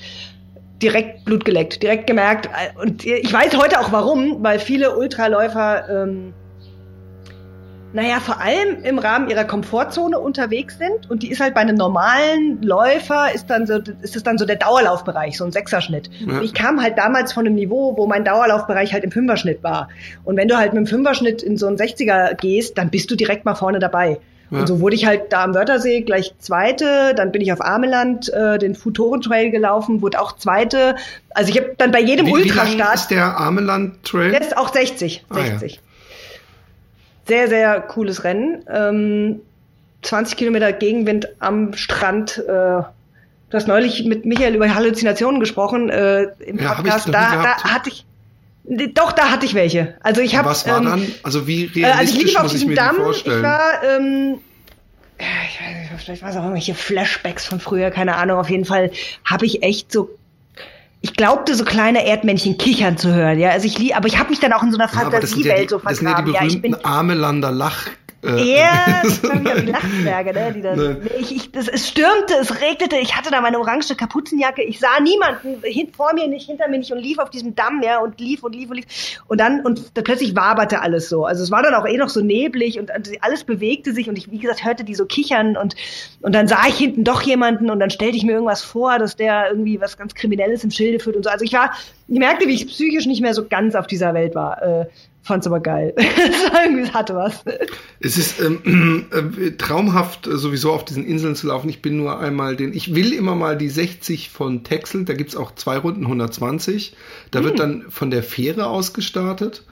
[0.80, 2.48] direkt Blut geleckt, direkt gemerkt.
[2.80, 6.32] Und ich weiß heute auch warum, weil viele Ultraläufer ähm,
[7.92, 11.76] naja, vor allem im Rahmen ihrer Komfortzone unterwegs sind und die ist halt bei einem
[11.76, 16.10] normalen Läufer ist dann so, ist es dann so der Dauerlaufbereich, so ein Sechserschnitt.
[16.26, 16.42] Ja.
[16.42, 19.88] Ich kam halt damals von einem Niveau, wo mein Dauerlaufbereich halt im Fünferschnitt war.
[20.24, 23.16] Und wenn du halt mit dem Fünferschnitt in so einen 60er gehst, dann bist du
[23.16, 24.18] direkt mal vorne dabei.
[24.50, 24.60] Ja.
[24.60, 28.32] Und so wurde ich halt da am Wörthersee gleich Zweite, dann bin ich auf Ameland
[28.32, 30.96] äh, den Futoren-Trail gelaufen, wurde auch Zweite.
[31.30, 32.72] Also ich habe dann bei jedem wie, Ultrastart...
[32.72, 34.30] Wie lang ist der Ameland-Trail?
[34.30, 35.30] Der ist auch 60, 60.
[35.30, 35.87] Ah, ja.
[37.28, 38.64] Sehr, sehr cooles Rennen.
[38.68, 39.40] Ähm,
[40.02, 42.38] 20 Kilometer Gegenwind am Strand.
[42.38, 42.86] Äh, du
[43.52, 47.08] hast neulich mit Michael über Halluzinationen gesprochen äh, im ja, Podcast.
[47.08, 48.04] Da, da hatte ich
[48.94, 49.94] doch, da hatte ich welche.
[50.02, 50.48] Also ich habe.
[50.48, 51.06] Was war ähm, dann?
[51.22, 52.96] Also wie realistisch äh, also ich lief auf diesem Damm.
[53.10, 54.40] Ich war, ähm,
[55.18, 58.38] ich weiß, vielleicht war es auch irgendwelche Flashbacks von früher, keine Ahnung.
[58.38, 58.90] Auf jeden Fall
[59.24, 60.17] habe ich echt so
[61.00, 63.50] ich glaubte, so kleine Erdmännchen kichern zu hören, ja.
[63.50, 65.78] Also ich lieb, aber ich habe mich dann auch in so einer Fantasiewelt ja so
[65.78, 65.88] vergraben.
[65.88, 70.32] Das sind ja die berühmten ja, Amelanda Lach äh, ja, das waren ja die Lachsberge,
[70.32, 70.52] ne?
[70.52, 70.96] Die das, nee.
[71.20, 74.98] ich, ich, das, es stürmte, es regnete, ich hatte da meine orange Kapuzenjacke, ich sah
[75.00, 78.20] niemanden, hin, vor mir nicht, hinter mir nicht und lief auf diesem Damm, ja, und
[78.20, 79.20] lief und lief und lief.
[79.28, 81.24] Und dann, und da plötzlich waberte alles so.
[81.24, 82.90] Also es war dann auch eh noch so neblig und
[83.20, 85.76] alles bewegte sich und ich, wie gesagt, hörte die so kichern und,
[86.20, 89.14] und dann sah ich hinten doch jemanden und dann stellte ich mir irgendwas vor, dass
[89.14, 91.30] der irgendwie was ganz Kriminelles im Schilde führt und so.
[91.30, 91.72] Also ich war,
[92.08, 94.62] ich merkte, wie ich psychisch nicht mehr so ganz auf dieser Welt war.
[94.62, 94.86] Äh,
[95.28, 95.94] fand's aber geil.
[95.96, 97.44] es hatte was.
[98.00, 99.06] Es ist ähm,
[99.38, 101.68] äh, traumhaft, äh, sowieso auf diesen Inseln zu laufen.
[101.68, 105.36] Ich bin nur einmal den, ich will immer mal die 60 von Texel, da gibt's
[105.36, 106.96] auch zwei Runden 120.
[107.30, 107.44] Da hm.
[107.46, 109.64] wird dann von der Fähre aus gestartet.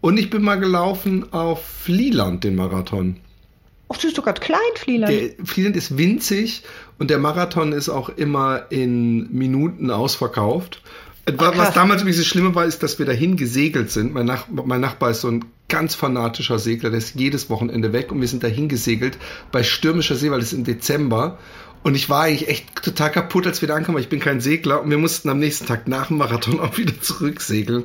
[0.00, 3.16] Und ich bin mal gelaufen auf Flieland, den Marathon.
[3.88, 5.12] Ach, du bist doch gerade klein, Flieland.
[5.12, 6.62] Der Flieland ist winzig
[6.98, 10.82] und der Marathon ist auch immer in Minuten ausverkauft.
[11.26, 14.12] Ach, was damals ein bisschen schlimmer war, ist, dass wir dahin gesegelt sind.
[14.12, 18.12] Mein, Nach mein Nachbar ist so ein ganz fanatischer Segler, der ist jedes Wochenende weg
[18.12, 19.16] und wir sind dahin gesegelt
[19.50, 21.38] bei stürmischer See, weil es im Dezember
[21.84, 24.40] und ich war eigentlich echt total kaputt, als wir da ankamen, weil ich bin kein
[24.40, 27.84] Segler und wir mussten am nächsten Tag nach dem Marathon auch wieder zurücksegeln.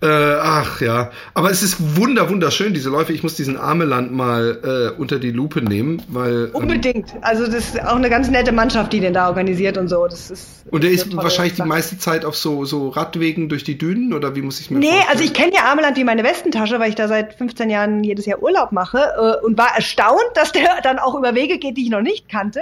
[0.00, 3.12] Äh, ach ja, aber es ist wunder wunderschön diese Läufe.
[3.12, 7.14] Ich muss diesen Ameland mal äh, unter die Lupe nehmen, weil ähm, unbedingt.
[7.14, 10.06] Ähm, also das ist auch eine ganz nette Mannschaft, die den da organisiert und so.
[10.06, 11.66] Das ist und der ist wahrscheinlich Sache.
[11.66, 14.78] die meiste Zeit auf so so Radwegen durch die Dünen oder wie muss ich mir
[14.78, 15.08] Nee, vorstellen?
[15.10, 18.26] also ich kenne ja Ameland wie meine Westentasche, weil ich da seit 15 Jahren jedes
[18.26, 21.82] Jahr Urlaub mache äh, und war erstaunt, dass der dann auch über Wege geht, die
[21.82, 22.60] ich noch nicht kannte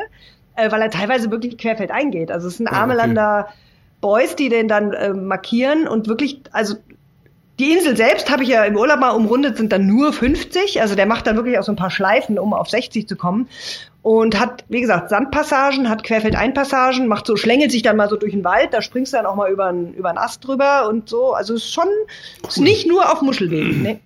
[0.57, 2.31] äh, weil er teilweise wirklich querfeldein geht.
[2.31, 3.55] Also es sind ah, Armelander okay.
[4.01, 6.77] Boys, die den dann äh, markieren und wirklich, also
[7.61, 10.81] die Insel selbst habe ich ja im Urlaub mal umrundet, sind dann nur 50.
[10.81, 13.49] Also der macht dann wirklich auch so ein paar Schleifen, um auf 60 zu kommen.
[14.03, 18.33] Und hat, wie gesagt, Sandpassagen, hat Querfeldeinpassagen, macht so, schlängelt sich dann mal so durch
[18.33, 21.11] den Wald, da springst du dann auch mal über einen, über einen Ast drüber und
[21.11, 21.35] so.
[21.35, 21.89] Also ist schon,
[22.49, 23.83] ist nicht nur auf Muschelwegen.
[23.83, 24.01] Nee.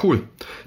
[0.00, 0.22] Cool.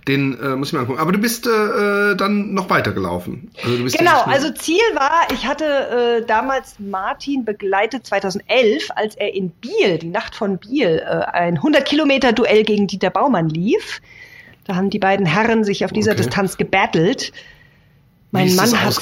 [0.08, 1.00] Den äh, muss ich mal angucken.
[1.00, 3.52] Aber du bist äh, äh dann noch weitergelaufen.
[3.64, 5.66] Also genau, also Ziel war, ich hatte
[6.22, 11.56] äh, damals Martin begleitet 2011, als er in Biel, die Nacht von Biel, äh, ein
[11.56, 14.02] 100 Kilometer Duell gegen Dieter Baumann lief.
[14.66, 16.24] Da haben die beiden Herren sich auf dieser okay.
[16.24, 17.32] Distanz gebattelt.
[18.32, 19.00] Mein Mann hat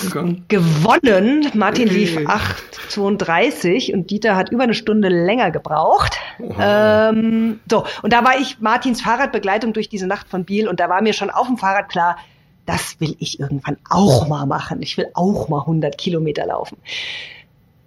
[0.47, 1.49] gewonnen.
[1.53, 1.97] Martin hey.
[1.97, 6.17] lief 8,32 und Dieter hat über eine Stunde länger gebraucht.
[6.59, 10.89] Ähm, so, und da war ich Martins Fahrradbegleitung durch diese Nacht von Biel und da
[10.89, 12.17] war mir schon auf dem Fahrrad klar,
[12.65, 14.81] das will ich irgendwann auch mal machen.
[14.81, 16.77] Ich will auch mal 100 Kilometer laufen.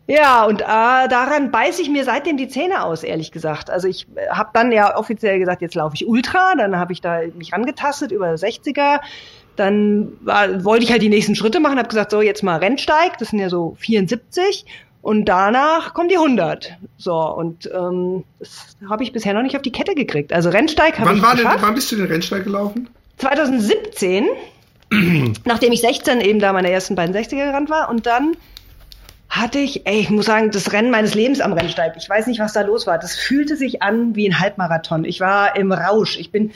[0.08, 3.70] Ja, und äh, daran beiße ich mir seitdem die Zähne aus, ehrlich gesagt.
[3.70, 7.00] Also ich äh, habe dann ja offiziell gesagt, jetzt laufe ich Ultra, dann habe ich
[7.00, 9.00] da mich rangetastet über 60er,
[9.56, 13.18] dann war, wollte ich halt die nächsten Schritte machen, habe gesagt, so jetzt mal Rennsteig,
[13.18, 14.66] das sind ja so 74
[15.02, 16.76] und danach kommen die 100.
[16.98, 20.32] So und ähm, das habe ich bisher noch nicht auf die Kette gekriegt.
[20.32, 21.56] Also Rennsteig habe ich war geschafft.
[21.56, 22.88] Denn, wann bist du den Rennsteig gelaufen?
[23.18, 24.26] 2017,
[25.44, 28.36] nachdem ich 16 eben da meine ersten beiden 60er gerannt war und dann
[29.28, 31.94] hatte ich, ey, ich muss sagen, das Rennen meines Lebens am Rennsteig.
[31.96, 32.98] Ich weiß nicht, was da los war.
[32.98, 35.04] Das fühlte sich an wie ein Halbmarathon.
[35.04, 36.18] Ich war im Rausch.
[36.18, 36.52] Ich bin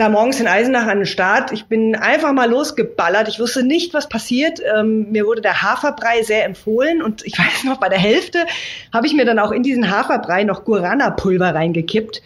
[0.00, 1.52] da morgens in Eisenach an den Start.
[1.52, 3.28] Ich bin einfach mal losgeballert.
[3.28, 4.58] Ich wusste nicht, was passiert.
[4.74, 8.46] Ähm, mir wurde der Haferbrei sehr empfohlen und ich weiß noch, bei der Hälfte
[8.94, 12.22] habe ich mir dann auch in diesen Haferbrei noch Guarana-Pulver reingekippt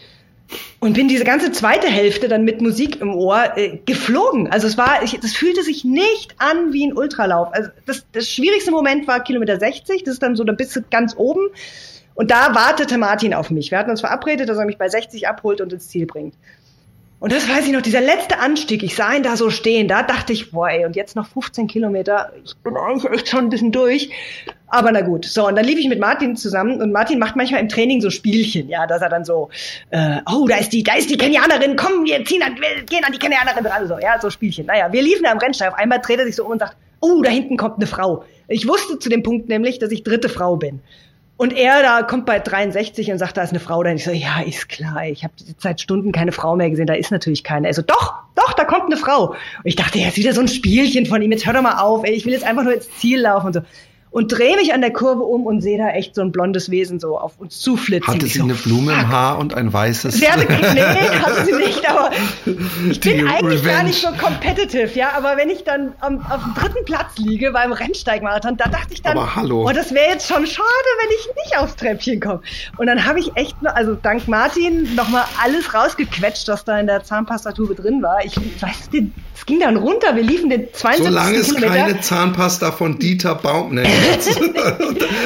[0.78, 4.52] und bin diese ganze zweite Hälfte dann mit Musik im Ohr äh, geflogen.
[4.52, 7.48] Also es war, ich, das fühlte sich nicht an wie ein Ultralauf.
[7.52, 10.04] Also das, das schwierigste Moment war Kilometer 60.
[10.04, 11.48] Das ist dann so, da bist du ganz oben.
[12.14, 13.72] Und da wartete Martin auf mich.
[13.72, 16.34] Wir hatten uns verabredet, dass er mich bei 60 abholt und ins Ziel bringt.
[17.24, 20.02] Und das weiß ich noch, dieser letzte Anstieg, ich sah ihn da so stehen, da
[20.02, 23.48] dachte ich, boah, ey, und jetzt noch 15 Kilometer, ich bin eigentlich echt schon ein
[23.48, 24.10] bisschen durch.
[24.66, 27.62] Aber na gut, so, und dann lief ich mit Martin zusammen und Martin macht manchmal
[27.62, 29.48] im Training so Spielchen, ja, dass er dann so,
[29.88, 33.04] äh, oh, da ist die, da ist die Kenianerin, komm, wir ziehen an, wir gehen
[33.04, 34.66] an die Kenianerin ran, so, ja, so Spielchen.
[34.66, 36.76] Naja, wir liefen da am Rennsteig, auf einmal dreht er sich so um und sagt,
[37.00, 38.26] oh, da hinten kommt eine Frau.
[38.48, 40.82] Ich wusste zu dem Punkt nämlich, dass ich dritte Frau bin.
[41.36, 43.90] Und er da kommt bei 63 und sagt, da ist eine Frau da.
[43.90, 45.06] Und ich so, ja, ist klar.
[45.06, 46.86] Ich habe seit Stunden keine Frau mehr gesehen.
[46.86, 47.66] Da ist natürlich keine.
[47.66, 49.30] Er so, doch, doch, da kommt eine Frau.
[49.30, 51.32] Und ich dachte, ja, ist wieder so ein Spielchen von ihm.
[51.32, 52.04] Jetzt hör doch mal auf.
[52.04, 53.60] Ey, ich will jetzt einfach nur ins Ziel laufen und so
[54.14, 57.00] und drehe mich an der Kurve um und sehe da echt so ein blondes Wesen
[57.00, 58.14] so auf uns zuflitzen.
[58.14, 59.02] Hatte sie so, eine Blume fuck.
[59.02, 60.24] im Haar und ein weißes?
[60.24, 62.10] Hatte, nee, hatte sie nicht, aber
[62.88, 63.76] ich Die bin eigentlich Revenge.
[63.76, 67.50] gar nicht so competitive, ja, aber wenn ich dann um, auf dem dritten Platz liege
[67.50, 69.68] beim Rennsteigmarathon, da dachte ich dann, aber hallo.
[69.68, 70.64] oh, das wäre jetzt schon schade,
[71.02, 72.40] wenn ich nicht aufs Treppchen komme.
[72.76, 77.02] Und dann habe ich echt, also dank Martin, nochmal alles rausgequetscht, was da in der
[77.02, 78.24] Zahnpastatube drin war.
[78.24, 78.90] Ich weiß,
[79.34, 83.74] es ging dann runter, wir liefen den 72 Solange es keine Zahnpasta von Dieter Baum,
[83.74, 83.82] ne,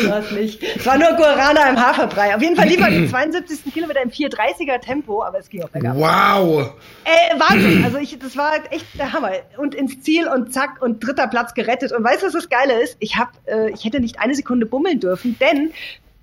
[0.08, 0.62] das nicht.
[0.62, 2.34] Es war nur Guarana im Haferbrei.
[2.34, 3.72] Auf jeden Fall lieber den 72.
[3.72, 5.96] Kilometer im 430er Tempo, aber es ging auch bergab.
[5.96, 6.72] Wow!
[7.04, 7.84] Äh, Wahnsinn.
[7.84, 9.32] Also ich, das war echt der Hammer.
[9.56, 11.92] Und ins Ziel und zack und dritter Platz gerettet.
[11.92, 12.96] Und weißt du, was das Geile ist?
[13.00, 15.72] Ich hab, äh, ich hätte nicht eine Sekunde bummeln dürfen, denn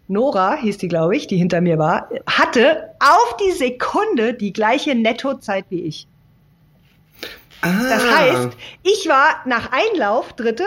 [0.07, 4.93] Nora hieß die, glaube ich, die hinter mir war, hatte auf die Sekunde die gleiche
[4.93, 6.07] Nettozeit wie ich.
[7.61, 7.71] Ah.
[7.89, 8.49] Das heißt,
[8.83, 10.65] ich war nach Einlauf Dritte,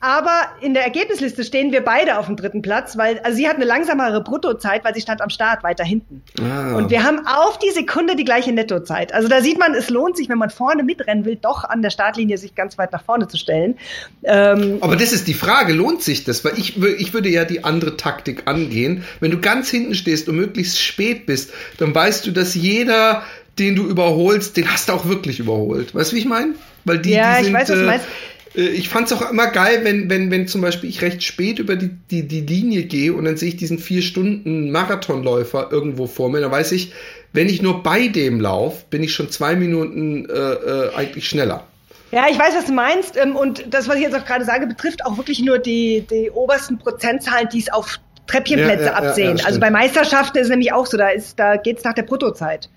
[0.00, 3.56] aber in der Ergebnisliste stehen wir beide auf dem dritten Platz, weil also sie hat
[3.56, 6.22] eine langsamere Bruttozeit, weil sie stand am Start weiter hinten.
[6.40, 6.74] Ah.
[6.76, 9.12] Und wir haben auf die Sekunde die gleiche Nettozeit.
[9.12, 11.90] Also da sieht man, es lohnt sich, wenn man vorne mitrennen will, doch an der
[11.90, 13.76] Startlinie sich ganz weit nach vorne zu stellen.
[14.24, 16.44] Ähm, Aber das ist die Frage, lohnt sich das?
[16.46, 19.04] Weil ich, ich würde ja die andere Taktik angehen.
[19.20, 23.22] Wenn du ganz hinten stehst und möglichst spät bist, dann weißt du, dass jeder
[23.58, 25.94] den du überholst, den hast du auch wirklich überholt.
[25.94, 26.54] Weißt du, wie ich meine?
[26.86, 28.06] Weil die, ja, die sind, ich weiß, was du meinst.
[28.54, 31.58] Äh, ich fand es auch immer geil, wenn, wenn, wenn zum Beispiel ich recht spät
[31.58, 36.06] über die, die, die Linie gehe und dann sehe ich diesen vier Stunden Marathonläufer irgendwo
[36.06, 36.92] vor mir, dann weiß ich,
[37.32, 41.66] wenn ich nur bei dem Lauf, bin ich schon zwei Minuten äh, äh, eigentlich schneller.
[42.12, 43.16] Ja, ich weiß, was du meinst.
[43.16, 46.30] Ähm, und das, was ich jetzt auch gerade sage, betrifft auch wirklich nur die, die
[46.30, 49.36] obersten Prozentzahlen, die es auf Treppchenplätze ja, ja, absehen.
[49.36, 52.02] Ja, also bei Meisterschaften ist es nämlich auch so, da, ist, da geht's nach der
[52.02, 52.68] Bruttozeit.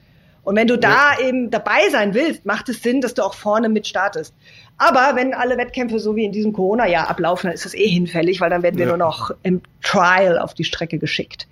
[0.44, 3.70] Und wenn du da eben dabei sein willst, macht es Sinn, dass du auch vorne
[3.70, 4.36] mit startest.
[4.78, 8.42] Aber wenn alle Wettkämpfe so wie in diesem Corona-Jahr ablaufen, dann ist das eh hinfällig,
[8.42, 8.90] weil dann werden wir ja.
[8.90, 11.48] nur noch im Trial auf die Strecke geschickt.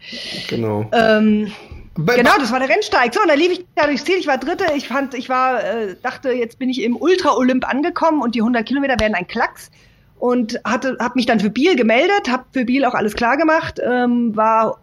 [0.50, 0.90] Genau.
[0.92, 1.52] Ähm,
[1.96, 3.14] genau, das war der Rennsteig.
[3.14, 4.18] So, und dann lief ich da durchs Ziel.
[4.18, 4.66] Ich war Dritte.
[4.76, 8.66] Ich fand, ich war, äh, dachte, jetzt bin ich im Ultra-Olymp angekommen und die 100
[8.66, 9.72] Kilometer werden ein Klacks.
[10.20, 13.82] Und hatte, hab mich dann für Biel gemeldet, hab für Biel auch alles klar gemacht,
[13.84, 14.78] ähm, war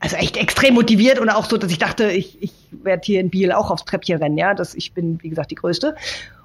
[0.00, 3.28] also echt extrem motiviert und auch so, dass ich dachte, ich, ich werde hier in
[3.28, 5.94] Biel auch aufs Treppchen rennen, ja, dass ich bin, wie gesagt, die Größte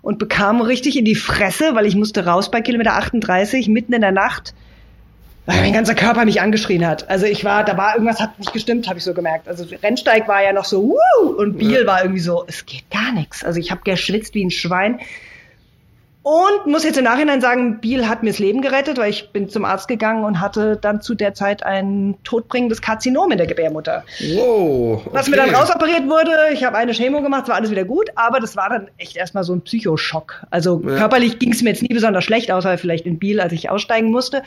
[0.01, 4.01] und bekam richtig in die Fresse, weil ich musste raus bei Kilometer 38 mitten in
[4.01, 4.53] der Nacht,
[5.45, 7.10] weil mein ganzer Körper mich angeschrien hat.
[7.10, 9.47] Also ich war, da war irgendwas hat nicht gestimmt, habe ich so gemerkt.
[9.47, 11.88] Also Rennsteig war ja noch so, wuh, und Biel ja.
[11.88, 13.43] war irgendwie so, es geht gar nichts.
[13.43, 14.99] Also ich habe geschwitzt wie ein Schwein.
[16.26, 19.48] Und muss jetzt im Nachhinein sagen, Biel hat mir das Leben gerettet, weil ich bin
[19.48, 24.04] zum Arzt gegangen und hatte dann zu der Zeit ein todbringendes Karzinom in der Gebärmutter.
[24.34, 25.04] Wow.
[25.06, 25.10] Okay.
[25.16, 28.40] Was mir dann rausoperiert wurde, ich habe eine Chemo gemacht, war alles wieder gut, aber
[28.40, 30.48] das war dann echt erstmal so ein Psychoschock.
[30.50, 30.96] Also ja.
[30.96, 34.10] körperlich ging es mir jetzt nie besonders schlecht, außer vielleicht in Biel, als ich aussteigen
[34.10, 34.42] musste.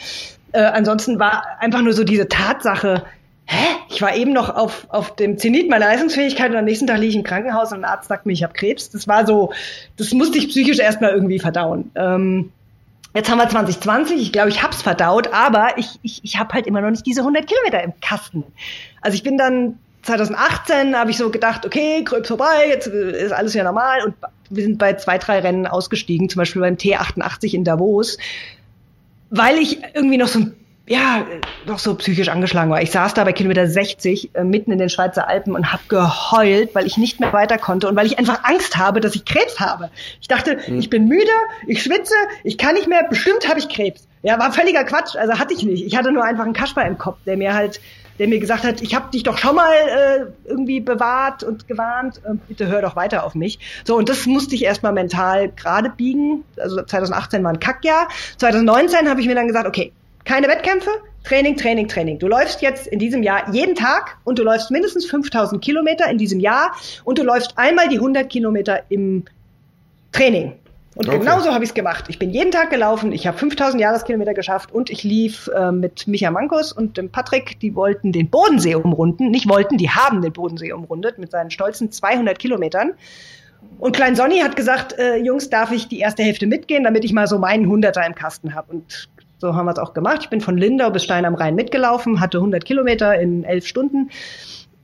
[0.50, 3.04] Äh, ansonsten war einfach nur so diese Tatsache,
[3.48, 3.66] hä?
[3.88, 7.10] Ich war eben noch auf, auf dem Zenit meiner Leistungsfähigkeit und am nächsten Tag liege
[7.10, 8.90] ich im Krankenhaus und ein Arzt sagt mir, ich habe Krebs.
[8.90, 9.52] Das war so,
[9.96, 11.90] das musste ich psychisch erstmal irgendwie verdauen.
[11.94, 12.52] Ähm,
[13.14, 16.66] jetzt haben wir 2020, ich glaube, ich hab's verdaut, aber ich, ich, ich habe halt
[16.66, 18.44] immer noch nicht diese 100 Kilometer im Kasten.
[19.00, 23.54] Also ich bin dann 2018 habe ich so gedacht, okay, Krebs vorbei, jetzt ist alles
[23.54, 24.14] ja normal und
[24.50, 28.18] wir sind bei zwei, drei Rennen ausgestiegen, zum Beispiel beim T88 in Davos,
[29.30, 30.54] weil ich irgendwie noch so ein
[30.88, 31.26] ja,
[31.66, 32.82] doch so psychisch angeschlagen war.
[32.82, 36.74] Ich saß da bei Kilometer 60 äh, mitten in den Schweizer Alpen und habe geheult,
[36.74, 39.60] weil ich nicht mehr weiter konnte und weil ich einfach Angst habe, dass ich Krebs
[39.60, 39.90] habe.
[40.20, 40.78] Ich dachte, hm.
[40.78, 41.30] ich bin müde,
[41.66, 44.08] ich schwitze, ich kann nicht mehr, bestimmt habe ich Krebs.
[44.22, 45.84] Ja, war völliger Quatsch, also hatte ich nicht.
[45.84, 47.80] Ich hatte nur einfach einen Kasper im Kopf, der mir halt
[48.18, 52.20] der mir gesagt hat, ich habe dich doch schon mal äh, irgendwie bewahrt und gewarnt,
[52.24, 53.58] äh, bitte hör doch weiter auf mich.
[53.84, 56.44] So, und das musste ich erstmal mental gerade biegen.
[56.56, 58.08] Also 2018 war ein Kackjahr.
[58.38, 59.92] 2019 habe ich mir dann gesagt, okay,
[60.24, 60.90] keine Wettkämpfe,
[61.24, 62.18] Training, Training, Training.
[62.18, 66.18] Du läufst jetzt in diesem Jahr jeden Tag und du läufst mindestens 5000 Kilometer in
[66.18, 69.24] diesem Jahr und du läufst einmal die 100 Kilometer im
[70.12, 70.54] Training.
[70.94, 71.18] Und okay.
[71.18, 72.06] genauso habe ich es gemacht.
[72.08, 76.08] Ich bin jeden Tag gelaufen, ich habe 5000 Jahreskilometer geschafft und ich lief äh, mit
[76.08, 79.30] Micha Mankos und dem Patrick, die wollten den Bodensee umrunden.
[79.30, 82.94] Nicht wollten, die haben den Bodensee umrundet mit seinen stolzen 200 Kilometern.
[83.78, 87.12] Und Klein Sonny hat gesagt, äh, Jungs, darf ich die erste Hälfte mitgehen, damit ich
[87.12, 88.72] mal so meinen Hunderter im Kasten habe.
[88.72, 89.08] Und
[89.38, 90.18] so haben wir es auch gemacht.
[90.22, 94.10] Ich bin von Lindau bis Stein am Rhein mitgelaufen, hatte 100 Kilometer in elf Stunden.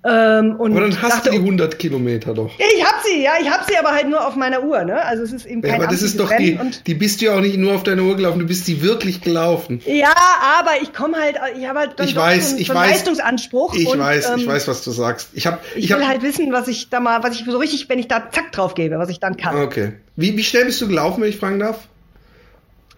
[0.07, 2.51] Ähm, und aber dann hast dachte, du die 100 Kilometer doch.
[2.59, 5.03] Ich hab sie, ja, ich hab sie aber halt nur auf meiner Uhr, ne?
[5.03, 7.37] Also es ist eben kein ja, Aber das ist doch die, die bist du ja
[7.37, 9.81] auch nicht nur auf deiner Uhr gelaufen, du bist sie wirklich gelaufen.
[9.87, 10.15] Ja,
[10.59, 13.75] aber ich komme halt, ich habe halt ich weiß, so, einen, ich so weiß, Leistungsanspruch.
[13.75, 15.31] Ich und, weiß, ähm, ich weiß, was du sagst.
[15.33, 17.57] Ich, hab, ich, ich will hab, halt wissen, was ich da mal, was ich so
[17.57, 19.57] richtig, wenn ich da zack drauf gebe, was ich dann kann.
[19.57, 19.95] Okay.
[20.17, 21.89] Wie, wie schnell bist du gelaufen, wenn ich fragen darf?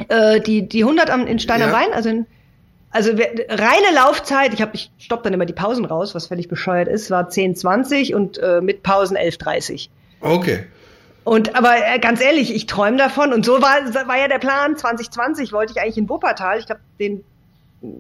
[0.09, 1.77] Äh, die, die 100 am, in Stein am ja.
[1.77, 2.27] Rhein, also in,
[2.91, 6.89] also reine Laufzeit, ich habe ich stopp dann immer die Pausen raus, was völlig bescheuert
[6.89, 9.89] ist, war 10:20 und äh, mit Pausen 11:30.
[10.21, 10.65] Okay.
[11.25, 14.77] Und aber äh, ganz ehrlich, ich träume davon und so war war ja der Plan
[14.77, 17.25] 2020 wollte ich eigentlich in Wuppertal, ich glaube den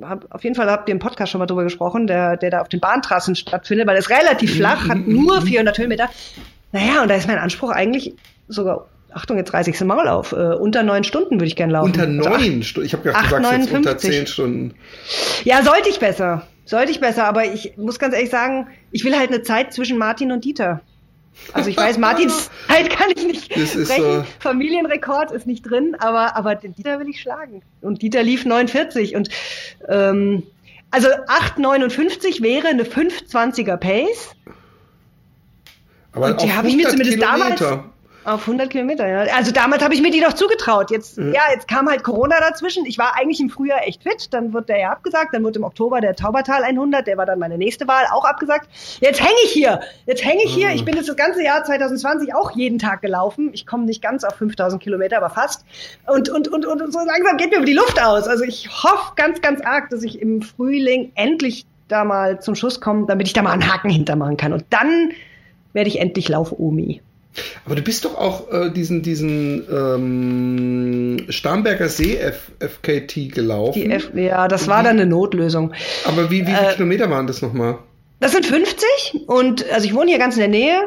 [0.03, 2.61] hab, auf jeden Fall habt ihr im Podcast schon mal drüber gesprochen, der der da
[2.61, 6.09] auf den Bahntrassen stattfindet, weil es relativ flach, hat nur 400 Höhenmeter.
[6.73, 8.15] Naja, und da ist mein Anspruch eigentlich
[8.49, 8.87] sogar
[9.17, 10.33] Achtung, jetzt reiße ich es Maul auf.
[10.33, 11.87] Äh, unter neun Stunden würde ich gerne laufen.
[11.87, 12.87] Unter also neun Stunden?
[12.87, 14.75] Ich habe gesagt, sagst jetzt unter zehn Stunden.
[15.45, 16.47] Ja, sollte ich besser.
[16.67, 19.97] Sollte ich besser, aber ich muss ganz ehrlich sagen, ich will halt eine Zeit zwischen
[19.97, 20.83] Martin und Dieter.
[21.55, 24.05] Also ich weiß, Martins Zeit kann ich nicht das ist brechen.
[24.05, 24.25] So.
[24.41, 27.63] Familienrekord ist nicht drin, aber, aber den Dieter will ich schlagen.
[27.81, 29.31] Und Dieter lief 49 und
[29.89, 30.43] ähm,
[30.91, 34.35] also 8,59 wäre eine 5,20er Pace.
[36.13, 37.57] Aber und die habe ich mir zumindest Kilometer.
[37.57, 37.85] damals
[38.27, 39.33] auf 100 Kilometer, ja.
[39.35, 40.91] Also damals habe ich mir die doch zugetraut.
[40.91, 41.33] Jetzt, mhm.
[41.33, 42.85] ja, jetzt kam halt Corona dazwischen.
[42.85, 44.33] Ich war eigentlich im Frühjahr echt fit.
[44.33, 45.33] Dann wird der ja abgesagt.
[45.33, 47.07] Dann wird im Oktober der Taubertal 100.
[47.07, 48.69] Der war dann meine nächste Wahl auch abgesagt.
[49.01, 49.81] Jetzt hänge ich hier.
[50.07, 50.69] Jetzt hänge ich hier.
[50.69, 50.75] Mhm.
[50.75, 53.51] Ich bin jetzt das ganze Jahr 2020 auch jeden Tag gelaufen.
[53.53, 55.65] Ich komme nicht ganz auf 5000 Kilometer, aber fast.
[56.07, 58.27] Und, und, und, und so langsam geht mir über die Luft aus.
[58.27, 62.81] Also ich hoffe ganz, ganz arg, dass ich im Frühling endlich da mal zum Schuss
[62.81, 64.53] komme, damit ich da mal einen Haken hintermachen kann.
[64.53, 65.13] Und dann
[65.73, 67.03] werde ich endlich Lauf-Omi.
[67.65, 73.91] Aber du bist doch auch äh, diesen, diesen ähm, Starnberger See F FKT gelaufen.
[73.91, 75.73] F ja, das war wie, dann eine Notlösung.
[76.05, 77.79] Aber wie, wie viele äh, Kilometer waren das nochmal?
[78.21, 78.87] Das sind 50
[79.27, 80.81] und also ich wohne hier ganz in der Nähe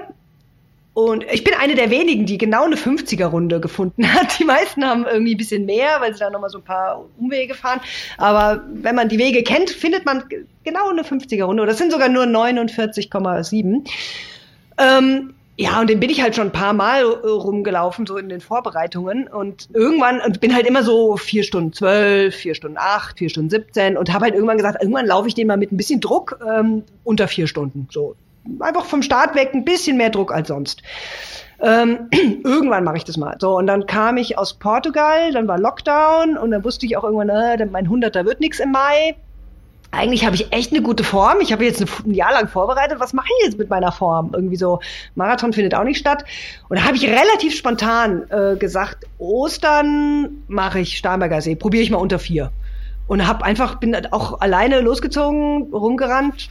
[0.93, 4.37] und ich bin eine der wenigen, die genau eine 50er-Runde gefunden hat.
[4.39, 7.53] Die meisten haben irgendwie ein bisschen mehr, weil sie da nochmal so ein paar Umwege
[7.53, 7.79] fahren.
[8.17, 10.23] Aber wenn man die Wege kennt, findet man
[10.63, 11.65] genau eine 50er-Runde.
[11.65, 13.87] Das sind sogar nur 49,7.
[14.77, 18.29] Ähm, ja, und den bin ich halt schon ein paar Mal äh, rumgelaufen, so in
[18.29, 19.27] den Vorbereitungen.
[19.27, 23.49] Und irgendwann, und bin halt immer so vier Stunden zwölf, vier Stunden acht, vier Stunden
[23.49, 26.39] siebzehn und habe halt irgendwann gesagt, irgendwann laufe ich den mal mit ein bisschen Druck
[26.49, 27.89] ähm, unter vier Stunden.
[27.91, 28.15] So
[28.61, 30.81] einfach vom Start weg ein bisschen mehr Druck als sonst.
[31.59, 32.07] Ähm,
[32.45, 33.35] irgendwann mache ich das mal.
[33.37, 37.03] So, und dann kam ich aus Portugal, dann war Lockdown und dann wusste ich auch
[37.03, 39.17] irgendwann, äh, mein Hunderter wird nix im Mai.
[39.91, 41.39] Eigentlich habe ich echt eine gute Form.
[41.41, 42.99] Ich habe jetzt ein Jahr lang vorbereitet.
[42.99, 44.31] Was mache ich jetzt mit meiner Form?
[44.33, 44.79] Irgendwie so,
[45.15, 46.23] Marathon findet auch nicht statt.
[46.67, 51.55] Und da habe ich relativ spontan äh, gesagt, Ostern mache ich Starnberger See.
[51.55, 52.51] Probiere ich mal unter vier.
[53.07, 56.49] Und habe einfach, bin auch alleine losgezogen, rumgerannt,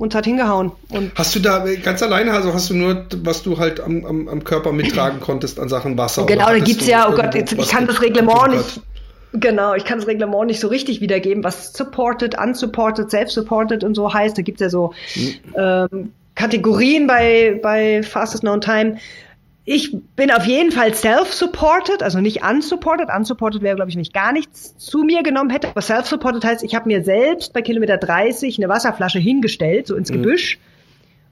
[0.00, 0.72] und hat hingehauen.
[0.90, 4.28] Und hast du da ganz alleine, also hast du nur, was du halt am, am,
[4.28, 6.24] am Körper mittragen konntest an Sachen Wasser?
[6.24, 8.80] Genau, da gibt's ja, oh Gott, jetzt, ich kann das Reglement nicht.
[9.32, 14.12] Genau, ich kann das Reglement nicht so richtig wiedergeben, was supported, unsupported, self-supported und so
[14.12, 14.36] heißt.
[14.36, 15.34] Da gibt's ja so mhm.
[15.56, 18.96] ähm, Kategorien bei, bei Fastest Known Time.
[19.64, 23.08] Ich bin auf jeden Fall self-supported, also nicht unsupported.
[23.14, 25.68] Unsupported wäre, glaube ich, nicht gar nichts zu mir genommen hätte.
[25.68, 30.10] Aber self-supported heißt, ich habe mir selbst bei Kilometer 30 eine Wasserflasche hingestellt, so ins
[30.10, 30.22] mhm.
[30.22, 30.58] Gebüsch.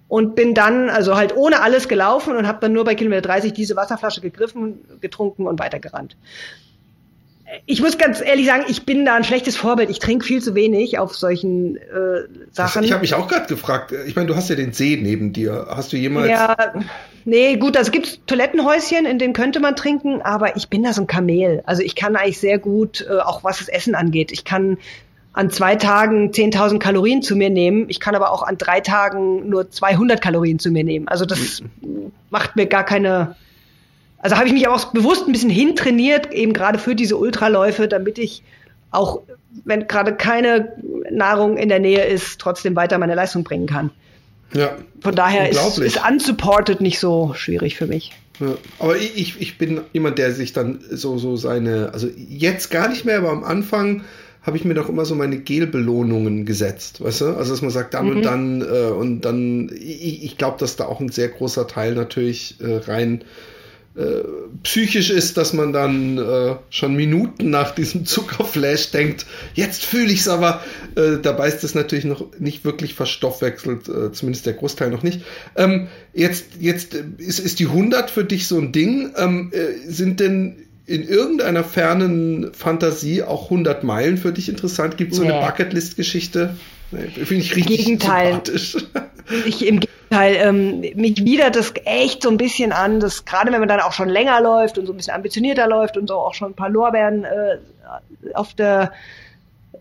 [0.06, 3.52] Und bin dann also halt ohne alles gelaufen und habe dann nur bei Kilometer 30
[3.52, 6.16] diese Wasserflasche gegriffen, getrunken und weitergerannt
[7.66, 9.90] ich muss ganz ehrlich sagen, ich bin da ein schlechtes Vorbild.
[9.90, 11.80] Ich trinke viel zu wenig auf solchen äh,
[12.52, 12.84] Sachen.
[12.84, 13.92] ich habe mich auch gerade gefragt.
[14.06, 15.66] Ich meine, du hast ja den See neben dir.
[15.70, 16.28] Hast du jemals?
[16.28, 16.56] Ja,
[17.24, 21.02] nee, gut, also gibt Toilettenhäuschen, in denen könnte man trinken, aber ich bin da so
[21.02, 21.62] ein Kamel.
[21.64, 24.30] Also ich kann eigentlich sehr gut, äh, auch was das Essen angeht.
[24.32, 24.78] Ich kann
[25.32, 27.86] an zwei Tagen 10.000 Kalorien zu mir nehmen.
[27.88, 31.08] Ich kann aber auch an drei Tagen nur 200 Kalorien zu mir nehmen.
[31.08, 32.12] Also das mhm.
[32.30, 33.36] macht mir gar keine
[34.18, 38.18] also habe ich mich auch bewusst ein bisschen hintrainiert, eben gerade für diese Ultraläufe, damit
[38.18, 38.42] ich
[38.90, 39.22] auch,
[39.64, 40.72] wenn gerade keine
[41.10, 43.90] Nahrung in der Nähe ist, trotzdem weiter meine Leistung bringen kann.
[44.52, 44.76] Ja.
[45.00, 48.12] Von daher ist, ist unsupported nicht so schwierig für mich.
[48.40, 52.88] Ja, aber ich, ich bin jemand, der sich dann so, so seine, also jetzt gar
[52.88, 54.04] nicht mehr, aber am Anfang
[54.42, 57.24] habe ich mir doch immer so meine Gelbelohnungen gesetzt, weißt du?
[57.36, 58.16] Also dass man sagt, dann mhm.
[58.16, 61.94] und dann äh, und dann, ich, ich glaube, dass da auch ein sehr großer Teil
[61.94, 63.24] natürlich äh, rein
[63.98, 64.22] äh,
[64.62, 70.20] psychisch ist, dass man dann äh, schon Minuten nach diesem Zuckerflash denkt, jetzt fühle ich
[70.20, 70.62] es aber.
[70.94, 75.22] Äh, dabei ist das natürlich noch nicht wirklich verstoffwechselt, äh, zumindest der Großteil noch nicht.
[75.56, 79.12] Ähm, jetzt jetzt ist, ist die 100 für dich so ein Ding.
[79.16, 84.96] Ähm, äh, sind denn in irgendeiner fernen Fantasie auch 100 Meilen für dich interessant?
[84.96, 85.32] Gibt es so nee.
[85.32, 86.54] eine Bucketlist-Geschichte?
[86.90, 88.40] Nee, Finde ich richtig Gegenteil.
[89.46, 93.60] Ich, Im Gegenteil, ähm, mich widert das echt so ein bisschen an, dass gerade wenn
[93.60, 96.32] man dann auch schon länger läuft und so ein bisschen ambitionierter läuft und so auch
[96.32, 97.58] schon ein paar Lorbeeren äh,
[98.32, 98.92] auf der,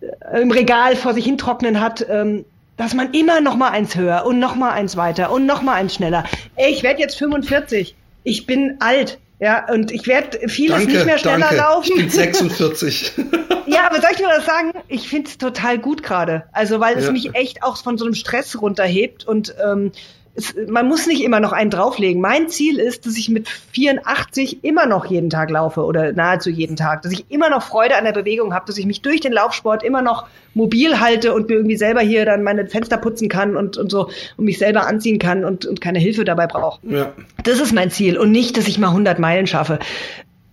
[0.01, 2.43] äh, im Regal vor sich hintrocknen hat, ähm,
[2.75, 5.75] dass man immer noch mal eins höher und noch mal eins weiter und noch mal
[5.75, 6.25] eins schneller.
[6.55, 7.95] Ey, ich werde jetzt 45.
[8.23, 9.17] Ich bin alt.
[9.39, 11.55] Ja, und ich werde vieles danke, nicht mehr schneller danke.
[11.57, 11.91] laufen.
[11.91, 13.11] Ich bin 46.
[13.67, 14.73] ja, aber soll ich dir das sagen?
[14.87, 16.45] Ich finde es total gut gerade.
[16.53, 17.11] Also, weil es ja.
[17.11, 19.91] mich echt auch von so einem Stress runterhebt und ähm,
[20.37, 22.21] es, man muss nicht immer noch einen drauflegen.
[22.21, 26.75] Mein Ziel ist, dass ich mit 84 immer noch jeden Tag laufe oder nahezu jeden
[26.75, 29.33] Tag, dass ich immer noch Freude an der Bewegung habe, dass ich mich durch den
[29.33, 33.57] Laufsport immer noch mobil halte und mir irgendwie selber hier dann meine Fenster putzen kann
[33.57, 36.79] und, und so und mich selber anziehen kann und, und keine Hilfe dabei brauche.
[36.87, 37.13] Ja.
[37.43, 39.79] Das ist mein Ziel und nicht, dass ich mal 100 Meilen schaffe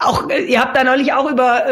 [0.05, 1.67] auch, äh, ihr habt da neulich auch über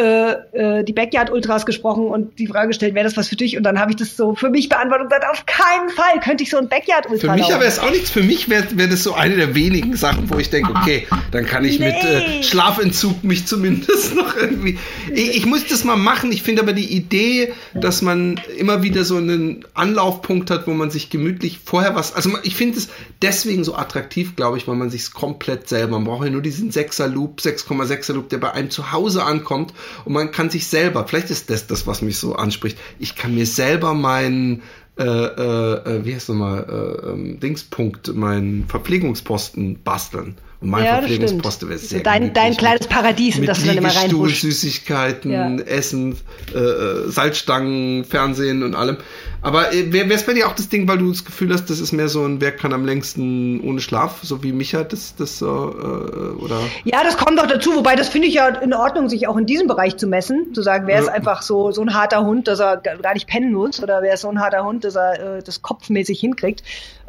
[0.55, 3.57] äh, äh, die Backyard Ultras gesprochen und die Frage gestellt, wäre das was für dich?
[3.57, 6.43] Und dann habe ich das so für mich beantwortet und gesagt, auf keinen Fall könnte
[6.43, 7.55] ich so ein Backyard Ultra Für mich laufen.
[7.55, 8.11] aber ist auch nichts.
[8.11, 11.47] Für mich wäre wär das so eine der wenigen Sachen, wo ich denke, okay, dann
[11.47, 11.87] kann ich nee.
[11.87, 14.79] mit äh, Schlafentzug mich zumindest noch irgendwie.
[15.13, 16.33] Ich, ich muss das mal machen.
[16.33, 20.91] Ich finde aber die Idee, dass man immer wieder so einen Anlaufpunkt hat, wo man
[20.91, 22.15] sich gemütlich vorher was.
[22.15, 22.89] Also ich finde es
[23.21, 25.99] deswegen so attraktiv, glaube ich, weil man sich komplett selber.
[25.99, 29.25] Man braucht ja nur diesen 6er Loop, 6,6er Loop Loop, der bei einem zu Hause
[29.25, 33.17] ankommt und man kann sich selber, vielleicht ist das das, was mich so anspricht, ich
[33.17, 34.63] kann mir selber meinen
[34.99, 40.37] äh, äh, äh wie heißt nochmal, äh, ähm, Dingspunkt, meinen Verpflegungsposten basteln.
[40.63, 43.95] Und mein ja, Verpflegungsposten wäre sehr Dein, dein kleines Paradies, in das du dann immer
[43.95, 44.43] reinhuscht.
[44.43, 45.57] Süßigkeiten, ja.
[45.57, 46.17] Essen,
[46.55, 48.99] äh, äh, Salzstangen, Fernsehen und allem.
[49.43, 51.81] Aber äh, wäre es bei dir auch das Ding, weil du das Gefühl hast, das
[51.81, 55.43] ist mehr so ein Wer kann am längsten ohne Schlaf, so wie Micha das, das
[55.43, 56.61] äh, oder?
[56.85, 59.47] Ja, das kommt doch dazu, wobei das finde ich ja in Ordnung, sich auch in
[59.47, 61.03] diesem Bereich zu messen, zu sagen, wer ja.
[61.03, 64.15] ist einfach so, so ein harter Hund, dass er gar nicht pennen muss, oder wer
[64.15, 66.63] ist so ein harter Hund, dass er äh, das kopfmäßig hinkriegt.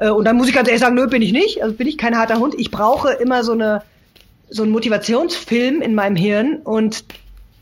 [0.04, 1.98] Äh, und dann muss ich ganz ehrlich sagen, nö, bin ich nicht, also bin ich
[1.98, 2.56] kein harter Hund.
[2.58, 3.82] Ich brauche immer so eine
[4.50, 7.06] so einen Motivationsfilm in meinem Hirn und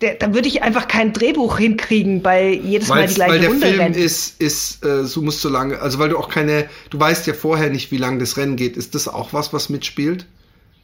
[0.02, 3.62] der, da würde ich einfach kein Drehbuch hinkriegen bei jedes Mal die gleiche Runde.
[3.62, 3.96] Weil der Film rennt.
[3.96, 7.34] ist, ist äh, du musst so lange, also weil du auch keine, du weißt ja
[7.34, 8.76] vorher nicht, wie lange das Rennen geht.
[8.76, 10.26] Ist das auch was, was mitspielt?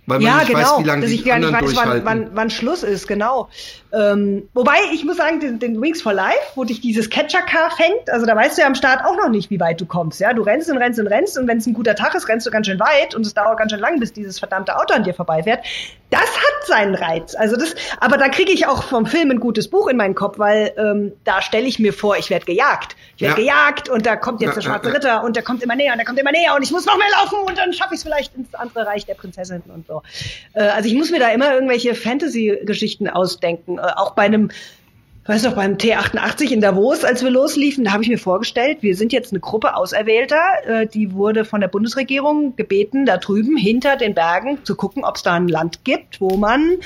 [0.07, 2.29] Weil man ja, nicht genau, weiß, wie lange dass ich gar nicht weiß, wann, wann,
[2.33, 3.49] wann Schluss ist, genau.
[3.93, 8.09] Ähm, wobei, ich muss sagen, den, den Wings for Life, wo dich dieses Catcher-Car fängt,
[8.09, 10.21] also da weißt du ja am Start auch noch nicht, wie weit du kommst.
[10.21, 12.47] Ja, Du rennst und rennst und rennst und wenn es ein guter Tag ist, rennst
[12.47, 15.03] du ganz schön weit und es dauert ganz schön lang, bis dieses verdammte Auto an
[15.03, 15.65] dir vorbeifährt.
[16.09, 17.35] Das hat seinen Reiz.
[17.35, 20.39] Also das, aber da kriege ich auch vom Film ein gutes Buch in meinen Kopf,
[20.39, 23.71] weil ähm, da stelle ich mir vor, ich werde gejagt ich werde ja.
[23.71, 26.05] gejagt und da kommt jetzt der schwarze Ritter und der kommt immer näher und der
[26.05, 28.35] kommt immer näher und ich muss noch mehr laufen und dann schaffe ich es vielleicht
[28.35, 30.03] ins andere Reich der Prinzessin und so.
[30.53, 33.79] Äh, also ich muss mir da immer irgendwelche Fantasy-Geschichten ausdenken.
[33.79, 34.51] Äh, auch bei einem
[35.25, 38.95] weißt du, beim T88 in Davos, als wir losliefen, da habe ich mir vorgestellt, wir
[38.95, 43.97] sind jetzt eine Gruppe Auserwählter, äh, die wurde von der Bundesregierung gebeten, da drüben hinter
[43.97, 46.77] den Bergen zu gucken, ob es da ein Land gibt, wo man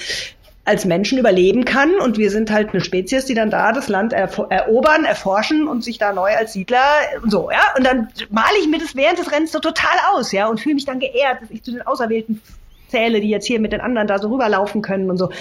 [0.63, 1.95] als Menschen überleben kann.
[1.95, 5.97] Und wir sind halt eine Spezies, die dann da das Land erobern, erforschen und sich
[5.97, 6.83] da neu als Siedler
[7.23, 7.61] und so, ja.
[7.77, 10.75] Und dann male ich mir das während des Rennens so total aus, ja, und fühle
[10.75, 12.41] mich dann geehrt, dass ich zu den Auserwählten
[12.89, 15.31] zähle, die jetzt hier mit den anderen da so rüberlaufen können und so.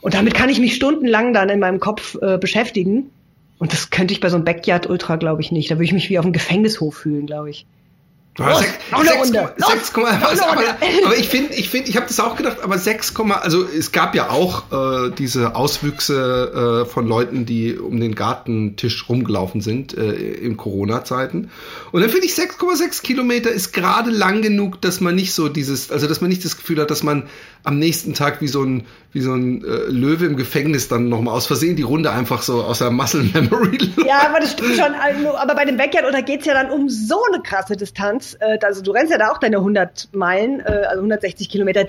[0.00, 3.10] Und damit kann ich mich stundenlang dann in meinem Kopf äh, beschäftigen.
[3.58, 5.70] Und das könnte ich bei so einem Backyard Ultra, glaube ich, nicht.
[5.70, 7.66] Da würde ich mich wie auf einem Gefängnishof fühlen, glaube ich.
[8.36, 9.54] Los, sech, noch eine 6, Runde.
[9.58, 10.62] 6, Los, was, aber,
[11.06, 14.16] aber, ich finde, ich finde, ich habe das auch gedacht, aber 6, also es gab
[14.16, 20.12] ja auch äh, diese Auswüchse äh, von Leuten, die um den Gartentisch rumgelaufen sind äh,
[20.12, 21.50] in Corona-Zeiten.
[21.92, 25.92] Und dann finde ich 6,6 Kilometer ist gerade lang genug, dass man nicht so dieses,
[25.92, 27.28] also dass man nicht das Gefühl hat, dass man
[27.62, 31.34] am nächsten Tag wie so ein, wie so ein äh, Löwe im Gefängnis dann nochmal
[31.34, 33.78] aus Versehen die Runde einfach so aus der Muscle Memory.
[34.04, 34.94] Ja, aber das stimmt schon.
[34.94, 38.23] Also, aber bei dem Backyard oder geht's ja dann um so eine krasse Distanz.
[38.34, 41.86] Äh, also du rennst ja da auch deine 100 Meilen, äh, also 160 Kilometer.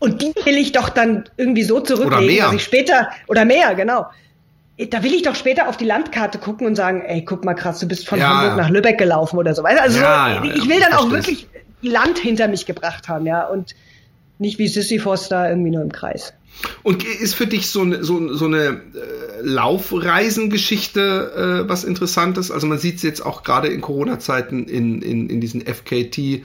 [0.00, 2.44] Und die will ich doch dann irgendwie so zurücklegen, oder mehr.
[2.46, 4.06] dass ich später oder mehr, genau.
[4.90, 7.78] Da will ich doch später auf die Landkarte gucken und sagen, ey, guck mal krass,
[7.78, 9.62] du bist von ja, Hamburg nach Lübeck gelaufen oder so.
[9.62, 11.46] Also ja, so, ich will dann auch wirklich
[11.80, 13.46] Land hinter mich gebracht haben, ja.
[13.46, 13.74] Und
[14.38, 16.34] nicht wie Sisyphos da irgendwie nur im Kreis.
[16.82, 18.80] Und ist für dich so eine, so, so eine äh,
[19.42, 22.50] Laufreisengeschichte äh, was Interessantes?
[22.50, 26.42] Also man sieht es jetzt auch gerade in Corona-Zeiten in, in, in diesen FKT-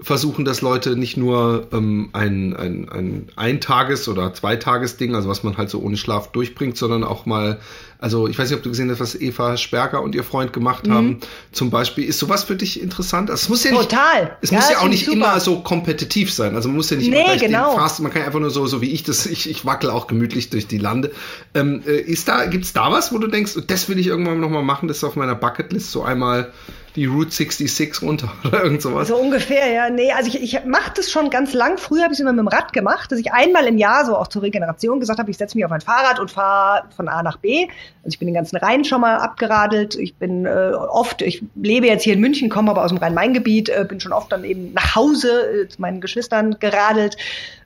[0.00, 5.56] versuchen, dass Leute nicht nur ähm, ein, ein, ein Eintages- oder Zweitages-Ding, also was man
[5.56, 7.60] halt so ohne Schlaf durchbringt, sondern auch mal,
[8.04, 10.86] also ich weiß nicht, ob du gesehen hast, was Eva Sperger und ihr Freund gemacht
[10.86, 10.92] mhm.
[10.92, 11.20] haben.
[11.52, 13.30] Zum Beispiel, ist sowas für dich interessant?
[13.30, 14.36] Also es muss ja nicht, Total.
[14.42, 15.16] Es ja, muss ja auch nicht super.
[15.16, 16.54] immer so kompetitiv sein.
[16.54, 17.70] Also man muss ja nicht nee, immer gleich genau.
[17.70, 20.06] den Fast, man kann einfach nur so, so wie ich das, ich, ich wackel auch
[20.06, 21.12] gemütlich durch die Lande.
[21.54, 24.62] Ähm, äh, ist da, gibt's da was, wo du denkst, das will ich irgendwann nochmal
[24.62, 26.52] machen, das ist auf meiner Bucketlist, so einmal
[26.96, 29.08] die Route 66 runter oder irgend sowas.
[29.08, 29.90] So ungefähr, ja.
[29.90, 31.78] Nee, also ich, ich mache das schon ganz lang.
[31.78, 34.16] Früher habe ich es immer mit dem Rad gemacht, dass ich einmal im Jahr so
[34.16, 37.22] auch zur Regeneration gesagt habe, ich setze mich auf ein Fahrrad und fahre von A
[37.22, 37.66] nach B.
[38.02, 39.94] Also ich bin den ganzen Rhein schon mal abgeradelt.
[39.94, 43.70] Ich bin äh, oft, ich lebe jetzt hier in München, komme aber aus dem Rhein-Main-Gebiet,
[43.70, 47.16] äh, bin schon oft dann eben nach Hause äh, zu meinen Geschwistern geradelt.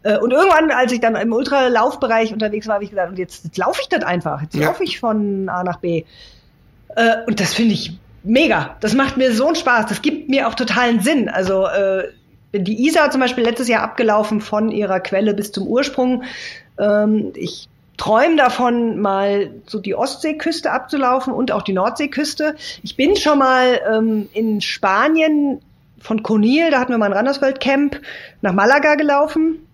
[0.04, 3.44] Äh, und irgendwann, als ich dann im Ultralaufbereich unterwegs war, habe ich gesagt, und jetzt,
[3.44, 4.42] jetzt laufe ich das einfach.
[4.42, 4.68] Jetzt ja.
[4.68, 6.04] laufe ich von A nach B.
[6.94, 8.76] Äh, und das finde ich mega.
[8.80, 9.86] Das macht mir so einen Spaß.
[9.86, 11.28] Das gibt mir auch totalen Sinn.
[11.28, 12.04] Also äh,
[12.52, 16.22] die Isar zum Beispiel letztes Jahr abgelaufen von ihrer Quelle bis zum Ursprung.
[16.78, 17.68] Ähm, ich
[17.98, 22.56] träume davon, mal so die Ostseeküste abzulaufen und auch die Nordseeküste.
[22.82, 25.60] Ich bin schon mal ähm, in Spanien
[26.00, 28.00] von Conil, da hatten wir mal ein Randersfeld-Camp,
[28.40, 29.66] nach Malaga gelaufen.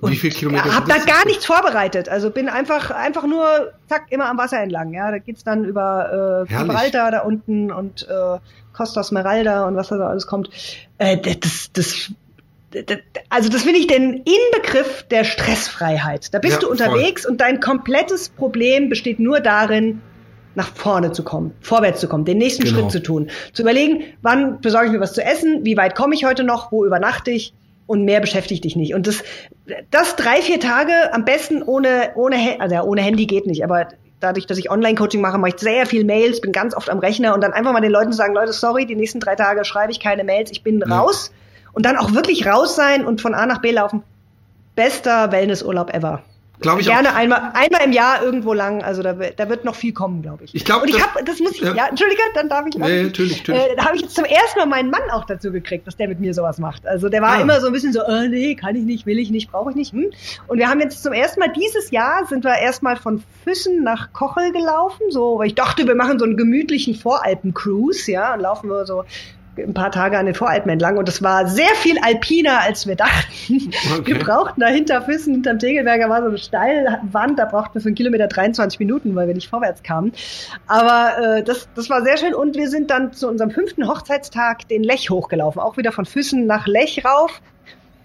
[0.00, 0.66] Und Wie viele Kilometer?
[0.66, 2.10] Ich habe da gar nichts vorbereitet.
[2.10, 4.92] Also bin einfach einfach nur zack immer am Wasser entlang.
[4.92, 8.38] Ja, da geht's dann über äh, Gibraltar da unten und äh,
[8.74, 10.50] Costa Smeralda und was da alles kommt.
[10.98, 12.10] Äh, das, das,
[13.28, 16.32] also das finde ich den Inbegriff der Stressfreiheit.
[16.34, 17.32] Da bist ja, du unterwegs voll.
[17.32, 20.00] und dein komplettes Problem besteht nur darin,
[20.54, 22.78] nach vorne zu kommen, vorwärts zu kommen, den nächsten genau.
[22.78, 26.14] Schritt zu tun, zu überlegen, wann besorge ich mir was zu essen, wie weit komme
[26.14, 27.54] ich heute noch, wo übernachte ich,
[27.86, 28.94] und mehr beschäftigt dich nicht.
[28.94, 29.22] Und das,
[29.90, 33.88] das drei, vier Tage am besten ohne, ohne, also ohne Handy geht nicht, aber
[34.20, 37.34] dadurch, dass ich Online-Coaching mache, mache ich sehr viel Mails, bin ganz oft am Rechner
[37.34, 40.00] und dann einfach mal den Leuten sagen, Leute, sorry, die nächsten drei Tage schreibe ich
[40.00, 40.96] keine Mails, ich bin ja.
[40.96, 41.30] raus
[41.74, 44.02] und dann auch wirklich raus sein und von A nach B laufen.
[44.74, 46.22] Bester Wellnessurlaub ever.
[46.60, 47.16] Glaube ich Gerne auch.
[47.16, 48.82] einmal, einmal im Jahr irgendwo lang.
[48.82, 50.54] Also da, da wird noch viel kommen, glaube ich.
[50.54, 52.76] Ich glaube, und ich habe, das muss ich, ja, ja Entschuldige, dann darf ich.
[52.76, 53.72] Nee, natürlich, natürlich.
[53.72, 56.08] Äh, da habe ich jetzt zum ersten Mal meinen Mann auch dazu gekriegt, dass der
[56.08, 56.86] mit mir sowas macht.
[56.86, 57.40] Also der war ah.
[57.40, 59.76] immer so ein bisschen so, äh, nee, kann ich nicht, will ich nicht, brauche ich
[59.76, 59.92] nicht.
[59.92, 60.12] Hm?
[60.46, 64.12] Und wir haben jetzt zum ersten Mal dieses Jahr sind wir erstmal von Füssen nach
[64.12, 68.70] Kochel gelaufen, so, weil ich dachte, wir machen so einen gemütlichen Voralpen-Cruise, ja, und laufen
[68.70, 69.04] wir so
[69.58, 72.96] ein paar Tage an den Voralpen entlang und es war sehr viel alpiner, als wir
[72.96, 73.70] dachten.
[73.94, 74.06] Okay.
[74.06, 77.88] Wir brauchten da hinter Füssen, hinterm Tegelberger war so eine Steilwand, da brauchten wir für
[77.88, 80.12] einen Kilometer 23 Minuten, weil wir nicht vorwärts kamen.
[80.66, 84.68] Aber äh, das, das war sehr schön und wir sind dann zu unserem fünften Hochzeitstag
[84.68, 87.40] den Lech hochgelaufen, auch wieder von Füssen nach Lech rauf.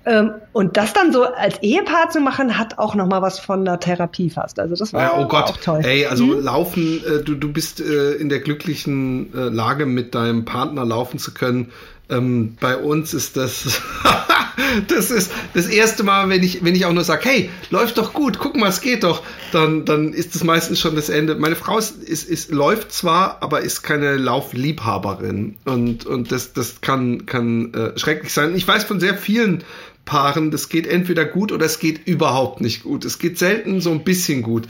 [0.06, 3.62] Ähm, und das dann so als Ehepaar zu machen, hat auch noch mal was von
[3.62, 4.60] einer Therapie fast.
[4.60, 5.46] Also das war, ja, oh Gott.
[5.46, 5.82] auch toll.
[5.84, 6.44] Ey, also mhm.
[6.44, 11.20] laufen, äh, du, du bist äh, in der glücklichen äh, Lage, mit deinem Partner laufen
[11.20, 11.72] zu können.
[12.10, 13.82] Ähm, bei uns ist das
[14.88, 18.14] das ist das erste Mal, wenn ich, wenn ich auch nur sage, hey, läuft doch
[18.14, 21.36] gut, guck mal, es geht doch, dann, dann ist es meistens schon das Ende.
[21.36, 25.58] Meine Frau ist, ist, ist, läuft zwar, aber ist keine Laufliebhaberin.
[25.66, 28.56] Und, und das, das kann, kann äh, schrecklich sein.
[28.56, 29.64] Ich weiß von sehr vielen
[30.10, 33.06] Paaren, das geht entweder gut oder es geht überhaupt nicht gut.
[33.06, 34.68] Es geht selten so ein bisschen gut.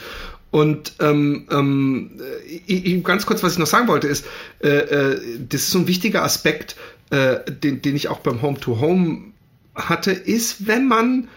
[0.51, 2.11] Und ähm, ähm,
[2.67, 4.25] ich, ganz kurz, was ich noch sagen wollte, ist,
[4.61, 6.75] äh, äh, das ist so ein wichtiger Aspekt,
[7.09, 9.31] äh, den, den ich auch beim Home-to-Home
[9.75, 11.29] hatte, ist, wenn man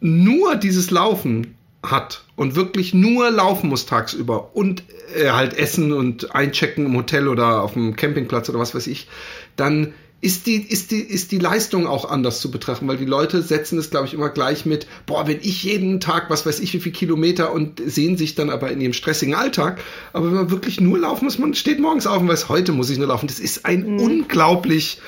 [0.00, 4.82] nur dieses Laufen hat und wirklich nur laufen muss tagsüber und
[5.14, 9.06] äh, halt essen und einchecken im Hotel oder auf dem Campingplatz oder was weiß ich,
[9.54, 9.92] dann
[10.24, 13.78] ist die, ist die, ist die Leistung auch anders zu betrachten, weil die Leute setzen
[13.78, 16.80] es, glaube ich, immer gleich mit, boah, wenn ich jeden Tag, was weiß ich, wie
[16.80, 19.82] viel Kilometer und sehen sich dann aber in ihrem stressigen Alltag.
[20.14, 22.88] Aber wenn man wirklich nur laufen muss, man steht morgens auf und weiß, heute muss
[22.88, 23.26] ich nur laufen.
[23.26, 24.00] Das ist ein mhm.
[24.00, 24.98] unglaublich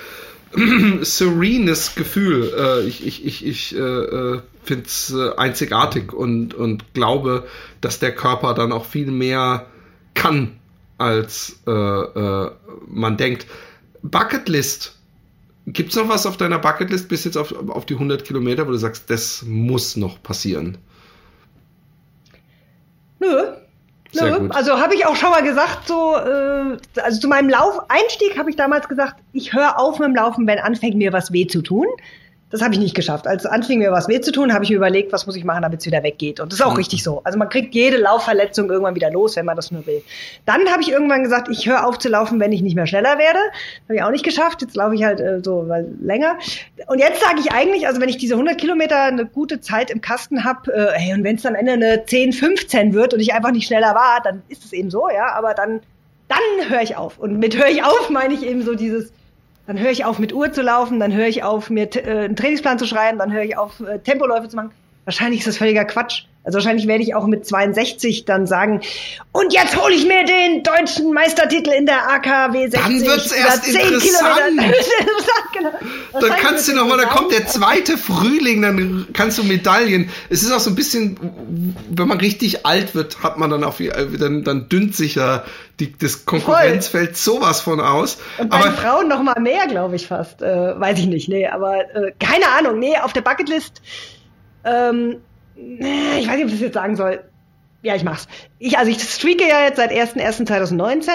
[1.00, 2.52] serenes Gefühl.
[2.54, 7.46] Äh, ich ich, ich, ich äh, äh finde es äh, einzigartig und, und glaube,
[7.80, 9.66] dass der Körper dann auch viel mehr
[10.12, 10.56] kann,
[10.98, 12.50] als äh, äh,
[12.88, 13.46] man denkt.
[14.02, 14.95] Bucketlist.
[15.66, 18.70] Gibt es noch was auf deiner Bucketlist bis jetzt auf, auf die 100 Kilometer, wo
[18.70, 20.78] du sagst, das muss noch passieren?
[23.18, 23.52] Nö,
[24.14, 24.48] Ne?
[24.52, 28.56] Also habe ich auch schon mal gesagt, so, äh, also zu meinem Laufeinstieg habe ich
[28.56, 31.86] damals gesagt, ich höre auf mit dem Laufen, wenn anfängt mir was weh zu tun.
[32.50, 33.26] Das habe ich nicht geschafft.
[33.26, 35.62] Als anfing mir was weh zu tun, habe ich mir überlegt, was muss ich machen,
[35.62, 36.38] damit es wieder weggeht.
[36.38, 36.76] Und das ist auch mhm.
[36.76, 37.20] richtig so.
[37.24, 40.00] Also man kriegt jede Laufverletzung irgendwann wieder los, wenn man das nur will.
[40.44, 43.18] Dann habe ich irgendwann gesagt, ich höre auf zu laufen, wenn ich nicht mehr schneller
[43.18, 43.40] werde.
[43.84, 44.62] Habe ich auch nicht geschafft.
[44.62, 46.38] Jetzt laufe ich halt äh, so weil, länger.
[46.86, 50.00] Und jetzt sage ich eigentlich, also wenn ich diese 100 Kilometer eine gute Zeit im
[50.00, 53.34] Kasten habe, äh, hey, und wenn es am Ende eine 10, 15 wird und ich
[53.34, 55.32] einfach nicht schneller war, dann ist es eben so, ja.
[55.34, 55.80] Aber dann,
[56.28, 57.18] dann höre ich auf.
[57.18, 59.10] Und mit höre ich auf meine ich eben so dieses
[59.66, 62.36] dann höre ich auf, mit Uhr zu laufen, dann höre ich auf, mir äh, einen
[62.36, 64.70] Trainingsplan zu schreiben, dann höre ich auf, äh, Tempoläufe zu machen.
[65.06, 66.24] Wahrscheinlich ist das völliger Quatsch.
[66.42, 68.80] Also wahrscheinlich werde ich auch mit 62 dann sagen,
[69.30, 72.80] und jetzt hole ich mir den deutschen Meistertitel in der AKW 60.
[72.80, 74.74] Dann wird's erst 10 interessant.
[75.52, 75.70] genau.
[76.20, 80.08] Dann kannst du noch mal, da kommt der zweite Frühling, dann kannst du Medaillen.
[80.30, 81.18] Es ist auch so ein bisschen,
[81.90, 83.78] wenn man richtig alt wird, hat man dann auf,
[84.18, 85.44] dann, dann dünnt sich ja
[85.78, 87.34] die, das Konkurrenzfeld Voll.
[87.34, 88.16] sowas von aus.
[88.38, 90.40] Und bei aber, Frauen noch mal mehr, glaube ich fast.
[90.40, 93.82] Äh, weiß ich nicht, nee, aber äh, keine Ahnung, nee, auf der Bucketlist
[94.66, 95.16] ähm,
[95.56, 97.20] ich weiß nicht, ob ich das jetzt sagen soll.
[97.82, 98.26] Ja, ich mach's.
[98.58, 101.08] Ich, also ich streake ja jetzt seit 1.1.2019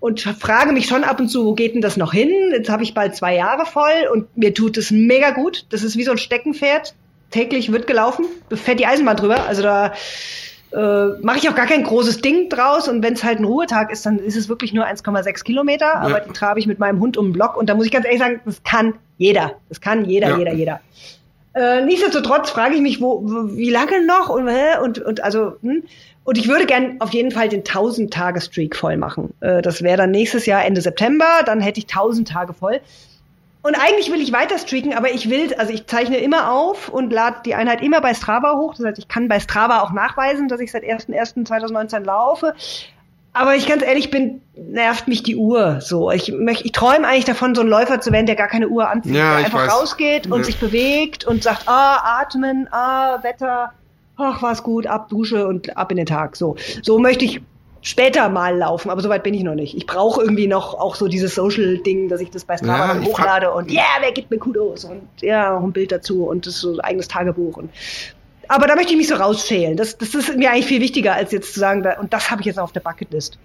[0.00, 2.30] und frage mich schon ab und zu, wo geht denn das noch hin?
[2.52, 5.66] Jetzt habe ich bald zwei Jahre voll und mir tut es mega gut.
[5.70, 6.94] Das ist wie so ein Steckenpferd.
[7.30, 9.46] Täglich wird gelaufen, fährt die Eisenbahn drüber.
[9.46, 9.92] Also da
[10.72, 12.88] äh, mache ich auch gar kein großes Ding draus.
[12.88, 15.86] Und wenn es halt ein Ruhetag ist, dann ist es wirklich nur 1,6 Kilometer.
[15.86, 16.00] Ja.
[16.00, 17.56] Aber die trabe ich mit meinem Hund um den Block.
[17.56, 19.52] Und da muss ich ganz ehrlich sagen, das kann jeder.
[19.68, 20.38] Das kann jeder, ja.
[20.38, 20.80] jeder, jeder.
[21.54, 24.48] Äh, nichtsdestotrotz frage ich mich, wo, wie lange noch und,
[24.82, 25.82] und, und also hm?
[26.22, 29.34] und ich würde gern auf jeden Fall den 1000 Tage Streak voll machen.
[29.40, 32.80] Äh, das wäre dann nächstes Jahr Ende September, dann hätte ich 1000 Tage voll.
[33.62, 37.12] Und eigentlich will ich weiter streaken, aber ich will, also ich zeichne immer auf und
[37.12, 38.74] lade die Einheit immer bei Strava hoch.
[38.74, 42.54] Das heißt, ich kann bei Strava auch nachweisen, dass ich seit 1.1.2019 laufe.
[43.32, 46.10] Aber ich ganz ehrlich bin, nervt mich die Uhr so.
[46.10, 48.88] Ich, möchte, ich träume eigentlich davon, so ein Läufer zu werden, der gar keine Uhr
[48.88, 49.72] anzieht, ja, der einfach weiß.
[49.72, 50.44] rausgeht und ja.
[50.44, 53.72] sich bewegt und sagt, ah, atmen, ah, Wetter,
[54.16, 56.36] ach, war's gut, ab Dusche und ab in den Tag.
[56.36, 57.40] So, so möchte ich
[57.82, 59.76] später mal laufen, aber soweit bin ich noch nicht.
[59.76, 63.52] Ich brauche irgendwie noch auch so dieses Social-Ding, dass ich das bei Strava ja, hochlade
[63.52, 66.56] und ja, yeah, wer gibt mir Kudos und ja, auch ein Bild dazu und das
[66.56, 67.70] so ein eigenes Tagebuch und
[68.50, 69.76] aber da möchte ich mich so rausschälen.
[69.76, 72.42] Das, das ist mir eigentlich viel wichtiger, als jetzt zu sagen, da, und das habe
[72.42, 73.38] ich jetzt auf der Bucketlist.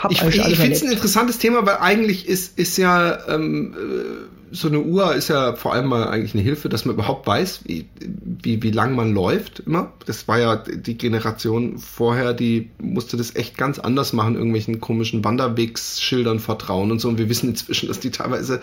[0.00, 4.54] Hab ich ich, finde es ein interessantes Thema, weil eigentlich ist, ist ja ähm, äh,
[4.54, 7.60] so eine Uhr ist ja vor allem mal eigentlich eine Hilfe, dass man überhaupt weiß,
[7.66, 9.92] wie, wie, wie lang man läuft immer.
[10.06, 15.22] Das war ja die Generation vorher, die musste das echt ganz anders machen, irgendwelchen komischen
[15.24, 17.08] Wanderwegsschildern vertrauen und so.
[17.08, 18.60] Und wir wissen inzwischen, dass die teilweise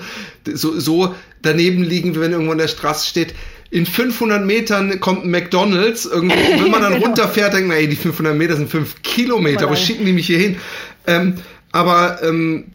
[0.54, 3.34] so, so daneben liegen, wie wenn irgendwo in der Straße steht,
[3.72, 6.06] in 500 Metern kommt ein McDonalds.
[6.06, 7.08] Irgendwie, wenn man dann genau.
[7.08, 9.70] runterfährt, denkt man, ey, die 500 Meter sind 5 Kilometer.
[9.70, 10.58] Wo schicken die mich hier hin?
[11.08, 11.36] Ähm,
[11.72, 12.66] aber ähm,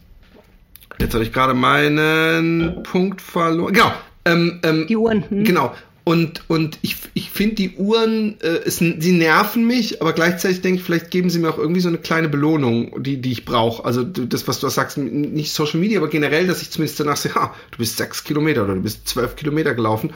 [0.99, 3.73] jetzt habe ich gerade meinen Punkt verloren.
[3.73, 3.93] Genau.
[4.25, 5.23] Ähm, ähm, die Uhren.
[5.29, 5.43] Hm.
[5.45, 5.73] Genau.
[6.07, 10.79] Und, und ich, ich finde die Uhren, äh, es, sie nerven mich, aber gleichzeitig denke
[10.79, 13.83] ich, vielleicht geben sie mir auch irgendwie so eine kleine Belohnung, die, die ich brauche.
[13.83, 17.35] Also das, was du sagst, nicht Social Media, aber generell, dass ich zumindest danach sehe,
[17.35, 20.13] ha, du bist sechs Kilometer oder du bist zwölf Kilometer gelaufen.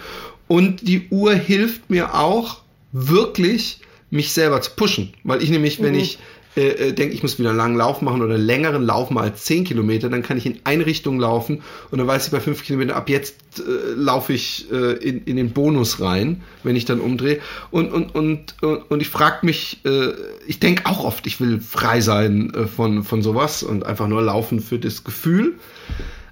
[0.48, 2.62] Und die Uhr hilft mir auch
[2.94, 3.82] wirklich,
[4.12, 5.14] mich selber zu pushen.
[5.26, 5.84] Weil ich nämlich, mhm.
[5.84, 6.20] wenn ich
[6.58, 9.24] äh, äh, denke, ich muss wieder einen langen Lauf machen oder einen längeren Lauf mal
[9.24, 11.62] als 10 Kilometer, dann kann ich in eine Richtung laufen
[11.92, 15.38] und dann weiß ich bei 5 Kilometern, ab jetzt äh, laufe ich äh, in, in
[15.38, 17.40] den Bonus rein, wenn ich dann umdrehe.
[17.70, 20.12] Und, und, und, und, ich frage mich, äh,
[20.46, 24.22] ich denke auch oft, ich will frei sein äh, von, von sowas und einfach nur
[24.22, 25.56] laufen für das Gefühl.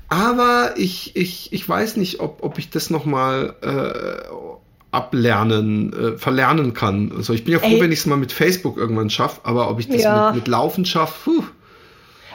[0.10, 4.28] Aber ich, ich, ich weiß nicht, ob, ob ich das nochmal äh,
[4.92, 7.12] ablernen, äh, verlernen kann.
[7.16, 7.82] Also ich bin ja froh, Ey.
[7.82, 10.32] wenn ich es mal mit Facebook irgendwann schaffe, aber ob ich das ja.
[10.32, 11.44] mit, mit Laufen schaffe,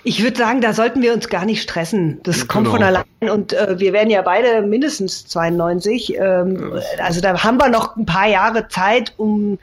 [0.06, 2.20] Ich würde sagen, da sollten wir uns gar nicht stressen.
[2.22, 2.52] Das genau.
[2.52, 6.16] kommt von allein und äh, wir werden ja beide mindestens 92.
[6.16, 7.04] Ähm, ja.
[7.04, 9.58] Also da haben wir noch ein paar Jahre Zeit, um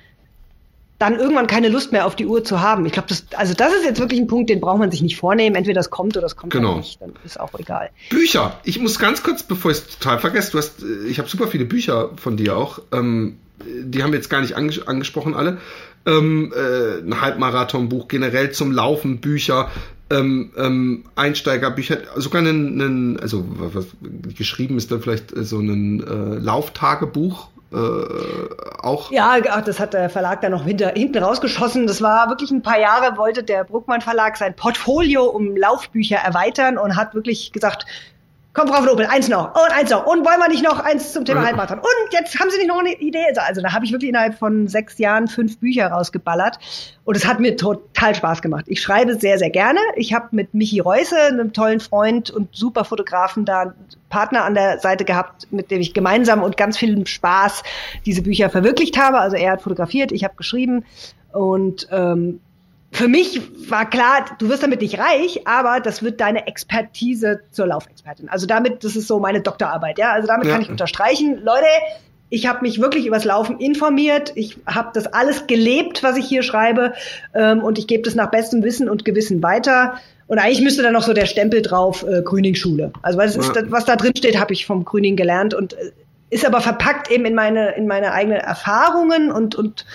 [1.02, 2.86] dann irgendwann keine Lust mehr auf die Uhr zu haben.
[2.86, 5.18] Ich glaube, das, also das ist jetzt wirklich ein Punkt, den braucht man sich nicht
[5.18, 5.56] vornehmen.
[5.56, 6.78] Entweder das kommt oder das kommt genau.
[6.78, 7.02] nicht.
[7.02, 7.90] Dann ist auch egal.
[8.12, 8.60] Bücher.
[8.64, 11.66] Ich muss ganz kurz, bevor ich es total vergesse, du hast, ich habe super viele
[11.66, 12.82] Bücher von dir auch.
[12.92, 15.58] Ähm, die haben wir jetzt gar nicht anges angesprochen alle.
[16.06, 19.72] Ähm, äh, ein Halbmarathonbuch generell zum Laufen, Bücher,
[20.12, 23.88] ähm, ähm, Einsteigerbücher, sogar einen, einen also was,
[24.38, 27.76] geschrieben ist dann vielleicht so ein äh, Lauftagebuch äh,
[28.82, 29.12] auch.
[29.12, 31.88] Ja, das hat der Verlag dann noch hinter, hinten rausgeschossen.
[31.88, 36.78] Das war wirklich ein paar Jahre, wollte der Bruckmann Verlag sein Portfolio um Laufbücher erweitern
[36.78, 37.86] und hat wirklich gesagt,
[38.54, 40.06] Komm, Frau Opel, eins noch und eins noch.
[40.06, 41.80] Und wollen wir nicht noch eins zum Thema Halbmarathon?
[41.80, 43.26] Und jetzt haben Sie nicht noch eine Idee?
[43.38, 46.60] Also da habe ich wirklich innerhalb von sechs Jahren fünf Bücher rausgeballert.
[47.06, 48.66] Und es hat mir total Spaß gemacht.
[48.68, 49.80] Ich schreibe sehr, sehr gerne.
[49.96, 53.74] Ich habe mit Michi Reuse, einem tollen Freund und super Fotografen, da einen
[54.10, 57.64] Partner an der Seite gehabt, mit dem ich gemeinsam und ganz viel Spaß
[58.06, 59.20] diese Bücher verwirklicht habe.
[59.20, 60.84] Also er hat fotografiert, ich habe geschrieben.
[61.32, 62.42] Und ähm,
[62.92, 67.68] für mich war klar, du wirst damit nicht reich, aber das wird deine Expertise zur
[67.68, 68.28] Laufexpertin.
[68.28, 70.12] Also damit, das ist so meine Doktorarbeit, ja.
[70.12, 70.54] Also damit ja.
[70.54, 71.66] kann ich unterstreichen, Leute,
[72.30, 74.34] ich habe mich wirklich übers Laufen informiert.
[74.36, 76.94] Ich habe das alles gelebt, was ich hier schreibe,
[77.34, 79.96] ähm, und ich gebe das nach bestem Wissen und Gewissen weiter.
[80.28, 82.92] Und eigentlich müsste da noch so der Stempel drauf, äh, Grüning-Schule.
[83.02, 83.42] Also was, ja.
[83.42, 85.92] ist, was da drin steht, habe ich vom Grüning gelernt und äh,
[86.30, 89.86] ist aber verpackt eben in meine in meine eigenen Erfahrungen und und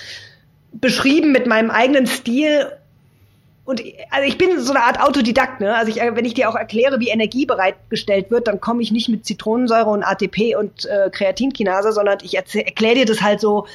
[0.73, 2.67] beschrieben mit meinem eigenen Stil
[3.67, 5.75] und also ich bin so eine Art Autodidakt, ne?
[5.75, 9.09] Also ich, wenn ich dir auch erkläre, wie Energie bereitgestellt wird, dann komme ich nicht
[9.09, 13.67] mit Zitronensäure und ATP und äh, Kreatinkinase, sondern ich erkläre dir das halt so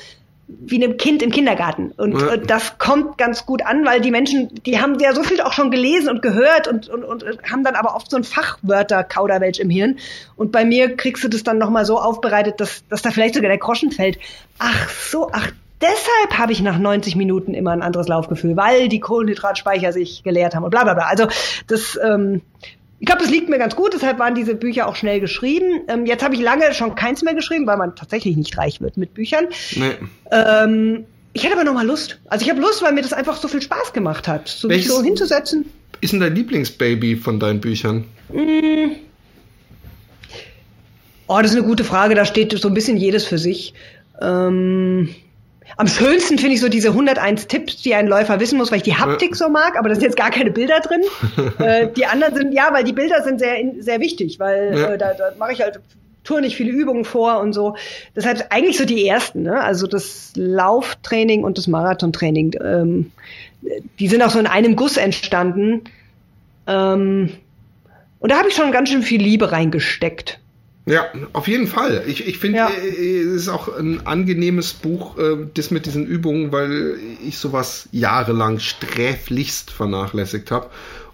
[0.47, 1.91] wie einem Kind im Kindergarten.
[1.91, 2.33] Und ja.
[2.33, 5.53] äh, das kommt ganz gut an, weil die Menschen, die haben ja so viel auch
[5.53, 9.69] schon gelesen und gehört und, und, und haben dann aber oft so ein Fachwörter-Kauderwelsch im
[9.69, 9.99] Hirn.
[10.35, 13.49] Und bei mir kriegst du das dann nochmal so aufbereitet, dass, dass da vielleicht sogar
[13.49, 14.19] der Groschen fällt.
[14.57, 15.51] Ach so, ach
[15.81, 20.55] Deshalb habe ich nach 90 Minuten immer ein anderes Laufgefühl, weil die Kohlenhydratspeicher sich geleert
[20.55, 21.05] haben und bla bla bla.
[21.05, 21.27] Also
[21.67, 22.41] das, ähm,
[22.99, 25.81] ich glaube, das liegt mir ganz gut, deshalb waren diese Bücher auch schnell geschrieben.
[25.87, 28.97] Ähm, jetzt habe ich lange schon keins mehr geschrieben, weil man tatsächlich nicht reich wird
[28.97, 29.47] mit Büchern.
[29.75, 29.93] Nee.
[30.31, 32.19] Ähm, ich hätte aber noch mal Lust.
[32.27, 34.87] Also ich habe Lust, weil mir das einfach so viel Spaß gemacht hat, so mich
[34.87, 35.65] so hinzusetzen.
[36.01, 38.05] Ist denn dein Lieblingsbaby von deinen Büchern?
[38.29, 38.91] Mm.
[41.27, 42.15] Oh, das ist eine gute Frage.
[42.15, 43.73] Da steht so ein bisschen jedes für sich.
[44.21, 45.15] Ähm,
[45.77, 48.83] am schönsten finde ich so diese 101 Tipps, die ein Läufer wissen muss, weil ich
[48.83, 51.01] die Haptik so mag, aber da sind jetzt gar keine Bilder drin.
[51.59, 54.89] äh, die anderen sind, ja, weil die Bilder sind sehr, sehr wichtig, weil ja.
[54.91, 55.79] äh, da, da mache ich halt
[56.23, 57.75] tue nicht viele Übungen vor und so.
[58.15, 59.59] Deshalb eigentlich so die ersten, ne?
[59.61, 62.55] also das Lauftraining und das Marathontraining.
[62.63, 63.11] Ähm,
[63.99, 65.81] die sind auch so in einem Guss entstanden.
[66.67, 67.31] Ähm,
[68.19, 70.39] und da habe ich schon ganz schön viel Liebe reingesteckt.
[70.85, 72.03] Ja, auf jeden Fall.
[72.07, 72.69] Ich, ich finde, ja.
[72.69, 77.87] Äh, es ist auch ein angenehmes Buch, äh, das mit diesen Übungen, weil ich sowas
[77.91, 80.69] jahrelang sträflichst vernachlässigt habe.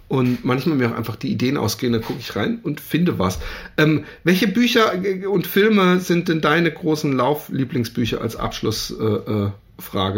[0.08, 3.38] Und manchmal mir auch einfach die Ideen ausgehen, da gucke ich rein und finde was.
[3.76, 9.52] Ähm, welche Bücher äh, und Filme sind denn deine großen Lauflieblingsbücher als Abschlussfrage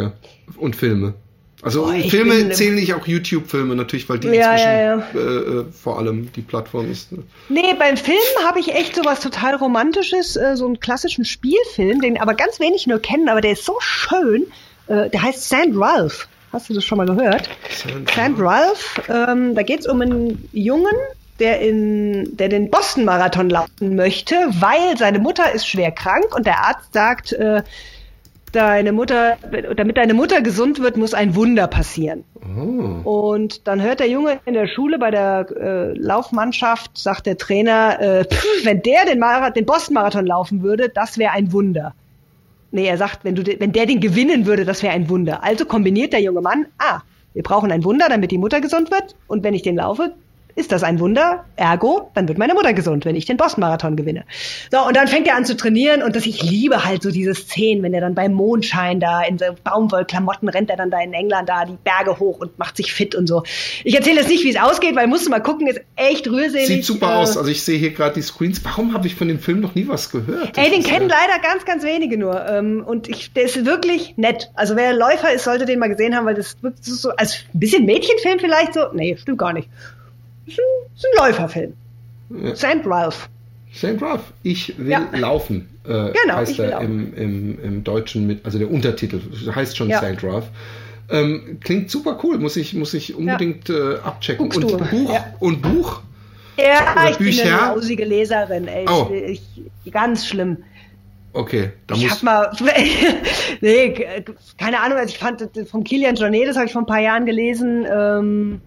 [0.02, 1.14] äh, äh, und Filme?
[1.62, 5.02] Also Boah, Filme zählen nicht auch YouTube-Filme natürlich, weil die ja, inzwischen ja, ja.
[5.14, 7.12] Äh, äh, vor allem die Plattform ist.
[7.12, 7.22] Ne?
[7.48, 12.18] Nee, beim Film habe ich echt sowas total Romantisches, äh, so einen klassischen Spielfilm, den
[12.20, 14.46] aber ganz wenig nur kennen, aber der ist so schön.
[14.86, 16.28] Äh, der heißt Sand Ralph.
[16.52, 17.48] Hast du das schon mal gehört?
[17.70, 20.96] Sand, Sand Ralph, ähm, da geht es um einen Jungen,
[21.40, 26.58] der, in, der den Boston-Marathon laufen möchte, weil seine Mutter ist schwer krank und der
[26.64, 27.62] Arzt sagt, äh,
[28.52, 29.36] deine Mutter,
[29.76, 32.24] damit deine Mutter gesund wird, muss ein Wunder passieren.
[33.04, 33.26] Oh.
[33.28, 38.00] Und dann hört der Junge in der Schule bei der äh, Laufmannschaft, sagt der Trainer,
[38.00, 39.22] äh, pff, wenn der den,
[39.54, 41.94] den Boston-Marathon laufen würde, das wäre ein Wunder.
[42.72, 45.42] Nee, er sagt, wenn, du, wenn der den gewinnen würde, das wäre ein Wunder.
[45.42, 47.00] Also kombiniert der junge Mann, ah,
[47.32, 49.16] wir brauchen ein Wunder, damit die Mutter gesund wird.
[49.26, 50.14] Und wenn ich den laufe,
[50.60, 51.44] ist das ein Wunder.
[51.56, 54.24] Ergo, dann wird meine Mutter gesund, wenn ich den Boston-Marathon gewinne.
[54.70, 57.34] So, und dann fängt er an zu trainieren und das, ich liebe halt so diese
[57.34, 61.12] Szenen, wenn er dann beim Mondschein da in so Baumwollklamotten rennt er dann da in
[61.12, 63.42] England da die Berge hoch und macht sich fit und so.
[63.84, 66.66] Ich erzähle jetzt nicht, wie es ausgeht, weil musst du mal gucken, ist echt rührselig.
[66.66, 67.36] Sieht super äh, aus.
[67.36, 68.64] Also ich sehe hier gerade die Screens.
[68.64, 70.56] Warum habe ich von dem Film noch nie was gehört?
[70.56, 72.46] Das ey, den kennen ja leider ganz, ganz wenige nur.
[72.46, 74.50] Ähm, und ich, der ist wirklich nett.
[74.54, 77.60] Also wer Läufer ist, sollte den mal gesehen haben, weil das wirklich so, als ein
[77.60, 78.80] bisschen Mädchenfilm vielleicht so.
[78.92, 79.68] Nee, stimmt gar nicht.
[80.50, 81.72] Ist ein, ist ein Läuferfilm.
[82.30, 82.56] Ja.
[82.56, 82.86] St.
[82.86, 83.28] Ralph.
[83.74, 84.00] St.
[84.00, 85.08] Ralph, ich will ja.
[85.12, 85.68] laufen.
[85.84, 89.20] Äh, genau, heißt er im, im, im Deutschen mit, also der Untertitel
[89.54, 89.98] heißt schon ja.
[89.98, 90.22] St.
[90.22, 90.48] Ralph.
[91.08, 93.94] Ähm, klingt super cool, muss ich, muss ich unbedingt ja.
[93.94, 94.46] äh, abchecken.
[94.46, 95.34] und Buch, ja.
[95.40, 96.02] und Buch?
[96.56, 97.42] Ja, Oder ich Bücher?
[97.42, 98.86] bin eine lausige Leserin, ey.
[98.88, 99.10] Oh.
[99.12, 99.42] Ich,
[99.84, 100.58] ich, ganz schlimm.
[101.32, 102.12] Okay, da ich muss.
[102.12, 102.52] Hab mal,
[103.60, 104.24] nee,
[104.58, 107.24] keine Ahnung, also ich fand vom Kilian Jornet, das habe ich vor ein paar Jahren
[107.24, 108.60] gelesen, ähm,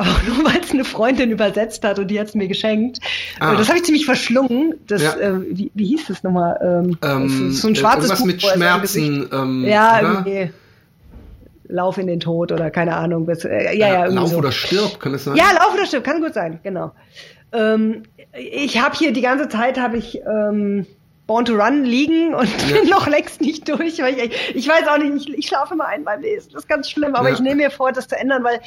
[0.00, 2.98] aber nur weil es eine Freundin übersetzt hat und die hat es mir geschenkt.
[3.38, 3.54] Ah.
[3.54, 4.74] Das habe ich ziemlich verschlungen.
[4.86, 5.16] Das, ja.
[5.16, 6.58] äh, wie, wie hieß das nochmal?
[6.62, 9.28] Ähm, ähm, so ein schwarzes Buch, mit Schmerzen.
[9.32, 10.50] Ähm, ja, irgendwie.
[11.68, 13.26] Lauf in den Tod oder keine Ahnung.
[13.26, 14.38] Bis, äh, ja, ja, Lauf so.
[14.38, 15.36] oder stirb, kann es sein?
[15.36, 16.92] Ja, Lauf oder stirb, kann gut sein, genau.
[17.52, 20.86] Ähm, ich habe hier die ganze Zeit habe ich ähm,
[21.26, 22.80] Born to Run liegen und ja.
[22.80, 24.00] bin noch längst nicht durch.
[24.00, 26.50] Weil ich, ich weiß auch nicht, ich, ich schlafe immer ein beim Lesen.
[26.52, 27.34] Das ist ganz schlimm, aber ja.
[27.34, 28.60] ich nehme mir vor, das zu ändern, weil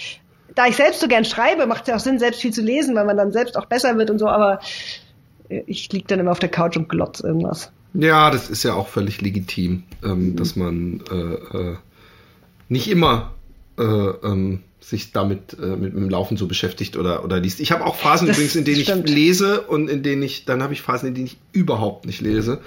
[0.55, 2.95] da ich selbst so gern schreibe, macht es ja auch Sinn, selbst viel zu lesen,
[2.95, 4.59] weil man dann selbst auch besser wird und so, aber
[5.49, 7.71] ich liege dann immer auf der Couch und glotz irgendwas.
[7.93, 10.35] Ja, das ist ja auch völlig legitim, ähm, mhm.
[10.35, 11.75] dass man äh, äh,
[12.69, 13.33] nicht immer
[13.77, 17.59] äh, ähm, sich damit äh, mit, dem Laufen so beschäftigt oder, oder liest.
[17.59, 19.09] Ich habe auch Phasen das übrigens, in denen stimmt.
[19.09, 22.19] ich lese und in denen ich, dann habe ich Phasen, in denen ich überhaupt nicht
[22.19, 22.59] lese.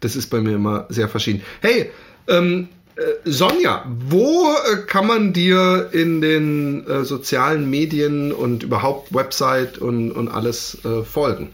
[0.00, 1.42] Das ist bei mir immer sehr verschieden.
[1.60, 1.90] Hey,
[2.26, 2.79] ähm, äh,
[3.24, 10.10] Sonja, wo äh, kann man dir in den äh, sozialen Medien und überhaupt Website und,
[10.12, 11.50] und alles äh, folgen?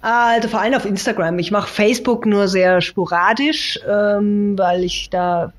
[0.00, 1.38] Also vor allem auf Instagram.
[1.38, 5.52] Ich mache Facebook nur sehr sporadisch, ähm, weil ich da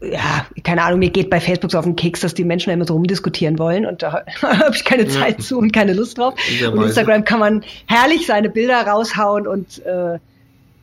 [0.00, 2.84] ja, keine Ahnung, mir geht bei Facebook so auf den Keks, dass die Menschen immer
[2.84, 5.44] so rumdiskutieren wollen und da habe ich keine Zeit ja.
[5.44, 6.34] zu und keine Lust drauf.
[6.72, 10.18] Und Instagram kann man herrlich seine Bilder raushauen und äh,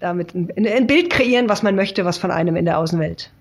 [0.02, 3.32] damit ein, ein, Bild kreieren, was man möchte, was von einem in der Außenwelt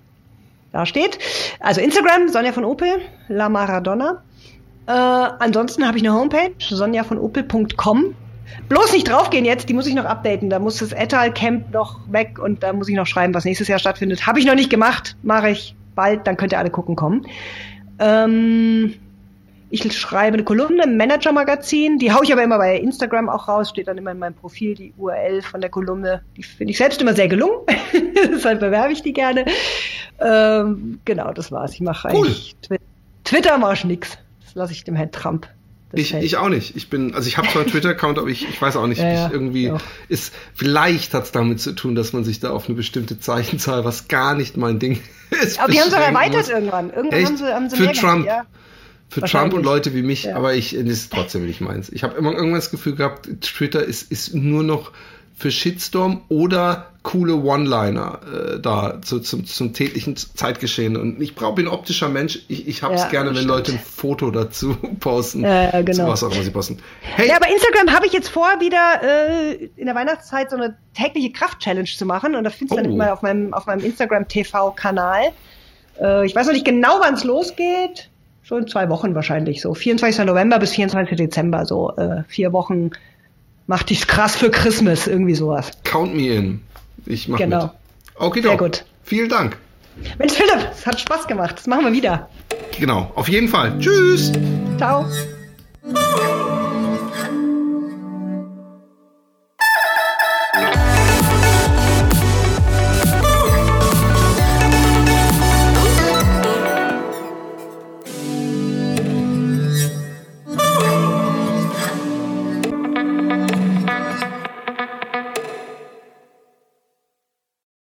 [0.73, 1.19] da steht.
[1.59, 4.23] Also Instagram, Sonja von Opel, La Maradona.
[4.87, 8.15] Äh, ansonsten habe ich eine Homepage, sonjavonopel.com.
[8.69, 10.51] Bloß nicht draufgehen jetzt, die muss ich noch updaten.
[10.51, 13.69] Da muss das Etal Camp noch weg und da muss ich noch schreiben, was nächstes
[13.69, 14.27] Jahr stattfindet.
[14.27, 17.27] Habe ich noch nicht gemacht, mache ich bald, dann könnt ihr alle gucken kommen.
[17.99, 18.95] Ähm,
[19.71, 23.71] ich schreibe eine Kolumne im Manager-Magazin, die haue ich aber immer bei Instagram auch raus,
[23.71, 26.23] steht dann immer in meinem Profil die URL von der Kolumne.
[26.37, 27.61] Die finde ich selbst immer sehr gelungen,
[28.33, 29.45] deshalb bewerbe ich die gerne.
[30.21, 31.73] Ähm, genau, das war's.
[31.73, 32.27] Ich mache cool.
[32.27, 32.79] eigentlich Twi
[33.25, 34.19] Twitter mache ich nix.
[34.45, 35.47] Das lasse ich dem Herrn Trump.
[35.93, 36.77] Ich, ich auch nicht.
[36.77, 39.13] Ich bin, also ich habe zwar einen Twitter-Account, aber ich, ich weiß auch nicht, ja,
[39.13, 39.79] ja, irgendwie ja.
[40.09, 43.85] ist, vielleicht hat es damit zu tun, dass man sich da auf eine bestimmte Zeichenzahl,
[43.85, 45.01] was gar nicht mein Ding
[45.43, 45.61] ist.
[45.61, 46.49] Aber die haben auch erweitert muss.
[46.49, 46.91] irgendwann.
[46.91, 48.25] Irgendwann haben sie, haben sie Für Trump.
[48.25, 48.47] Gehabt,
[49.11, 51.91] Für Trump und Leute wie mich, aber ich, das ist trotzdem nicht meins.
[51.91, 54.93] Ich habe immer irgendwann das Gefühl gehabt, Twitter ist, ist nur noch
[55.37, 58.21] für Shitstorm oder coole One-Liner
[58.57, 60.97] äh, da zu, zum, zum täglichen Zeitgeschehen.
[60.97, 62.41] Und ich brauche bin ein optischer Mensch.
[62.49, 63.51] Ich, ich habe es ja, gerne, wenn stimmt.
[63.51, 65.43] Leute ein Foto dazu posten.
[65.43, 66.09] Ja, genau.
[66.09, 66.79] was auch immer sie posten.
[67.01, 67.29] Hey.
[67.29, 71.33] Ja, aber Instagram habe ich jetzt vor, wieder äh, in der Weihnachtszeit so eine tägliche
[71.33, 72.35] Kraft-Challenge zu machen.
[72.35, 72.85] Und das findest du oh.
[72.85, 75.33] dann immer auf meinem, auf meinem Instagram-TV-Kanal.
[75.99, 78.10] Äh, ich weiß noch nicht genau, wann es losgeht.
[78.51, 79.63] So in zwei Wochen wahrscheinlich.
[79.63, 80.27] So 24.
[80.27, 81.17] November bis 24.
[81.17, 81.65] Dezember.
[81.65, 82.91] So äh, vier Wochen
[83.71, 85.71] Mach dich krass für Christmas, irgendwie sowas.
[85.85, 86.61] Count me in.
[87.07, 87.67] Ich mach genau.
[87.67, 87.73] mit.
[88.17, 88.85] Okay, Sehr gut.
[89.05, 89.59] Vielen Dank.
[90.19, 91.55] Mensch, Philipp, es hat Spaß gemacht.
[91.57, 92.29] Das machen wir wieder.
[92.77, 93.79] Genau, auf jeden Fall.
[93.79, 94.33] Tschüss.
[94.77, 95.07] Ciao.